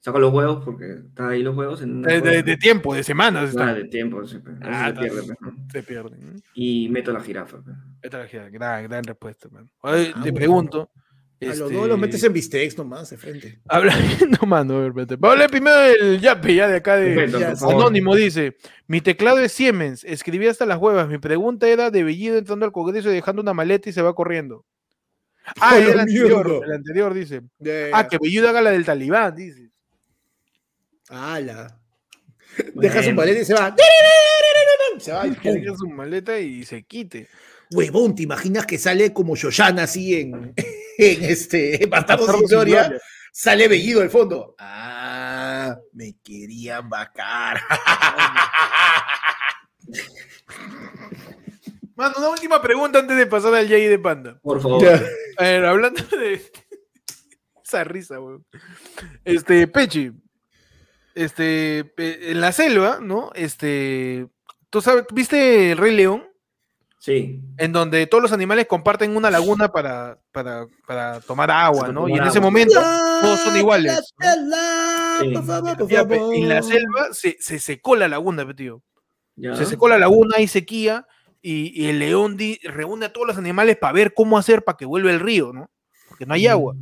[0.00, 2.42] saco los huevos porque están ahí los huevos en De, de- cueva.
[2.42, 3.56] de tiempo, de semanas.
[3.56, 4.22] Ah, de tiempo.
[4.22, 5.36] Eso Ah, se pierde.
[5.72, 6.34] Se pierden.
[6.34, 6.40] ¿no?
[6.54, 7.58] Y meto la jirafa.
[8.02, 9.68] es la gran, gran respuesta, man.
[9.82, 10.34] Ahora Ah, te bueno.
[10.34, 10.90] pregunto.
[11.40, 13.60] A los este, dos los metes en bistecs nomás, de frente.
[13.68, 13.94] Habla,
[14.64, 15.16] no, ver, espérate.
[15.16, 17.14] Vamos a hablar primero del yape, ya de acá de.
[17.14, 17.54] Perfecto, ya.
[17.68, 18.56] Anónimo dice:
[18.88, 21.08] Mi teclado es Siemens, escribí hasta las huevas.
[21.08, 24.14] Mi pregunta era de Bellido entrando al Congreso y dejando una maleta y se va
[24.14, 24.64] corriendo.
[25.60, 27.40] Ah, ¡A era el anterior, el anterior dice.
[27.94, 29.70] Ah, que Bellido haga la del talibán, dice.
[31.08, 31.80] ¡Hala!
[32.74, 33.22] Deja su Bueno.
[33.22, 33.74] maleta y se va.
[34.98, 37.28] Se va y deje su maleta y se quite.
[37.70, 40.54] Huevón, ¿te imaginas que sale como Yoyana así en,
[40.98, 42.88] en este Bastardos sin Gloria?
[42.88, 43.02] Gloria.
[43.32, 44.54] Sale Bellido al fondo.
[44.58, 47.60] Ah, me querían vacar.
[51.94, 54.38] Mano, una última pregunta antes de pasar al Jay de Panda.
[54.42, 54.82] Por favor.
[54.82, 55.00] Ya.
[55.38, 56.42] A ver, hablando de
[57.64, 58.44] esa risa, weón.
[59.24, 60.12] Este, Pechi,
[61.14, 63.30] este, en la selva, ¿no?
[63.34, 64.28] Este,
[64.70, 66.27] tú sabes, ¿viste el Rey León?
[66.98, 67.40] Sí.
[67.58, 72.08] En donde todos los animales comparten una laguna para, para, para tomar agua, ¿no?
[72.08, 72.80] Y en ese momento
[73.20, 74.12] todos son iguales.
[76.34, 78.82] en la selva se, se secó la laguna, tío.
[79.36, 79.54] Ya.
[79.54, 81.06] Se secó la laguna, hay sequía,
[81.40, 84.76] y, y el león di- reúne a todos los animales para ver cómo hacer para
[84.76, 85.70] que vuelva el río, ¿no?
[86.08, 86.74] Porque no hay agua.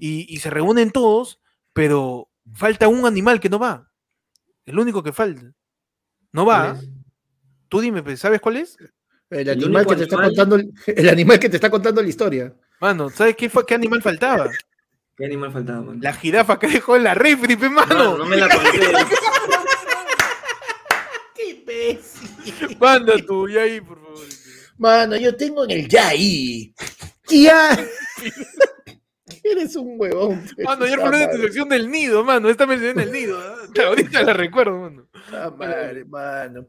[0.00, 1.40] Y, y se reúnen todos,
[1.72, 3.88] pero falta un animal que no va.
[4.66, 5.42] El único que falta.
[6.32, 6.76] No va.
[7.68, 8.76] Tú dime, ¿sabes cuál es?
[9.34, 12.08] El El animal que te está animal- contando, el animal que te está contando la
[12.08, 12.54] historia.
[12.80, 14.50] Mano, ¿sabes qué, fue, qué animal faltaba?
[15.16, 15.98] ¿Qué animal faltaba, man?
[16.00, 18.18] La jirafa que dejó en la refri, pe, Mano, mano.
[18.18, 18.80] no me la conté.
[21.34, 22.76] ¡Qué imbécil!
[22.80, 24.18] Manda tú, y ahí, por favor.
[24.78, 26.74] Mano, yo tengo en el ya ahí.
[27.28, 27.78] Ya.
[29.42, 30.44] Eres un huevón.
[30.64, 32.48] Mano, ayer fue de tu sección del nido, mano.
[32.48, 33.38] Esta me en el nido.
[33.38, 33.56] ¿ah?
[33.86, 35.06] Ahorita la recuerdo, mano.
[35.12, 36.66] Puta madre, mano.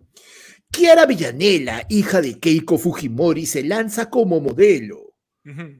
[0.75, 5.13] Kiara Villanela, hija de Keiko Fujimori, se lanza como modelo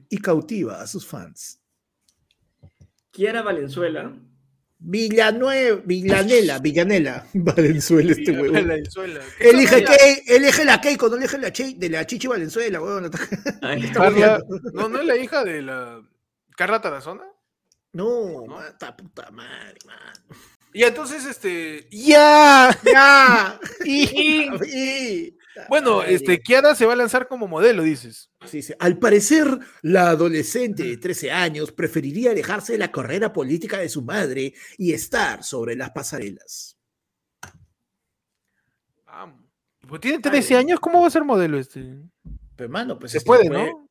[0.08, 1.60] y cautiva a sus fans.
[3.10, 4.12] Kiara Valenzuela.
[4.78, 8.68] Villanueva, Villanela, Villanela, Valenzuela este huevón.
[8.68, 9.20] Valenzuela.
[9.40, 9.90] Elige, Mira.
[9.96, 13.10] que, elige la Keiko, no elige la, chi- de la Chichi Valenzuela, huevón.
[14.72, 16.00] No, no es la hija de la
[16.56, 17.24] Carla Tarazona.
[17.92, 20.40] No, mata puta madre, mano.
[20.72, 22.76] Y entonces, este, ya.
[22.84, 23.58] ¡Ya!
[23.84, 25.38] Y- Y-
[25.70, 28.30] bueno, este, Kiara se va a lanzar como modelo, dices.
[28.44, 28.74] Sí, sí.
[28.78, 29.46] Al parecer,
[29.80, 34.92] la adolescente de 13 años preferiría alejarse de la carrera política de su madre y
[34.92, 36.76] estar sobre las pasarelas.
[39.06, 39.44] Vamos.
[39.88, 42.00] Pues tiene 13 años, ¿cómo va a ser modelo este?
[42.56, 43.85] Pero, mano, pues Se este, puede- ¿no?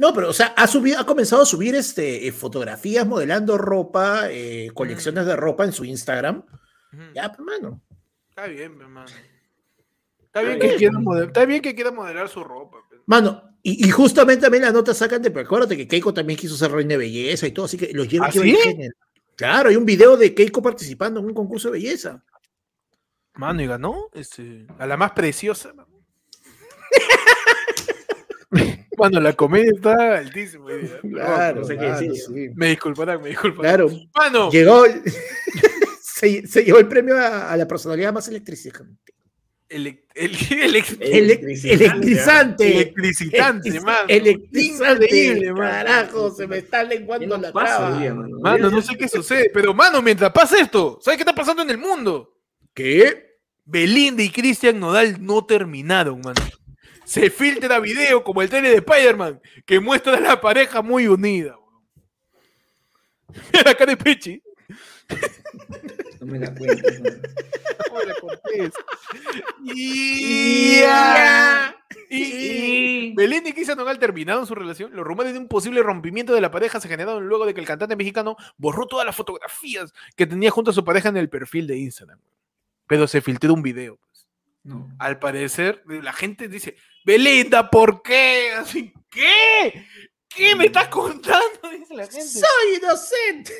[0.00, 4.30] No, pero, o sea, ha subido, ha comenzado a subir este, eh, fotografías modelando ropa,
[4.30, 6.38] eh, colecciones de ropa en su Instagram.
[6.38, 7.02] Ujú.
[7.14, 7.82] Ya, pues, mano.
[8.30, 9.10] Está bien, hermano.
[10.24, 12.78] Está bien, que quiera modelar, está bien que quiera modelar su ropa.
[13.04, 16.56] Mano, y, y justamente también la nota sacan de, pero acuérdate que Keiko también quiso
[16.56, 18.56] ser reina de belleza y todo, así que los lleva ¿Ah, sí?
[19.36, 22.24] Claro, hay un video de Keiko participando en un concurso de belleza.
[23.34, 25.74] Mano, y ganó este, a la más preciosa.
[29.00, 30.66] Mano, la comedia está altísima.
[31.10, 32.14] Claro, no sé qué mano, decir.
[32.16, 32.48] sí.
[32.54, 33.76] Me disculparán, me disculparán.
[33.88, 34.84] Claro, Mano, llegó,
[36.02, 39.12] se, se llevó el premio a, a la personalidad más electrizante.
[39.68, 41.18] ele- el, electrizante.
[41.18, 42.90] electricitante,
[43.70, 44.04] Electriz- mano.
[44.08, 45.04] Electrizante.
[45.06, 45.70] Increíble, mano.
[45.70, 47.98] Carajo, se me está ¿Qué lenguando la pasa traba.
[48.00, 48.38] día, mano?
[48.40, 51.70] Mano, no sé qué sucede, pero mano, mientras pasa esto, ¿sabes qué está pasando en
[51.70, 52.34] el mundo?
[52.74, 53.30] ¿Qué?
[53.64, 56.40] Belinda y Cristian Nodal no terminaron, mano.
[57.10, 61.56] Se filtra video como el trailer de Spider-Man que muestra a la pareja muy unida.
[61.58, 61.82] weón.
[63.52, 64.40] Mira la cara de Pechi.
[66.20, 67.00] No me la cuentes,
[68.20, 68.70] Cortés.
[69.64, 71.76] Y, ya.
[72.08, 74.92] Y- y- Belinda y Cristian Nodal terminaron su relación.
[74.94, 77.66] Los rumores de un posible rompimiento de la pareja se generaron luego de que el
[77.66, 81.66] cantante mexicano borró todas las fotografías que tenía junto a su pareja en el perfil
[81.66, 82.20] de Instagram.
[82.86, 83.96] Pero se filtró un video.
[83.96, 84.28] pues.
[84.62, 84.94] No.
[85.00, 88.52] Al parecer, la gente dice, Belinda, ¿por qué?
[88.58, 89.86] Así, ¿qué?
[90.28, 91.70] ¿Qué me estás contando?
[91.78, 92.26] Dice la gente.
[92.26, 93.52] Soy inocente.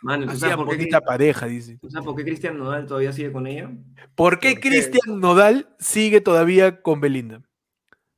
[0.00, 1.76] Mano, ¿tú sabes, por qué, bonita pareja, dice.
[1.80, 3.70] ¿tú sabes por qué Cristian Nodal todavía sigue con ella?
[4.14, 4.60] ¿Por qué.
[4.60, 7.42] Cristian Nodal sigue todavía con Belinda?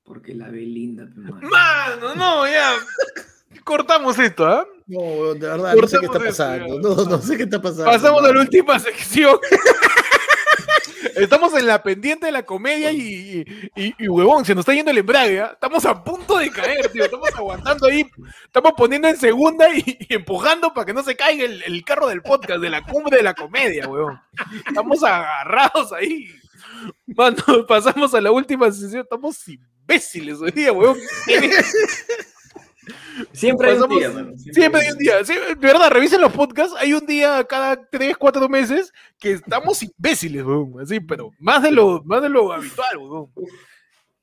[0.04, 1.48] Porque la Belinda, mano.
[1.48, 2.72] Mano, no, ya.
[3.64, 4.66] Cortamos esto, ¿ah?
[4.86, 6.80] No, de verdad, no sé qué está esto, pasando.
[6.80, 7.84] No, no sé qué está pasando.
[7.84, 9.38] Pasamos a la última sección.
[11.16, 13.44] Estamos en la pendiente de la comedia y,
[14.08, 15.40] huevón, se nos está yendo el embrague.
[15.40, 15.50] ¿ah?
[15.52, 17.04] Estamos a punto de caer, tío.
[17.04, 18.06] Estamos aguantando ahí.
[18.44, 22.22] Estamos poniendo en segunda y, empujando para que no se caiga el, el carro del
[22.22, 24.20] podcast, de la cumbre de la comedia, huevón.
[24.66, 26.28] Estamos agarrados ahí.
[27.06, 27.36] Mano,
[27.68, 29.02] pasamos a la última sesión.
[29.02, 30.98] Estamos imbéciles hoy día, huevón.
[33.32, 34.32] Siempre hay un día, mano.
[34.36, 35.24] Siempre hay un día.
[35.24, 36.74] Sí, de verdad, revisen los podcasts.
[36.78, 40.80] Hay un día cada tres, cuatro meses que estamos imbéciles, weón.
[40.80, 43.30] Así, pero más de lo, más de lo habitual, weón.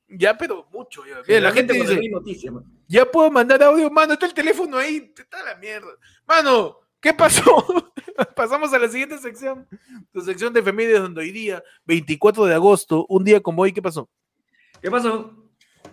[0.08, 1.04] Ya, pero mucho.
[1.04, 2.66] Ya, Mira, la gente dice, noticia, mano.
[2.86, 4.14] ya puedo mandar audio, mano.
[4.14, 5.12] Está el teléfono ahí.
[5.16, 5.90] Está la mierda.
[6.26, 7.42] Mano, ¿qué pasó?
[8.34, 9.66] Pasamos a la siguiente sección.
[10.12, 13.82] Tu sección de efemérides donde hoy día, 24 de agosto, un día como hoy, ¿qué
[13.82, 14.08] pasó?
[14.80, 15.34] ¿Qué pasó?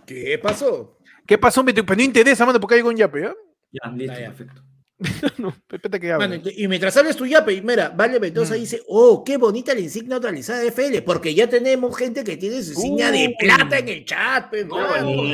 [0.06, 0.95] ¿Qué pasó?
[1.26, 1.62] ¿Qué pasó?
[1.64, 3.34] Me- Pero no interesa, mano, porque hay un yape, ¿ya?
[3.72, 4.26] Ya, listo, Ah, ya.
[4.28, 4.62] perfecto.
[5.38, 6.26] No, espérate que hable.
[6.28, 8.58] Mano, y mientras hables tu yape, mira, Vale Mendoza Mm.
[8.60, 12.62] dice, oh, qué bonita la insignia neutralizada de FL, porque ya tenemos gente que tiene
[12.62, 13.36] su insignia de Uy.
[13.38, 14.78] plata en el chat, pe, No,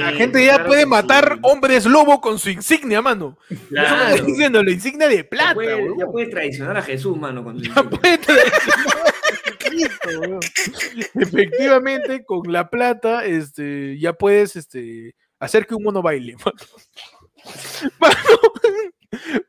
[0.00, 1.40] La gente ya claro puede matar sí.
[1.44, 3.38] hombres lobo con su insignia, mano.
[3.48, 4.14] Eso me Claro.
[4.16, 5.98] está diciendo, la insignia de Ya plata, puede, weón.
[5.98, 7.44] ya puede traicionar a Jesús, mano.
[7.44, 9.14] Con su Ya puede traicionar
[9.60, 10.40] Cristo.
[11.14, 16.36] Efectivamente, con la plata, este, ya puedes este, hacer que un mono baile.
[18.00, 18.14] Mano.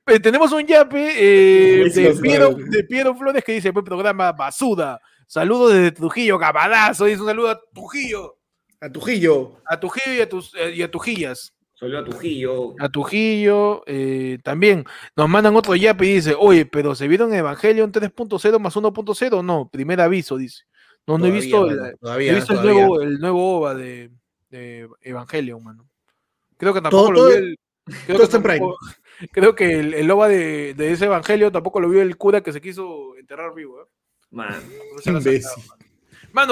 [0.08, 5.00] Eh, tenemos un yape eh, de, Piero, de Piero Flores que dice, buen programa, basuda.
[5.28, 7.06] Saludos desde Trujillo, Gabadazo.
[7.06, 8.38] Dice un saludo a Trujillo.
[8.82, 9.62] A Trujillo.
[9.66, 11.54] A Trujillo y a, tus, eh, y a Trujillas.
[11.74, 12.76] Solo a Trujillo.
[12.80, 14.84] A Trujillo eh, también.
[15.16, 19.46] Nos mandan otro yape y dice, oye, pero ¿se vieron Evangelion 3.0 más 1.0?
[19.46, 20.64] No, primer aviso, dice.
[21.08, 24.12] No, no he visto, mano, el, todavía, he visto el, nuevo, el nuevo OVA de,
[24.58, 25.90] de Evangelion, mano.
[26.58, 27.60] Creo que tampoco Todo- lo todo- vio el...
[27.86, 28.60] Creo todo que, está en Prime.
[28.60, 28.78] tampoco-
[29.32, 32.54] creo que el, el OVA de, de ese Evangelio tampoco lo vio el cura que
[32.54, 33.82] se quiso enterrar vivo.
[33.82, 33.86] ¿eh?
[34.32, 34.58] Mano.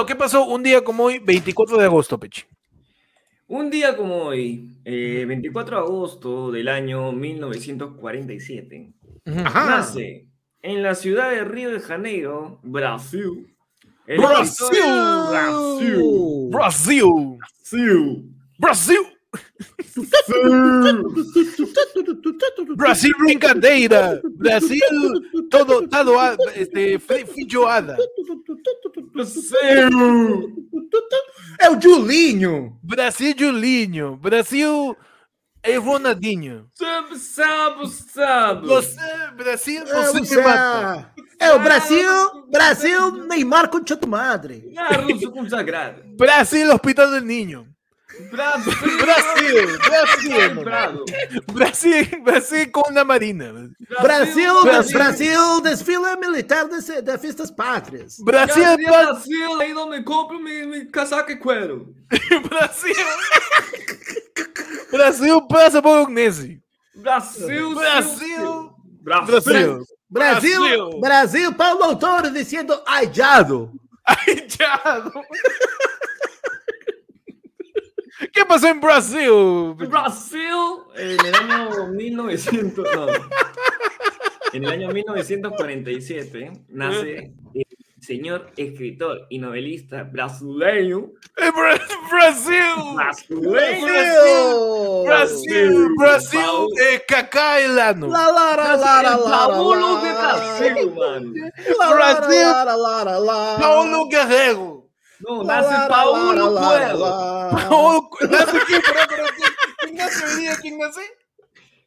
[0.06, 2.44] ¿qué pasó un día como hoy, 24 de agosto, Pechi?
[3.48, 8.94] Un día como hoy, eh, 24 de agosto del año 1947,
[9.26, 9.40] Ujú.
[9.40, 9.66] Ajá.
[9.70, 10.28] nace
[10.62, 13.51] en la ciudad de Río de Janeiro, Brasil.
[14.18, 14.68] Brasil.
[14.68, 17.38] escritor- Brasil.
[17.70, 18.26] Brasil.
[18.60, 19.08] Brasil.
[22.76, 24.22] Brasil brincadeira.
[24.36, 24.80] Brasil
[25.50, 27.98] todo todo a- este fe- feijoada.
[31.60, 32.78] É o Julinho.
[32.84, 34.18] Brasil Julinho.
[34.18, 34.96] Brasil
[35.64, 36.66] é Ronaldinho.
[36.74, 38.68] Sabe, sabe, sabe.
[38.68, 39.00] Você
[39.48, 41.14] É, me mata.
[41.40, 42.10] é o Brasil,
[42.52, 44.74] Brasil, Neymar contra tu madre.
[44.78, 46.02] Ah, ruso consagrado.
[46.18, 47.68] Brasil Hospital del Niño.
[48.30, 49.80] Brasil, Brasil,
[50.60, 51.06] Brasil.
[51.54, 53.70] Brasil, Brasil com na Marina.
[54.02, 54.98] Brasil, Brasil.
[54.98, 58.18] Brasil, desfile militar de, de fiestas patrias.
[58.20, 61.96] Brasil, Brasil, Brasil, aí não me compro mi, mi casaca e cuero.
[62.50, 62.96] Brasil.
[64.92, 66.62] Brasil passa por Ugnese.
[66.96, 68.71] Brasil, Brasil.
[69.02, 69.34] Brasil.
[69.34, 69.86] Brasil.
[70.10, 71.56] Brasil, Brasil.
[71.56, 73.72] Paulo Autor diciendo hallado.
[74.04, 75.04] Ay, ya.
[78.34, 79.74] ¿Qué pasó en Brasil?
[79.76, 80.54] Brasil,
[80.96, 83.08] en el año 1900, no,
[84.54, 87.71] en el año 1947 nace el
[88.02, 91.12] señor escritor y novelista brasileño.
[92.10, 92.58] Brasil!
[92.96, 95.04] Brasileiro!
[95.06, 95.06] Brasil!
[95.06, 95.96] Brasil!
[95.98, 98.10] Brasil é cacailano!
[98.10, 101.34] Paulo de Brasil, mano!
[101.78, 102.54] Brasil!
[103.60, 104.82] Paulo Guerreiro!
[105.22, 107.00] Não, nasce Paulo Coelho!
[107.70, 109.46] Paulo Nasce aqui para Brasil!
[109.80, 110.58] Quem nasce ali?
[110.62, 110.78] Quem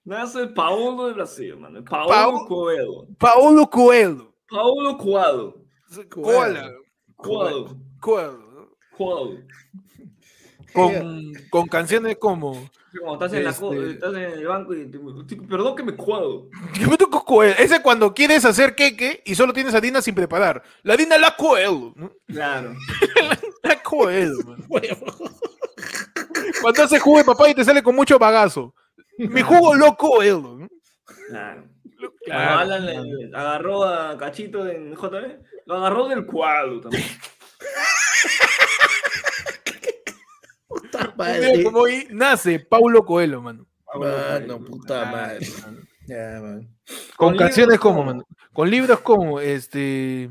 [0.06, 0.46] nasce?
[0.54, 1.82] Paulo Brasil, mano!
[1.82, 3.08] Paulo Coelho!
[3.18, 4.32] Paulo Coelho!
[4.48, 5.63] Paulo Coelho!
[6.08, 6.82] Coelho.
[7.16, 7.76] Coelho.
[8.00, 9.44] Coelho.
[10.72, 12.68] Con, con canciones como.
[13.00, 14.98] Cuando estás en, la co- Este- estás en el banco y te,
[15.48, 16.48] perdón que me cuadro.
[16.74, 17.54] ¿Qué me tocó Coelho?
[17.58, 20.62] Ese cuando quieres hacer queque y solo tienes harina sin preparar.
[20.82, 21.92] La harina la Coelho.
[21.96, 22.12] ¿no?
[22.26, 22.74] Claro.
[23.62, 24.64] La Coelho, man.
[26.60, 28.74] Cuando haces jugo de papá y te sale con mucho bagazo.
[29.18, 30.56] Mi jugo lo Coelho.
[30.58, 30.68] ¿no?
[31.28, 31.64] Claro.
[32.24, 32.58] Claro.
[32.58, 37.04] Alan le- agarró a Cachito en JB, lo agarró del cuadro también.
[40.66, 41.62] Puta madre.
[41.64, 43.66] como hoy nace Paulo Coelho, mano.
[43.94, 45.46] Mano, puta madre.
[45.62, 46.68] man.
[47.16, 48.26] Con, Con canciones como, como- mano.
[48.52, 50.30] Con libros como este.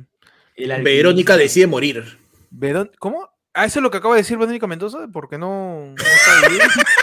[0.55, 0.83] El.
[0.83, 2.17] Verónica decide morir.
[2.51, 3.29] Verón- ¿Cómo?
[3.53, 6.49] Ah, eso es lo que acaba de decir Verónica Mendoza, porque no, no está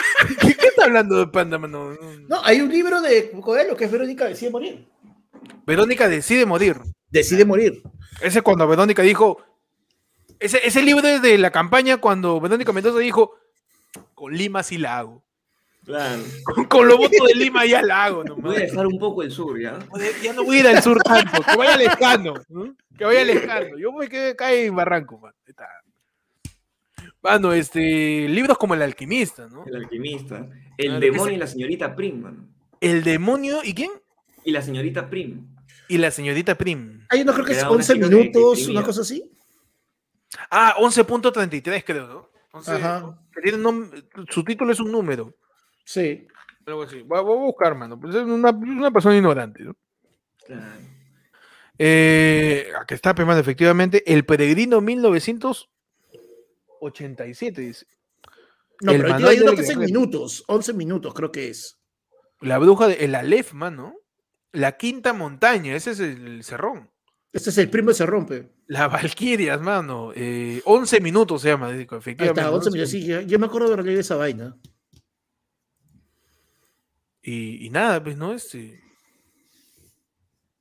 [0.86, 1.08] bien.
[1.08, 1.96] ¿Qué, qué está hablando de Panda, mano?
[2.28, 4.88] No, hay un libro de Coelho que es Verónica decide morir.
[5.66, 6.76] Verónica decide morir.
[7.10, 7.82] Decide morir.
[8.20, 9.38] Ese es cuando Verónica dijo.
[10.38, 13.36] Ese, ese libro es de la campaña cuando Verónica Mendoza dijo:
[14.14, 15.22] Con Lima sí la hago.
[15.84, 16.22] Claro.
[16.44, 18.44] Con, con los votos de Lima ya la hago, nomás.
[18.44, 19.78] Voy a dejar un poco el sur, ¿ya?
[20.22, 22.34] Ya no voy a ir al sur tanto, que vaya lejano.
[22.48, 22.74] ¿no?
[22.96, 23.78] Que vaya lejano.
[23.78, 25.34] Yo me quedé acá en Barranco, man.
[25.46, 25.68] Está.
[27.22, 29.64] Mano, este, libros como El Alquimista, ¿no?
[29.66, 30.48] El alquimista.
[30.80, 32.48] El Claro, demonio y la señorita Prim, mano.
[32.80, 33.90] El demonio, ¿y quién?
[34.44, 35.46] Y la señorita Prim.
[35.88, 37.04] Y la señorita Prim.
[37.10, 39.30] Hay uno creo que es Era una 11 chica que minutos, una cosa así.
[40.50, 42.30] Ah, 11.33 creo, ¿no?
[42.52, 43.18] 11, Ajá.
[44.30, 45.36] su título es un número.
[45.84, 46.26] Sí.
[46.66, 47.02] Algo así.
[47.02, 48.00] Voy a, voy a buscar, mano.
[48.00, 49.76] Pues es una, una persona ignorante, ¿no?
[50.46, 50.62] Claro.
[51.78, 54.02] Eh, aquí está, mano, efectivamente.
[54.06, 57.86] El Peregrino 1987, dice.
[58.80, 60.44] No, El pero manual hay uno que es en minutos.
[60.46, 61.78] 11 minutos creo que es.
[62.40, 63.94] La bruja de el Aleph, mano.
[64.52, 66.90] La quinta montaña, ese es el, cerrón.
[67.32, 68.50] Este es el primo se rompe.
[68.66, 70.12] Las Valquirias, mano.
[70.14, 72.40] Eh, 11 minutos se llama, digo, Ahí efectivamente.
[72.40, 72.90] está, 11 11 minutos.
[72.90, 74.56] Sí, yo me acuerdo de leer esa vaina.
[77.22, 78.32] Y, y nada, pues, ¿no?
[78.32, 78.80] Este.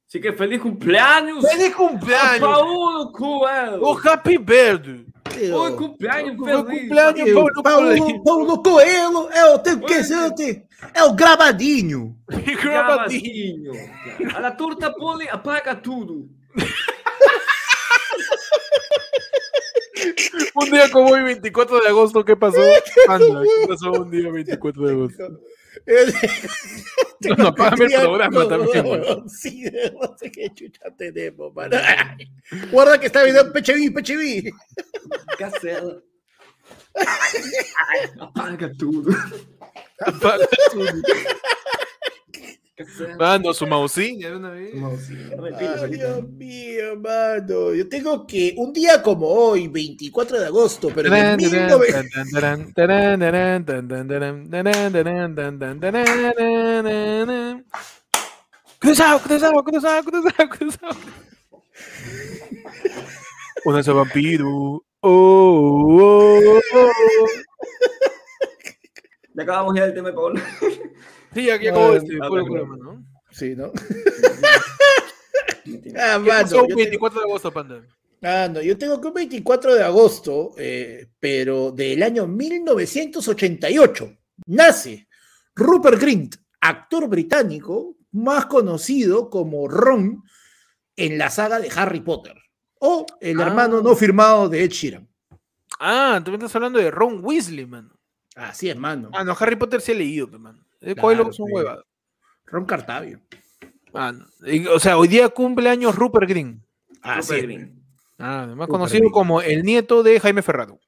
[0.10, 1.46] Así que feliz cumpleaños.
[1.50, 2.40] ¡Feliz a cumpleaños!
[2.40, 3.80] Paulo Coelho.
[3.82, 5.06] ¡Oh, happy birthday!
[5.54, 8.24] Hoy cumpleaños Feliz cumpleaños, tío, Paulo Paulo, Coelho.
[8.24, 10.64] Paulo Coelho é o teu que
[10.94, 12.16] é o gravadinho.
[12.28, 12.54] Grabadinho.
[12.62, 13.72] Gravadinho.
[14.18, 14.46] Claro.
[14.46, 16.28] A torta pone apaga tudo.
[20.56, 22.62] Un día como hoy, 24 de agosto, ¿qué pasó?
[23.08, 25.42] Anda, ¿qué pasó un día 24 de agosto?
[27.22, 29.30] No, no, apágame el programa también, weón.
[29.30, 29.64] Sí,
[29.94, 31.78] no sé qué chucha tenemos, mano.
[32.72, 34.52] Guarda que está viendo PHV, PHV.
[35.38, 35.98] Cacela.
[38.20, 39.12] Apaga tudo.
[40.06, 41.04] Apaga tu- Cacela.
[43.18, 44.30] Mano, su mausilla
[45.90, 47.74] Dios mío, mano.
[47.74, 51.88] Yo tengo que, un día como hoy, 24 de agosto, pero en 19...
[58.80, 60.96] Cruzado, cruzado, cruzado, cruzado, cruzado.
[63.66, 64.48] Una es vampiro.
[65.02, 67.28] Oh, oh, oh, oh.
[69.34, 70.42] Ya acabamos ya del tema de Paola.
[71.34, 72.66] Sí, aquí acabó este ah, puro bueno.
[72.68, 73.06] programa, ¿no?
[73.32, 73.72] Sí, ¿no?
[75.96, 77.82] Ah, ¿Qué mano, un tengo- 24 de agosto, panda?
[78.24, 84.12] Ah, no, yo tengo que un 24 de agosto, eh, pero del año 1988,
[84.48, 85.08] nace
[85.56, 90.24] Rupert Grint, actor británico más conocido como Ron
[90.96, 92.36] en la saga de Harry Potter,
[92.80, 93.44] o el Ah.
[93.48, 95.08] hermano no firmado de Ed Sheeran.
[95.80, 97.94] Ah, tú me estás hablando de Ron Weasley, mano.
[98.36, 99.12] Así es, mano.
[99.14, 100.66] Ah, no, Harry Potter sí he leído, mano.
[100.82, 101.54] Eh, Claro, Coelho son pe.
[101.54, 101.86] huevadas.
[102.46, 103.20] Ron Cartavio.
[104.46, 106.64] Y, O sea, hoy día cumple años Rupert Green.
[107.02, 107.44] Así Rupert es.
[107.46, 107.84] Green.
[108.18, 109.12] Ah, más Rupert conocido Green.
[109.12, 110.80] como el nieto de Jaime Ferrado.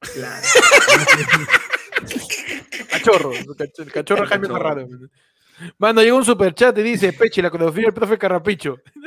[0.00, 0.46] Claro.
[2.90, 4.68] Cachorro, el cach- el cachorro Jaime Cachorro.
[4.68, 4.88] Ferraro.
[5.78, 8.76] Mano, llegó un superchat y dice, Peche, la coreografía del profe Carrapicho.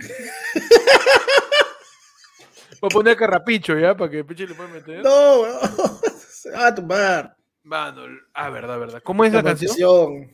[2.79, 3.97] Voy a poner Carrapicho, ¿ya?
[3.97, 5.03] Para que Peche le pueda meter.
[5.03, 5.59] No, weón.
[6.29, 7.35] Se va a tumbar.
[7.67, 8.03] Mano,
[8.33, 9.01] ah, verdad, verdad.
[9.03, 9.69] ¿Cómo es la canción?
[9.69, 10.31] canción.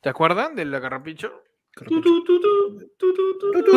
[0.00, 1.42] ¿Te acuerdan de la Carrapicho?
[1.74, 3.50] Tu, tu, tu, tu, tu, tu, tu, tu.
[3.52, 3.72] Pero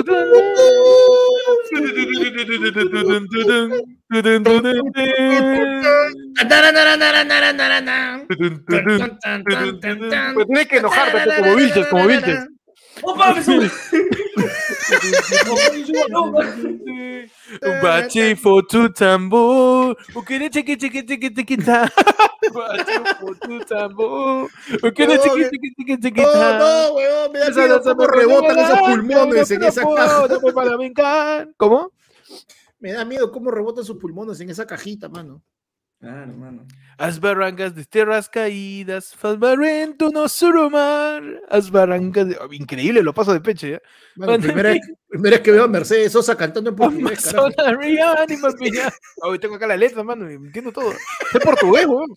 [10.45, 12.47] tienes que enojarte como Vilches, como Vilches.
[13.03, 13.33] ¡Opa,
[17.81, 19.97] bache for tu tambor.
[20.25, 21.89] Quiere chiqui chiqui chiqui chiqui ta.
[22.53, 24.49] Bache for tu tambor.
[24.67, 26.57] Chiqui que- chiqui chiqui chiqui No, ta.
[26.59, 30.27] no, weón, me da Esa miedo danza cómo me rebotan esos pulmones en esa caja.
[31.57, 31.91] ¿Cómo?
[32.79, 35.41] Me da miedo cómo rebotan sus pulmones en esa cajita, mano.
[36.01, 36.65] Claro, mano.
[36.97, 41.21] As barrancas de tierras caídas, faz barrento no surumar.
[41.47, 42.37] As barrancas de...
[42.41, 43.81] oh, increíble, lo paso de peche, ¿ya?
[44.15, 47.33] Mano, Mano, primera, vez- primera vez que veo a Mercedes Sosa cantando en portugués.
[49.21, 50.91] Hoy tengo acá la letra, mano, y entiendo todo.
[51.33, 52.09] Es portugués, weón.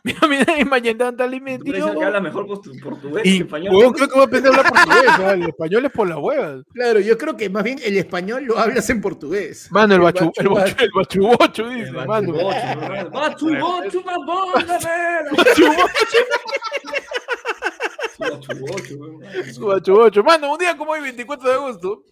[0.04, 3.40] Mira, mira, y mañana tal y Tú me dices que habla mejor portugués que Y,
[3.42, 3.74] español.
[3.74, 5.30] weón, creo que voy a aprender a hablar portugués, ¿no?
[5.30, 6.64] El español es por las huevas.
[6.72, 9.68] Claro, yo creo que más bien el español lo hablas en portugués.
[9.70, 12.32] Mano, el El bachu, el bachu, el bachubocho, dice, El mano.
[12.32, 13.10] bachubocho.
[13.10, 14.02] Bachu, bochu,
[18.20, 18.60] babona, vera.
[18.60, 19.54] Bachu, bochu, weón.
[19.54, 20.22] Su bachubocho.
[20.22, 22.04] Mano, un día como hoy, 24 de agosto,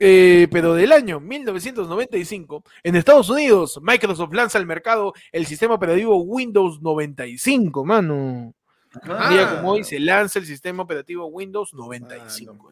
[0.00, 6.16] eh, pero del año 1995, en Estados Unidos, Microsoft lanza al mercado el sistema operativo
[6.22, 8.54] Windows 95, mano.
[8.94, 9.56] Un día Ah.
[9.56, 12.70] como hoy se lanza el sistema operativo Windows 95.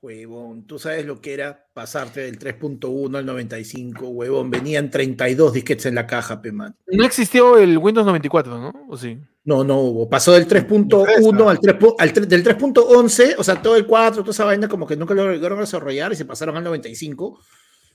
[0.00, 4.48] Huevón, tú sabes lo que era pasarte del 3.1 al 95, huevón.
[4.48, 6.76] Venían 32 disquetes en la caja, pe, man.
[6.86, 8.72] No existió el Windows 94, ¿no?
[8.88, 9.18] ¿O sí?
[9.48, 10.08] No, no hubo.
[10.10, 14.20] Pasó del 3.1 al 3, pu- al 3 del 3.11, o sea, todo el 4,
[14.22, 17.40] toda esa vaina como que nunca lo lograron desarrollar y se pasaron al 95.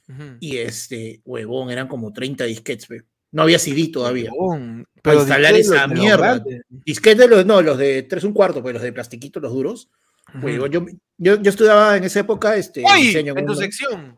[0.09, 0.23] Ujú.
[0.39, 3.03] Y este, huevón, eran como 30 disquetes, pe.
[3.31, 4.31] No había CD todavía.
[4.31, 6.33] Huevón, Para instalar esa de los mierda.
[6.37, 6.61] grandes.
[6.69, 9.89] Disquetes, los, no, los de 3 un cuarto, pues los de plastiquito, los duros.
[10.35, 10.45] Ujú.
[10.47, 10.85] Huevón, yo,
[11.19, 14.17] yo, yo estudiaba en esa época este, Hoy, diseño en tu sección,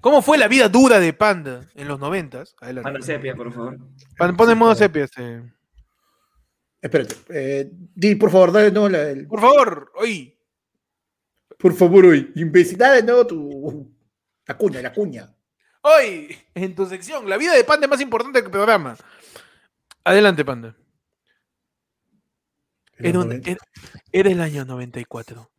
[0.00, 2.54] ¿cómo fue la vida dura de Panda en los noventas?
[2.62, 3.06] Manda Adelante.
[3.06, 3.76] sepia, por favor.
[4.16, 5.42] Pan- Pon en modo sepia este.
[6.82, 10.36] Espérate, eh, di por favor, dale no, la, el- Por favor, hoy.
[11.58, 13.94] por favor, hoy, imbécil, dale no, tu,
[14.46, 15.34] la cuña, la cuña.
[15.82, 18.96] Hoy, en tu sección, la vida de Panda es más importante que el programa.
[20.04, 20.74] Adelante, Panda.
[22.98, 23.58] Era, un- era-
[24.12, 25.50] era el año 94.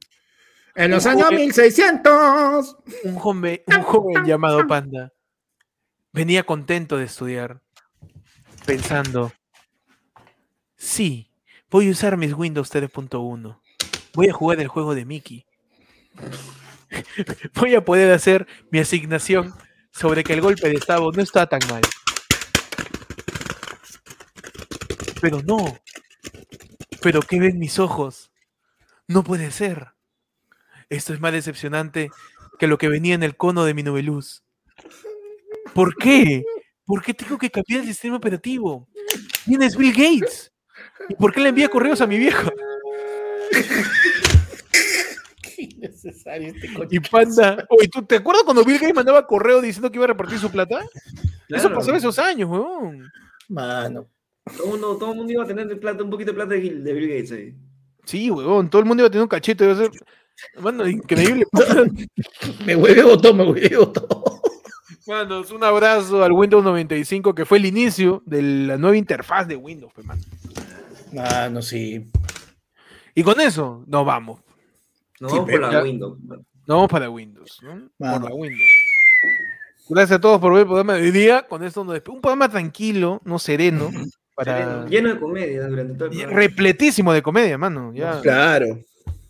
[0.76, 2.77] En los Un años joven- 1600.
[3.03, 5.11] Un joven, un joven llamado Panda
[6.14, 7.61] venía contento de estudiar,
[8.65, 9.31] pensando,
[10.82, 11.30] sí,
[11.70, 13.60] voy a usar mis Windows 3.1,
[14.14, 15.45] voy a jugar el juego de Mickey,
[17.53, 19.53] voy a poder hacer mi asignación
[19.91, 21.82] sobre que el golpe de estado no está tan mal.
[25.22, 25.78] Pero no,
[27.02, 28.32] pero ¿qué ven mis ojos?
[29.08, 29.90] No puede ser.
[30.90, 32.10] Esto es más decepcionante
[32.58, 34.44] que lo que venía en el cono de mi nubeluz.
[35.74, 36.44] ¿Por qué?
[36.86, 38.88] ¿Por qué tengo que cambiar el sistema operativo?
[39.45, 40.51] ¿Quién es Bill Gates?
[41.10, 42.52] ¿Y por qué le envía correos a mi vieja?
[45.41, 46.95] Qué innecesario este coche.
[46.95, 47.65] Y Panda.
[47.69, 50.49] Oye, ¿tú te acuerdas cuando Bill Gates mandaba correo diciendo que iba a repartir su
[50.49, 50.86] plata?
[51.49, 53.10] Eso pasó esos años, huevón.
[53.49, 54.07] Mano.
[54.45, 56.60] Todo el mundo, todo el mundo iba a tener plata, un poquito de plata de,
[56.60, 57.56] Bill Gates ahí.
[58.06, 58.69] Sí, huevón.
[58.69, 59.64] Todo el mundo iba a tener un cachito.
[59.64, 59.91] Iba a ser.
[60.60, 61.45] Mano, increíble.
[62.65, 64.41] Me hueve todo, me hueve todo.
[65.07, 69.56] Manos, un abrazo al Windows 95, que fue el inicio de la nueva interfaz de
[69.56, 70.03] Windows, pe,
[71.14, 71.30] mano.
[71.30, 72.10] Mano, sí.
[73.16, 74.40] Y con eso, nos vamos.
[75.20, 76.18] Nos Sí, vamos por pero la ya- Windows.
[76.22, 77.90] Nos vamos para Windows, ¿no?
[77.98, 78.70] Por la Windows.
[79.90, 81.46] Gracias a todos por ver el programa de hoy día.
[81.48, 82.18] Con esto nos despedimos.
[82.18, 83.90] Un programa tranquilo, no sereno,
[84.36, 86.40] para Lleno de comedia durante todo el programa.
[86.40, 87.92] repletísimo de comedia, mano.
[87.94, 88.80] Ya, Claro.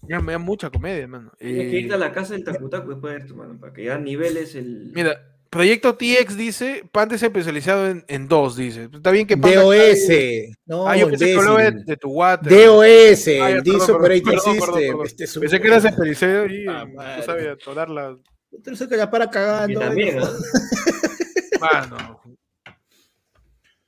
[0.03, 1.31] ya me da mucha comedia, mano.
[1.39, 3.85] Tienes que Eh, irte a la casa del Takutaku después de esto, mano, para que
[3.85, 4.91] ya niveles el.
[4.93, 5.19] Mira,
[5.51, 8.87] Proyecto TX dice, Panda es especializado en, en dos, dice.
[8.93, 9.75] Está bien que Panda DOS.
[9.75, 12.49] está- No, Ah, yo pensé que hablaba de, de tu water.
[12.49, 15.01] DOS, Ah, el perdón, Operating System.
[15.05, 16.85] Este es un- Pensé que eras especializado y Ah,
[17.17, 18.15] no sabía tocar la
[18.63, 19.79] Tú sabes que la para Y cagando.
[19.81, 20.25] también, ¿no?
[20.25, 21.59] ¿no?
[21.59, 22.21] mano.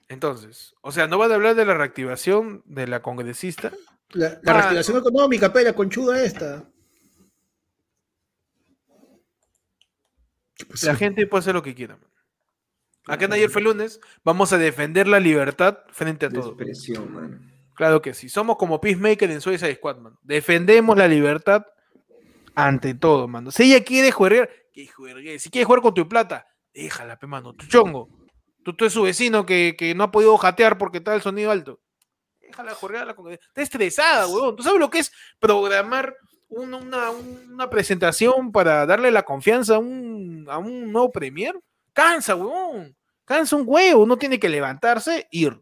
[0.09, 3.71] Entonces, o sea, ¿no van a hablar de la reactivación de la congresista?
[4.11, 6.69] La, la Ah, reactivación económica, pela, conchuda esta.
[10.55, 10.87] ¿Qué pasó?
[10.87, 11.97] La gente puede hacer lo que quiera.
[11.97, 12.13] man.
[13.05, 16.55] Acá en ayer fue lunes, vamos a defender la libertad frente a todo.
[17.09, 17.39] mano.
[17.75, 18.29] Claro que sí.
[18.29, 20.17] Somos como Peacemaker en Suicide Squad, man.
[20.21, 21.65] Defendemos la libertad
[22.55, 23.51] ante todo, mano.
[23.51, 25.39] Si ella quiere jugar, que juegue.
[25.39, 27.53] Si quiere jugar con tu plata, déjala, pe, mano.
[27.53, 28.09] Tu chongo.
[28.63, 31.51] Tú, tú es su vecino que, que no ha podido jatear porque está el sonido
[31.51, 31.81] alto.
[32.39, 33.31] Déjala jugar con...
[33.31, 34.55] Está estresada, huevón.
[34.55, 36.15] ¿Tú sabes lo que es programar
[36.55, 41.55] un- una, una presentación para darle la confianza a un, a un nuevo premier?
[41.93, 42.95] Cansa, huevón.
[43.25, 44.03] Cansa un huevo.
[44.03, 45.59] Uno tiene que levantarse, ir.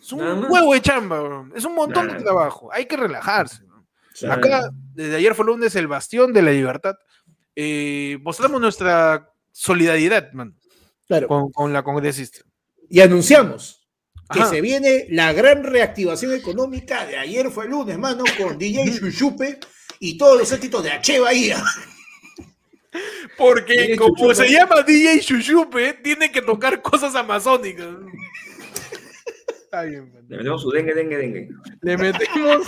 [0.00, 1.52] Es un Nada huevo de chamba, huevón.
[1.54, 2.70] Es un montón de trabajo.
[2.72, 3.64] Hay que relajarse.
[4.28, 6.94] Acá, desde ayer fue lunes, el bastión de la libertad.
[7.56, 10.56] eh, mostramos nuestra solidaridad, man,
[11.06, 11.26] Claro.
[11.28, 12.40] con, con la congresista.
[12.88, 13.86] Y anunciamos
[14.32, 14.48] que Ajá.
[14.50, 19.58] se viene la gran reactivación económica de ayer fue el lunes, mano, con DJ Chuchupe
[20.00, 21.20] y todos los éxitos de H.
[21.20, 21.62] Bahía.
[23.38, 24.34] Porque DJ como Chuchupe.
[24.34, 27.86] se llama DJ Chuchupe, tiene que tocar cosas amazónicas.
[29.48, 30.24] Está bien, man.
[30.28, 31.48] Le metemos su dengue, dengue, dengue.
[31.82, 32.66] Le metemos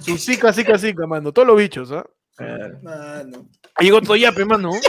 [0.00, 1.32] su sica, sica, sica, mano.
[1.32, 2.04] Todos los bichos, ¿ah?
[2.36, 2.80] Claro.
[2.82, 3.48] Mano.
[3.76, 4.72] Ahí Llegó Toyape, mano.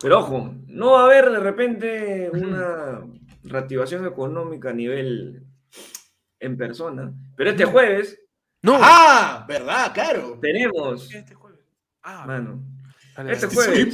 [0.00, 3.02] Pero ojo, no va a haber de repente una
[3.42, 5.42] reactivación económica a nivel
[6.38, 7.12] en persona.
[7.36, 8.18] Pero este jueves
[8.62, 8.78] no.
[8.80, 10.38] Ah, verdad, claro.
[10.40, 11.60] tenemos, Este jueves.
[12.02, 12.62] Ah, mano,
[13.16, 13.88] dale, este jueves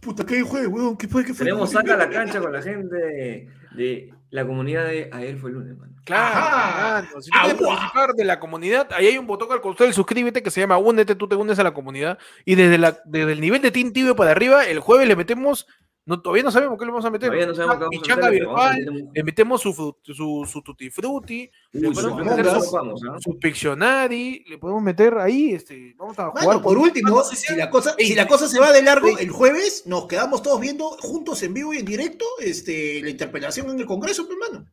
[0.00, 0.96] Puta, ¿qué jueves, weón?
[0.96, 1.24] ¿Qué fue?
[1.24, 1.44] ¿Qué fue?
[1.46, 5.56] tenemos saca la cancha con la gente de, de la comunidad de ayer fue el
[5.56, 5.92] lunes, mano.
[6.04, 7.02] Claro, Ajá.
[7.02, 7.22] mano.
[7.22, 7.68] Si tú quieres Agua.
[7.76, 10.78] participar de la comunidad, ahí hay un botón al costado del suscríbete que se llama
[10.78, 12.18] Únete, tú te unes a la comunidad.
[12.44, 15.68] Y desde, la, desde el nivel de Team Tibio para arriba, el jueves le metemos,
[16.04, 17.28] no, todavía no sabemos qué le vamos a meter.
[17.28, 19.22] Todavía no sabemos qué vamos a Pichanga meterle, pero vamos a virtual, meter un- le
[19.24, 23.16] metemos su, su, su Tutti Frutti, le podemos su meter su, vamos, ¿ah?
[23.20, 26.46] su Pictionary, le podemos meter ahí, este, vamos a jugar.
[26.46, 29.84] Mano, por último, si la, cosa, si la cosa se va de largo, el jueves
[29.86, 33.86] nos quedamos todos viendo juntos en vivo y en directo este, la interpelación en el
[33.86, 34.66] Congreso, pues, hermano.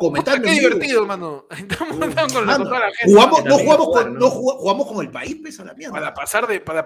[0.00, 0.48] Comentando.
[0.48, 1.46] qué divertido, mano.
[1.56, 1.96] Estamos
[2.32, 2.90] con la la.
[3.04, 4.20] Jugamos, no, jugamos jugar, con, ¿no?
[4.20, 5.92] no jugamos, jugamos con el país, pesa la mierda.
[5.92, 6.82] Para pasar de, para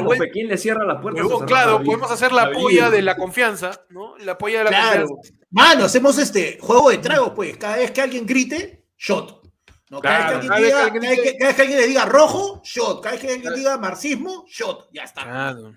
[0.00, 1.22] de buen- pues, ¿quién le cierra la puerta?
[1.46, 4.18] Claro, podemos hacer la polla de la confianza, ¿no?
[4.18, 5.06] La polla de la Claro.
[5.08, 5.44] confianza.
[5.50, 7.56] Mano, hacemos este juego de tragos, pues.
[7.56, 9.42] Cada vez que alguien grite, shot.
[9.88, 10.00] ¿no?
[10.00, 11.56] Cada, Claro, vez que alguien vez que diga- alguien cada vez grite- que- cada vez
[11.56, 13.00] que alguien le diga rojo, shot.
[13.02, 14.88] Cada vez que alguien diga marxismo, shot.
[14.92, 15.22] Ya está.
[15.22, 15.74] Claro.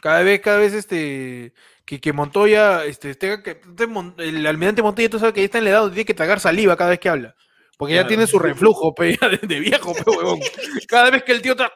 [0.00, 1.52] Cada vez, cada vez este
[1.84, 3.88] que, que Montoya, este, tenga que, este
[4.18, 6.40] el almirante Montoya, tú sabes que ya está en la edad donde tiene que tragar
[6.40, 7.34] saliva cada vez que habla.
[7.76, 10.40] Porque ya tiene su reflujo, pe, ya de, de viejo, pe, huevón.
[10.88, 11.72] Cada vez que el tío está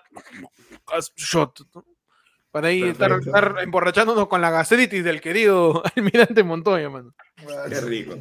[0.86, 1.84] haz shot, ¿no?
[2.50, 3.12] Para ahí estar,
[3.62, 7.12] emborrachándonos con la gastritis del querido almirante Montoya, mano.
[7.68, 8.16] Qué rico.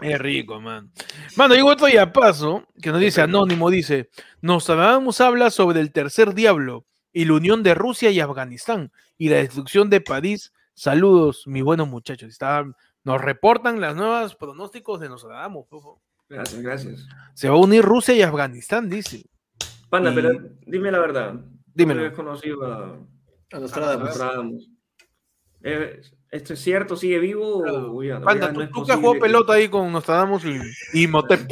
[0.00, 0.90] Es rico, man.
[1.36, 4.10] Mano, llegó otro ya paso que nos dice Anónimo, dice,
[4.40, 9.36] Nostradamus habla sobre el tercer diablo y la unión de Rusia y Afganistán y la
[9.36, 10.52] destrucción de París.
[10.74, 12.30] Saludos, mis buenos muchachos.
[12.30, 12.64] Está-
[13.04, 15.66] nos reportan las nuevas pronósticos de Nostradamus.
[16.28, 17.06] Gracias, gracias.
[17.34, 19.24] Se va a unir Rusia y Afganistán, dice.
[19.90, 20.30] Panda, Y- pero
[20.66, 21.34] dime la verdad.
[21.74, 22.00] Dímelo.
[22.02, 22.98] ¿Tú has conocido a
[23.52, 24.04] A Nostradamus.
[24.08, 24.70] Nostradamus?
[25.62, 26.00] Eh,
[26.30, 26.96] ¿Esto es cierto?
[26.96, 27.64] ¿Sigue vivo?
[27.64, 29.20] o ya- o Panda, ya tú, no es tú que has jugado posible?
[29.20, 30.58] pelota ahí con Nostradamus y,
[30.92, 31.50] y Motep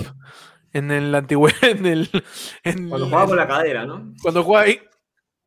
[0.72, 2.10] en el antiguo, en el,
[2.62, 4.12] en Cuando jugaba con la cadera, ¿no?
[4.22, 4.78] Cuando juega ahí,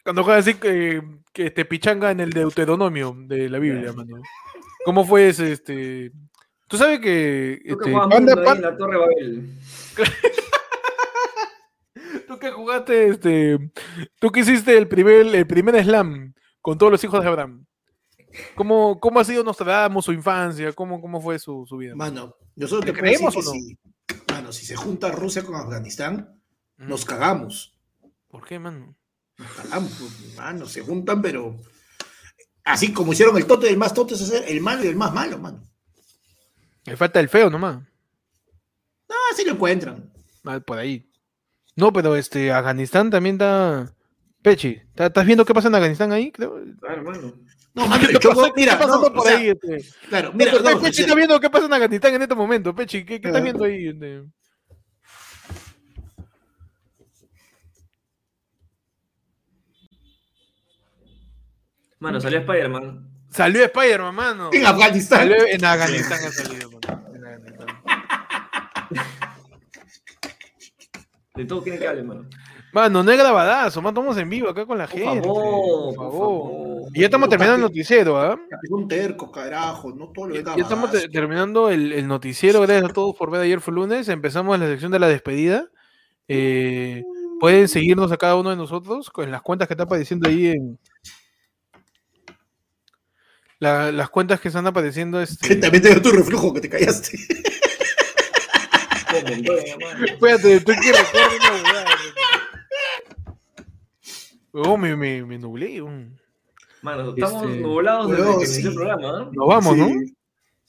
[0.04, 1.02] cuando juega así que,
[1.34, 4.22] que te pichanga en el Deuteronomio de la Biblia, mano.
[4.86, 6.12] ¿Cómo fue ese, este?
[6.68, 9.54] Tú sabes que, Tú que este, Panda- ahí la Torre Babel.
[12.28, 13.72] tú que jugaste, este,
[14.20, 17.66] tú que hiciste el primer, el primer slam con todos los hijos de Abraham.
[18.56, 20.72] ¿Cómo, cómo ha sido Nostradamus, su infancia?
[20.74, 21.96] ¿Cómo, cómo fue su, su vida?
[21.96, 23.52] Mano, nosotros ¿Le te creemos o no?
[23.52, 23.78] si,
[24.32, 26.36] mano, si se junta Rusia con Afganistán,
[26.82, 26.88] Mm.
[26.88, 27.78] nos cagamos.
[28.30, 28.96] ¿Por qué, mano?
[29.56, 31.56] Cagamos, pues, mano, se juntan, pero
[32.64, 35.14] así como hicieron el tote del más tote, es hacer el malo y el más
[35.14, 35.64] malo, mano.
[36.86, 37.80] Le falta el feo nomás.
[39.10, 40.12] Ah, así lo encuentran.
[40.46, 41.10] Ah, por ahí.
[41.76, 43.94] No, pero este, Afganistán también está...
[44.42, 46.32] Pechi, ¿estás viendo qué pasa en Afganistán ahí?
[46.32, 46.62] Creo.
[46.80, 47.34] Claro, hermano.
[47.74, 49.50] No, mano, ¿Qué el choco, pasando- qué mira, no, por o sea, ahí?
[49.50, 49.86] Este?
[50.08, 52.74] Claro, mira, no, Pechi o sea, está viendo qué pasa en Afganistán en este momento.
[52.76, 53.88] Pechi, ¿qué, qué estás viendo ahí?
[53.88, 54.24] Este?
[62.00, 63.08] Mano, salió Spider-Man.
[63.30, 64.50] Salió Spider-Man, mano.
[64.54, 65.20] en Afganistán.
[65.20, 67.06] Salió en Afganistán ha salido, mano.
[67.14, 67.68] En Afganistán.
[71.36, 72.26] De todo quieren que hable, mano.
[72.72, 75.28] Mano, no es grabadazo, mano, estamos en vivo acá con la Por gente.
[75.28, 76.12] favor, por favor.
[76.52, 76.82] favor.
[76.94, 78.40] Y ya estamos terminando el noticiero, ¿ah?
[78.70, 82.62] Son tercos, carajo, no todo lo Ya, estamos te- terminando el, el noticiero.
[82.62, 84.08] Gracias a todos por ver ayer fue lunes.
[84.10, 85.66] Empezamos la sección de la despedida.
[86.28, 87.04] Eh,
[87.40, 90.78] pueden seguirnos a cada uno de nosotros con las cuentas que está apareciendo ahí en.
[93.60, 95.18] La- las cuentas que están apareciendo.
[95.20, 97.18] Que Este, también te dio tu reflujo que te callaste.
[99.10, 101.86] Espérate, estoy que recuerdo una huevada.
[104.52, 105.82] Oh, me, me, me nublé.
[106.82, 108.68] Mano, estamos Este, nublados desde huevón, que inició sí.
[108.68, 109.32] el programa, ¿no?
[109.32, 109.88] Nos vamos, ¿no?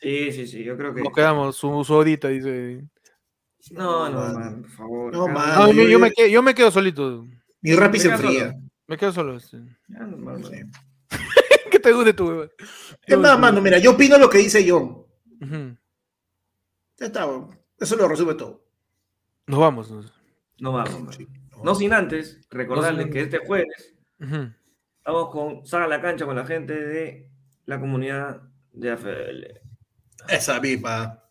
[0.01, 0.33] Sí.
[0.33, 1.03] Sí, sí, yo creo que.
[1.03, 2.83] Nos quedamos, su, su horita, dice.
[3.73, 5.13] No, no, man, por favor.
[5.13, 5.67] No, mano.
[5.67, 7.27] No, yo, yo- me quedo, yo me quedo solito.
[7.61, 8.55] Mi rapi se enfría.
[8.87, 9.37] Me quedo solo.
[9.37, 9.59] este.
[9.89, 10.39] Ya, no.
[11.81, 12.49] Que te dure tu hueva.
[13.07, 15.05] Es más, mano, mira, yo opino lo que dice John.
[15.41, 15.77] Ujú.
[16.99, 17.59] Ya está, weón.
[17.79, 18.63] eso lo resume todo.
[19.47, 19.91] Nos vamos.
[19.91, 20.13] nos-
[20.61, 21.15] No vamos.
[21.17, 21.27] Sí.
[21.65, 24.51] No sin antes recordarles No que este jueves Ujú.
[24.99, 27.31] estamos con Saga la Cancha con la gente de
[27.67, 28.43] la comunidad
[28.73, 29.61] de AFL.
[30.29, 31.23] Esa misma.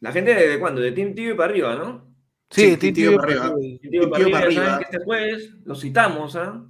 [0.00, 0.80] La gente de, de cuándo?
[0.80, 2.06] De Team TV para arriba, ¿no?
[2.50, 3.54] Sí, Sí, Team TV para arriba.
[3.56, 3.78] Team
[4.10, 6.64] TV para arriba, este jueves los citamos, ¿ah?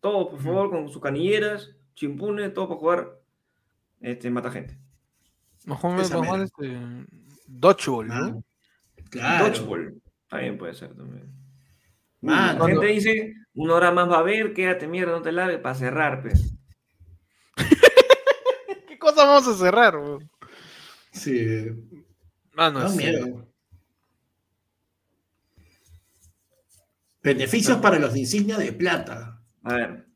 [0.00, 3.20] Todos, por favor, con sus canilleras, chimpunes, todo para jugar
[4.00, 4.78] este, mata gente.
[5.64, 6.42] Mejor, mera.
[6.42, 6.78] este.
[7.46, 8.14] Dodgeball, ¿no?
[8.14, 8.44] Mano.
[9.10, 9.48] Claro.
[9.48, 10.02] Dodgeball.
[10.28, 11.32] También puede ser también.
[12.20, 12.58] Mano.
[12.58, 15.74] La gente dice, una hora más va a haber, quédate mierda, no te largues, para
[15.74, 16.32] cerrar, pe.
[18.88, 19.94] ¿Qué cosa vamos a cerrar?
[21.12, 21.66] Sí.
[22.52, 23.48] Mano, Da este, miedo.
[27.22, 29.40] Beneficios para los de insignia de plata.
[29.62, 30.06] A ver,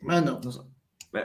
[0.00, 0.40] Mano.
[0.42, 0.75] no.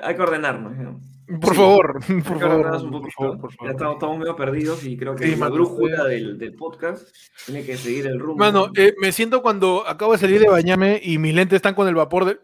[0.01, 0.75] Hay que ordenarnos.
[0.77, 0.99] ¿no?
[1.39, 1.55] Por Sí.
[1.55, 5.55] favor, por favor, por Ya estamos, estamos medio perdidos y creo que Sí, la mano,
[5.55, 7.07] brújula del, del podcast
[7.45, 8.37] tiene que seguir el rumbo.
[8.37, 11.87] Mano, eh, me siento cuando acabo de salir de bañarme y mis lentes están con
[11.87, 12.39] el vapor de.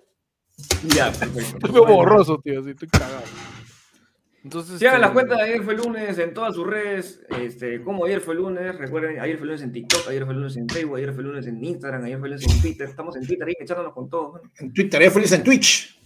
[0.95, 1.57] ya, perfecto.
[1.67, 3.21] Estoy medio borroso, tío, así, estoy cagado.
[4.43, 4.79] Entonces.
[4.79, 8.05] Si hagan las este, cuentas de ayer fue lunes en todas sus redes, este, como
[8.05, 11.13] ayer fue lunes, recuerden, ayer fue lunes en TikTok, ayer fue lunes en Facebook, ayer
[11.13, 14.09] fue lunes en Instagram, ayer fue lunes en Twitter, estamos en Twitter ahí echándonos con
[14.09, 14.49] todo, mano.
[14.59, 15.99] En Twitter, eh, feliz en Twitch.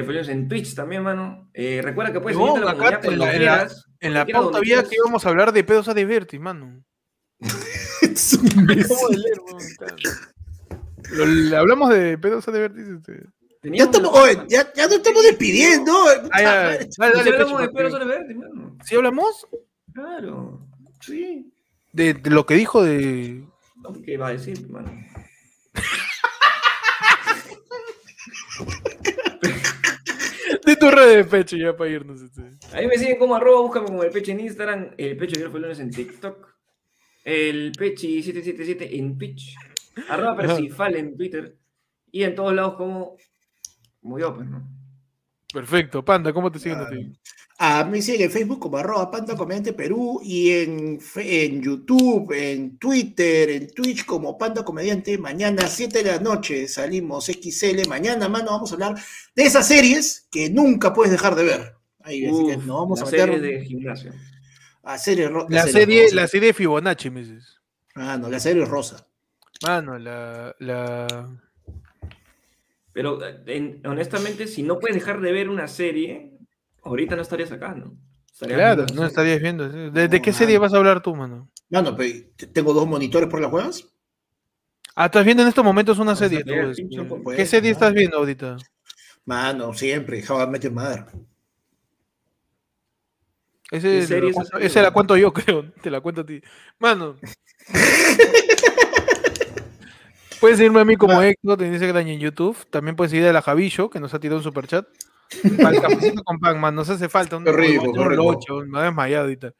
[0.00, 1.50] Lunes en Twitch también, mano.
[1.52, 3.68] Eh, recuerda que puedes No, seguirte a la en la- en la-.
[4.00, 4.88] En la pauta había quieras.
[4.90, 6.82] que íbamos a hablar de pedos a divertir, mano.
[8.02, 8.86] Es un leer.
[11.10, 12.98] Lo- le hablamos de pedos a divertir.
[12.98, 13.26] Este.
[13.64, 15.92] Ya estamos, oye, ya, ya nos estamos despidiendo.
[16.32, 18.76] Dale, dale, hablamos de Pecho, porque- Soles Verde, mano.
[18.84, 19.46] ¿Sí hablamos?
[19.92, 20.66] Claro.
[21.00, 21.52] Sí.
[21.92, 23.44] De, de lo que dijo de.
[23.76, 24.90] No, ¿Qué va a decir, mano?
[30.64, 32.22] De tu red de pecho, ya para irnos.
[32.22, 32.42] Este.
[32.72, 35.60] Ahí me siguen como arroba, búscame como el peche en Instagram, el peche ayer fue
[35.60, 36.48] lunes en TikTok,
[37.24, 39.56] el pechi777 en Twitch,
[40.08, 41.56] arroba Percifal en Twitter
[42.10, 43.16] y en todos lados como,
[44.00, 44.68] como yo, pues, ¿no?
[45.52, 46.04] Perfecto.
[46.04, 47.12] Panda, ¿cómo te siguen a ti?
[47.58, 52.76] A mí siguen en Facebook como arroba Panda Comediante Perú y en, en YouTube, en
[52.78, 55.16] Twitter, en Twitch como Panda Comediante.
[55.18, 57.88] Mañana 7 de la noche salimos XL.
[57.88, 58.94] Mañana, mano, vamos a hablar
[59.36, 61.74] de esas series que nunca puedes dejar de ver.
[62.00, 64.12] Ahí, así que Uf, nos vamos a la meter serie de gimnasio.
[64.82, 67.60] a series ro- La series serie, la serie de Fibonacci, me dices.
[67.94, 69.06] Ah, no, la serie rosa.
[69.64, 70.56] Mano, la.
[70.58, 71.06] la...
[72.92, 76.31] Pero eh, en- honestamente, si no puedes dejar de ver una serie,
[76.82, 77.94] ahorita no estarías acá, ¿no?
[78.32, 79.68] Estarías Claro, viendo no estarías viendo.
[79.68, 80.62] ¿De, de No, qué serie mano.
[80.62, 81.50] vas a hablar tú, mano?
[81.70, 83.84] Mano, pero tengo dos monitores por las huevas.
[84.94, 86.44] Ah, estás viendo en estos momentos una serie.
[86.44, 87.80] tú, este, pincho, pues, ¿Qué serie mano.
[87.80, 88.56] estás viendo ahorita?
[89.24, 91.06] Mano, siempre, How I Met Your Mother.
[93.70, 94.82] Ese, ¿Qué la serie es cuento- esa?
[94.82, 95.70] la cuento yo, creo.
[95.80, 96.42] Te la cuento a ti.
[96.78, 97.16] Mano.
[100.40, 102.56] puedes seguirme a mí como Héctor, te dice Graña en YouTube.
[102.70, 104.86] También puedes seguir a la Javillo, que nos ha tirado un superchat.
[105.62, 106.74] Para el cafecito con pan, man.
[106.74, 107.36] Nos hace falta.
[107.36, 108.22] Un, rico, un- qué un rico.
[108.22, 109.52] locho, me ha desmayado ahorita.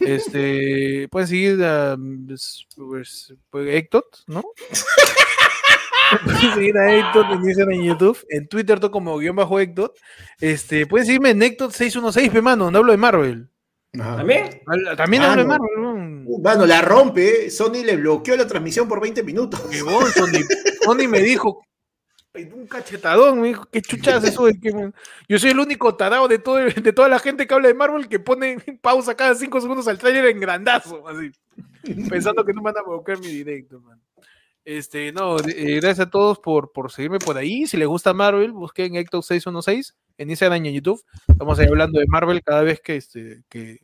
[0.00, 1.96] Este, pueden seguir a
[2.26, 4.42] pues, pues, pues, Héctor, ¿no?
[6.24, 9.92] pueden seguir a Héctor en Instagram en YouTube, en Twitter todo como guion bajo Héctor.
[10.40, 13.48] Este, pueden seguirme en Héctor 616, pe mano, donde hablo de Marvel.
[13.98, 14.16] Ajá.
[14.18, 14.62] ¿También?
[14.96, 15.48] También hablo de no.
[15.48, 15.90] Marvel, ¿no?
[16.26, 17.46] Uh, Mano, la rompe.
[17.46, 17.50] eh.
[17.50, 19.60] Sony le bloqueó la transmisión por 20 minutos.
[19.68, 20.44] Huevón, Sony,
[20.84, 21.62] Sony me dijo,
[22.34, 24.92] un cachetadón, me dijo, qué chuchas eso de que
[25.28, 28.08] yo soy el único tarado de, todo, de toda la gente que habla de Marvel
[28.08, 31.32] que pone pausa cada cinco segundos al trailer en grandazo, así,
[32.08, 34.00] pensando que no me van a bloquear mi directo, man.
[34.64, 37.66] Este, no, eh, gracias a todos por, por seguirme por ahí.
[37.66, 41.02] Si les gusta Marvel, busquen Héctor 616 en Instagram y en YouTube.
[41.26, 43.78] Estamos ahí hablando de Marvel cada vez que, este, que,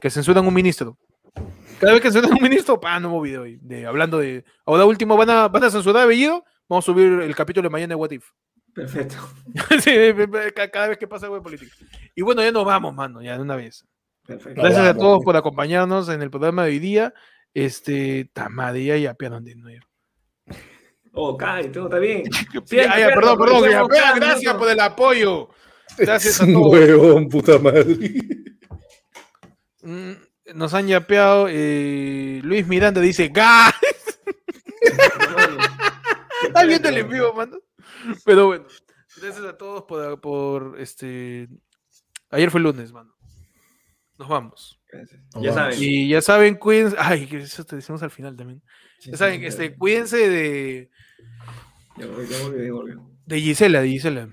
[0.00, 0.98] que censuran un ministro.
[1.80, 4.44] Cada vez que censuran un ministro, pa, nuevo video ahí, de, hablando de.
[4.66, 6.06] Ahora último van a, van a censurar a
[6.68, 8.30] vamos a subir el capítulo de mañana de What If.
[8.74, 9.16] Perfecto.
[9.82, 9.90] Sí,
[10.54, 11.72] ca- cada vez que pasa algo de política.
[12.14, 13.84] Y bueno, ya nos vamos, mano, ya de una vez.
[14.26, 14.60] Perfecto.
[14.60, 17.14] Gracias a todos por acompañarnos en el programa de hoy día.
[17.54, 19.84] Este, tamadía y apiaron de nuevo.
[21.12, 22.24] Oh, Kai, todo está bien.
[22.88, 23.70] Ah, ya, perdón, perdón.
[23.90, 25.48] ya, gracias por el apoyo.
[25.96, 26.72] Gracias a todos.
[26.72, 27.96] Huevón, puta madre.
[29.82, 30.12] Mm,
[30.54, 31.46] Nos han yapeado.
[31.48, 33.74] eh, Luis Miranda dice ¡Ga!
[36.68, 37.58] Viendo el en vivo, mano.
[38.24, 38.64] Pero bueno,
[39.20, 41.48] gracias a todos por, por, este.
[42.30, 43.14] Ayer fue lunes, mano.
[44.18, 44.80] Nos vamos.
[45.40, 45.76] Ya saben.
[45.78, 46.96] Y ya saben, cuídense.
[46.98, 48.62] Ay, que eso te decimos al final también.
[49.02, 50.90] Ya saben, este, cuídense de,
[51.96, 53.10] Ya volvió, ya volvió, ya volvió.
[53.26, 54.28] de Gisela, de Gisela.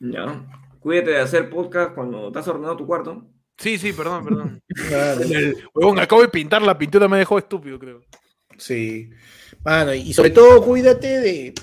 [0.00, 0.46] Ya.
[0.78, 3.26] Cuídate de hacer podcast cuando estás ordenando tu cuarto.
[3.56, 4.62] Sí, sí, perdón, perdón.
[4.88, 5.20] Claro.
[5.22, 8.02] El- huevón, acabo de pintar la pintura, me dejó estúpido, creo.
[8.58, 9.10] Sí.
[9.64, 11.54] Mano, y sobre todo cuídate de.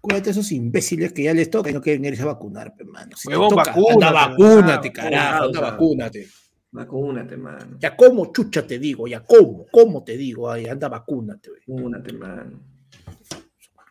[0.00, 2.84] Cuídate de esos imbéciles que ya les toca y no quieren irse a vacunar, pe,
[2.84, 3.16] mano.
[3.16, 6.28] Si Huevón, vacúnate, anda, vacúnate, ah, carajo, anda, vacúnate.
[6.72, 7.76] Vacúnate, mano.
[7.78, 11.50] Ya como chucha te digo, ya como, como te digo, ay, anda, vacúnate.
[11.66, 12.60] Vacúnate, mano.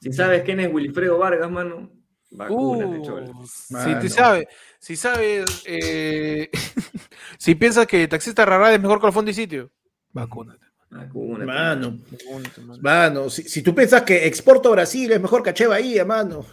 [0.01, 1.89] Si sabes quién es Wilfredo Vargas, mano,
[2.31, 4.47] vacúnate, Uh, si te sabes,
[4.79, 6.51] si sabes, eh,
[7.37, 9.71] si piensas que taxista rara es mejor que el fondo y sitio,
[10.11, 10.62] vacúnate.
[10.93, 11.45] Vacúnate.
[11.45, 12.81] Mano, vacúnate, mano.
[12.81, 16.05] mano, si, si tú piensas que exporto a Brasil es mejor que a Che Bahía,
[16.05, 16.45] mano,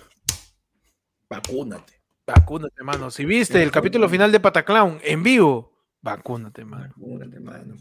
[1.28, 1.94] vacúnate.
[2.26, 3.10] Vacúnate, mano.
[3.10, 6.94] Si viste el capítulo final de Pataclown en vivo, vacúnate, mano.
[6.96, 7.74] Vacúnate, mano.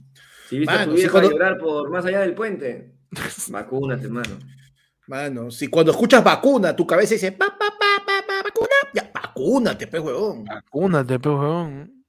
[0.50, 2.96] Si viste a Mano, tu si vieja cuando- llorar por más allá del puente,
[3.50, 4.40] vacúnate, mano.
[5.08, 9.12] Mano, si cuando escuchas vacuna, tu cabeza dice, pa, pa, pa, pa, pa, vacuna, ya,
[9.14, 10.44] vacúnate, pe, huevón.
[10.46, 12.06] Vacúnate, pues, weón.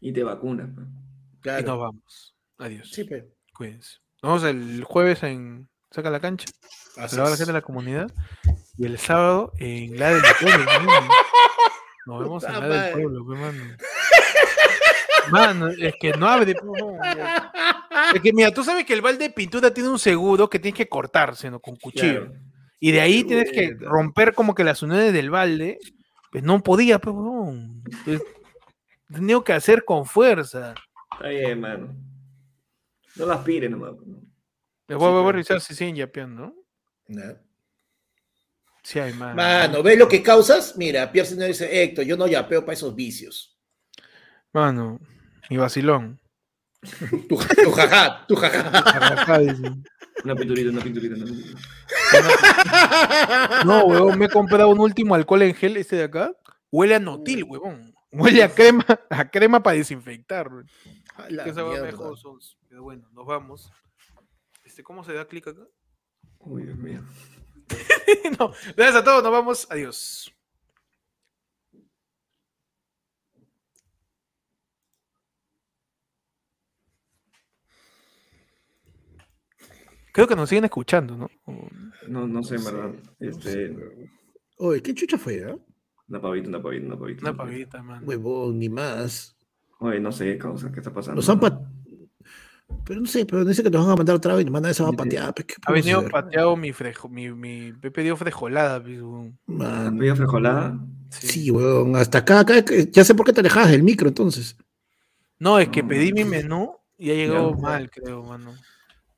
[0.00, 0.68] Y te vacunas.
[0.74, 0.86] pues.
[0.86, 1.66] Y Claro.
[1.66, 2.33] nos vamos.
[2.58, 2.90] Adiós.
[2.90, 3.28] Sí, pe.
[3.54, 3.98] Cuídense.
[4.22, 6.46] Nos vemos el jueves en Saca la cancha.
[6.96, 8.10] A la gente de la comunidad.
[8.76, 10.64] Y el sábado en la del pueblo.
[12.06, 13.76] Nos vemos en la del pueblo, pe, mano.
[15.30, 16.54] Mano, es que no abre.
[16.62, 16.98] weón.
[18.14, 20.76] Es que mira, tú sabes que el balde de pintura tiene un seguro que tienes
[20.76, 21.60] que cortarse ¿no?
[21.60, 22.26] con cuchillo.
[22.26, 22.40] Claro.
[22.80, 25.78] Y de ahí tienes que romper como que las uniones del balde.
[26.32, 27.14] Pues no podía, pues.
[28.04, 28.20] Pues,
[29.12, 30.74] tenía que hacer con fuerza.
[31.12, 31.94] Está bien, mano.
[33.16, 33.92] No lo aspires nomás.
[33.96, 34.20] pues, ¿no?
[34.88, 36.54] Les voy Sí, a pero- revisar si siguen yapeando, ¿no?
[37.08, 37.22] No.
[38.82, 39.34] Sí hay más.
[39.34, 40.76] Mano, ¿ves lo que causas?
[40.76, 43.58] Mira, Pierre Senior dice, Héctor, yo no yapeo para esos vicios.
[44.52, 45.00] Mano,
[45.48, 46.20] mi vacilón.
[47.28, 48.34] Tu, tu jaja, tu
[49.40, 49.72] dice.
[50.22, 51.58] Una pinturita, una pinturita, una pinturita.
[53.64, 56.32] No, huevón, me he comprado un último alcohol en gel, este de acá.
[56.70, 57.94] Huele a notil, huevón.
[58.12, 60.48] Huele a crema, a crema para desinfectar.
[61.16, 61.28] A
[61.70, 61.86] mierda.
[61.86, 62.38] mejor son-
[62.74, 63.72] Pero bueno, nos vamos.
[64.64, 65.62] Este, ¿Cómo se da clic acá?
[66.40, 67.04] Uy, Dios mío.
[68.40, 69.68] no, gracias a todos, nos vamos.
[69.70, 70.34] Adiós.
[80.12, 81.28] Creo que nos siguen escuchando, ¿no?
[82.08, 82.94] No, no sé, en No verdad.
[83.18, 83.76] no Este, sé,
[84.58, 85.56] Oye, ¿qué chucha fue, eh?
[86.08, 87.22] una pavita, una pavita, una pavita.
[87.22, 88.02] Una pavita, man.
[88.06, 89.36] Huevón, ni más.
[89.80, 91.16] Oye, no sé, causa, ¿qué está pasando?
[91.16, 91.60] Nos han pa-
[92.86, 94.70] Pero no sé, pero dice que nos van a mandar otra vez y nos mandan
[94.72, 95.34] esa va a patear.
[95.34, 96.10] pues, ¿qué Ha venido hacer?
[96.10, 99.38] pateado mi frejo, mi, mi, me he pedido frejolada, pues, weón.
[99.46, 100.78] Man, ¿Pilla frijolada?
[101.10, 104.56] Sí, huevón, hasta acá, acá, que- ya sé por qué te alejabas del micro entonces.
[105.38, 107.60] No, es que No, pedí mi menú y ha llegado Ya.
[107.62, 108.52] mal, creo, mano.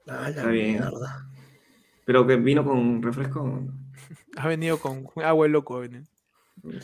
[0.06, 0.72] Ah, la Está bien.
[0.80, 1.26] mierda.
[2.04, 3.62] ¿Pero que vino con refresco?
[4.36, 6.04] Ha venido con agua de loco, ha venido.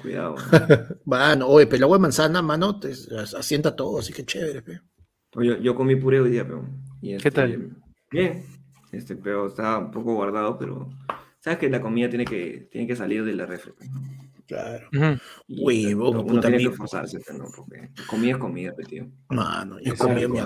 [0.00, 0.36] Cuidado.
[1.04, 2.92] Mano, oye, pero la agua de manzana, mano, te
[3.36, 4.80] asienta todo, así que chévere, pe.
[5.34, 6.64] Oye, yo, yo comí puré hoy día, pero.
[7.00, 7.76] y ¿Qué este, tal?
[8.10, 8.44] Bien.
[8.90, 10.90] Este, pero estaba un poco guardado, pero.
[11.40, 13.72] Sabes que la comida tiene que, tiene que salir de la refri.
[13.72, 13.90] pues.
[14.46, 14.88] Claro.
[14.92, 15.20] Ujú.
[15.48, 15.64] Y
[15.94, 17.46] Huevón, uno puta tiene que esforzarse, pues, ¿no?
[17.56, 19.06] Porque comida es comida, pues, tío.
[19.30, 20.40] Mano, yo comí, mi-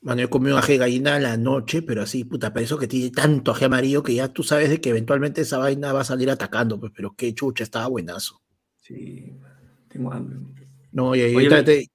[0.00, 2.76] mano, yo comí un ají de gallina a la noche, pero así, puta, pero eso
[2.78, 6.00] que tiene tanto ají amarillo que ya tú sabes de que eventualmente esa vaina va
[6.00, 8.42] a salir atacando, pues, pero qué chucha, estaba buenazo.
[8.76, 9.32] Sí,
[9.88, 10.38] tengo hambre.
[10.92, 11.86] No, y, ahorita te-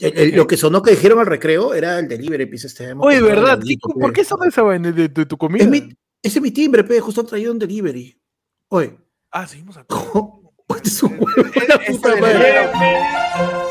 [0.00, 2.94] el- el- lo que sonó que dijeron al recreo era el delivery, pues, este, Oye,
[3.20, 3.38] comprado ¿verdad?
[3.38, 5.64] el ¿Qué- alguito, ¿Por qué son esa vaina de, de tu comida?
[5.64, 5.78] Es mi,
[6.22, 8.20] ese es mi timbre, pe, justo han traído un delivery.
[8.68, 8.96] Oye,
[9.30, 9.94] Ah, seguimos acá.
[10.84, 11.26] es un huevo,
[11.68, 13.67] la puta madre.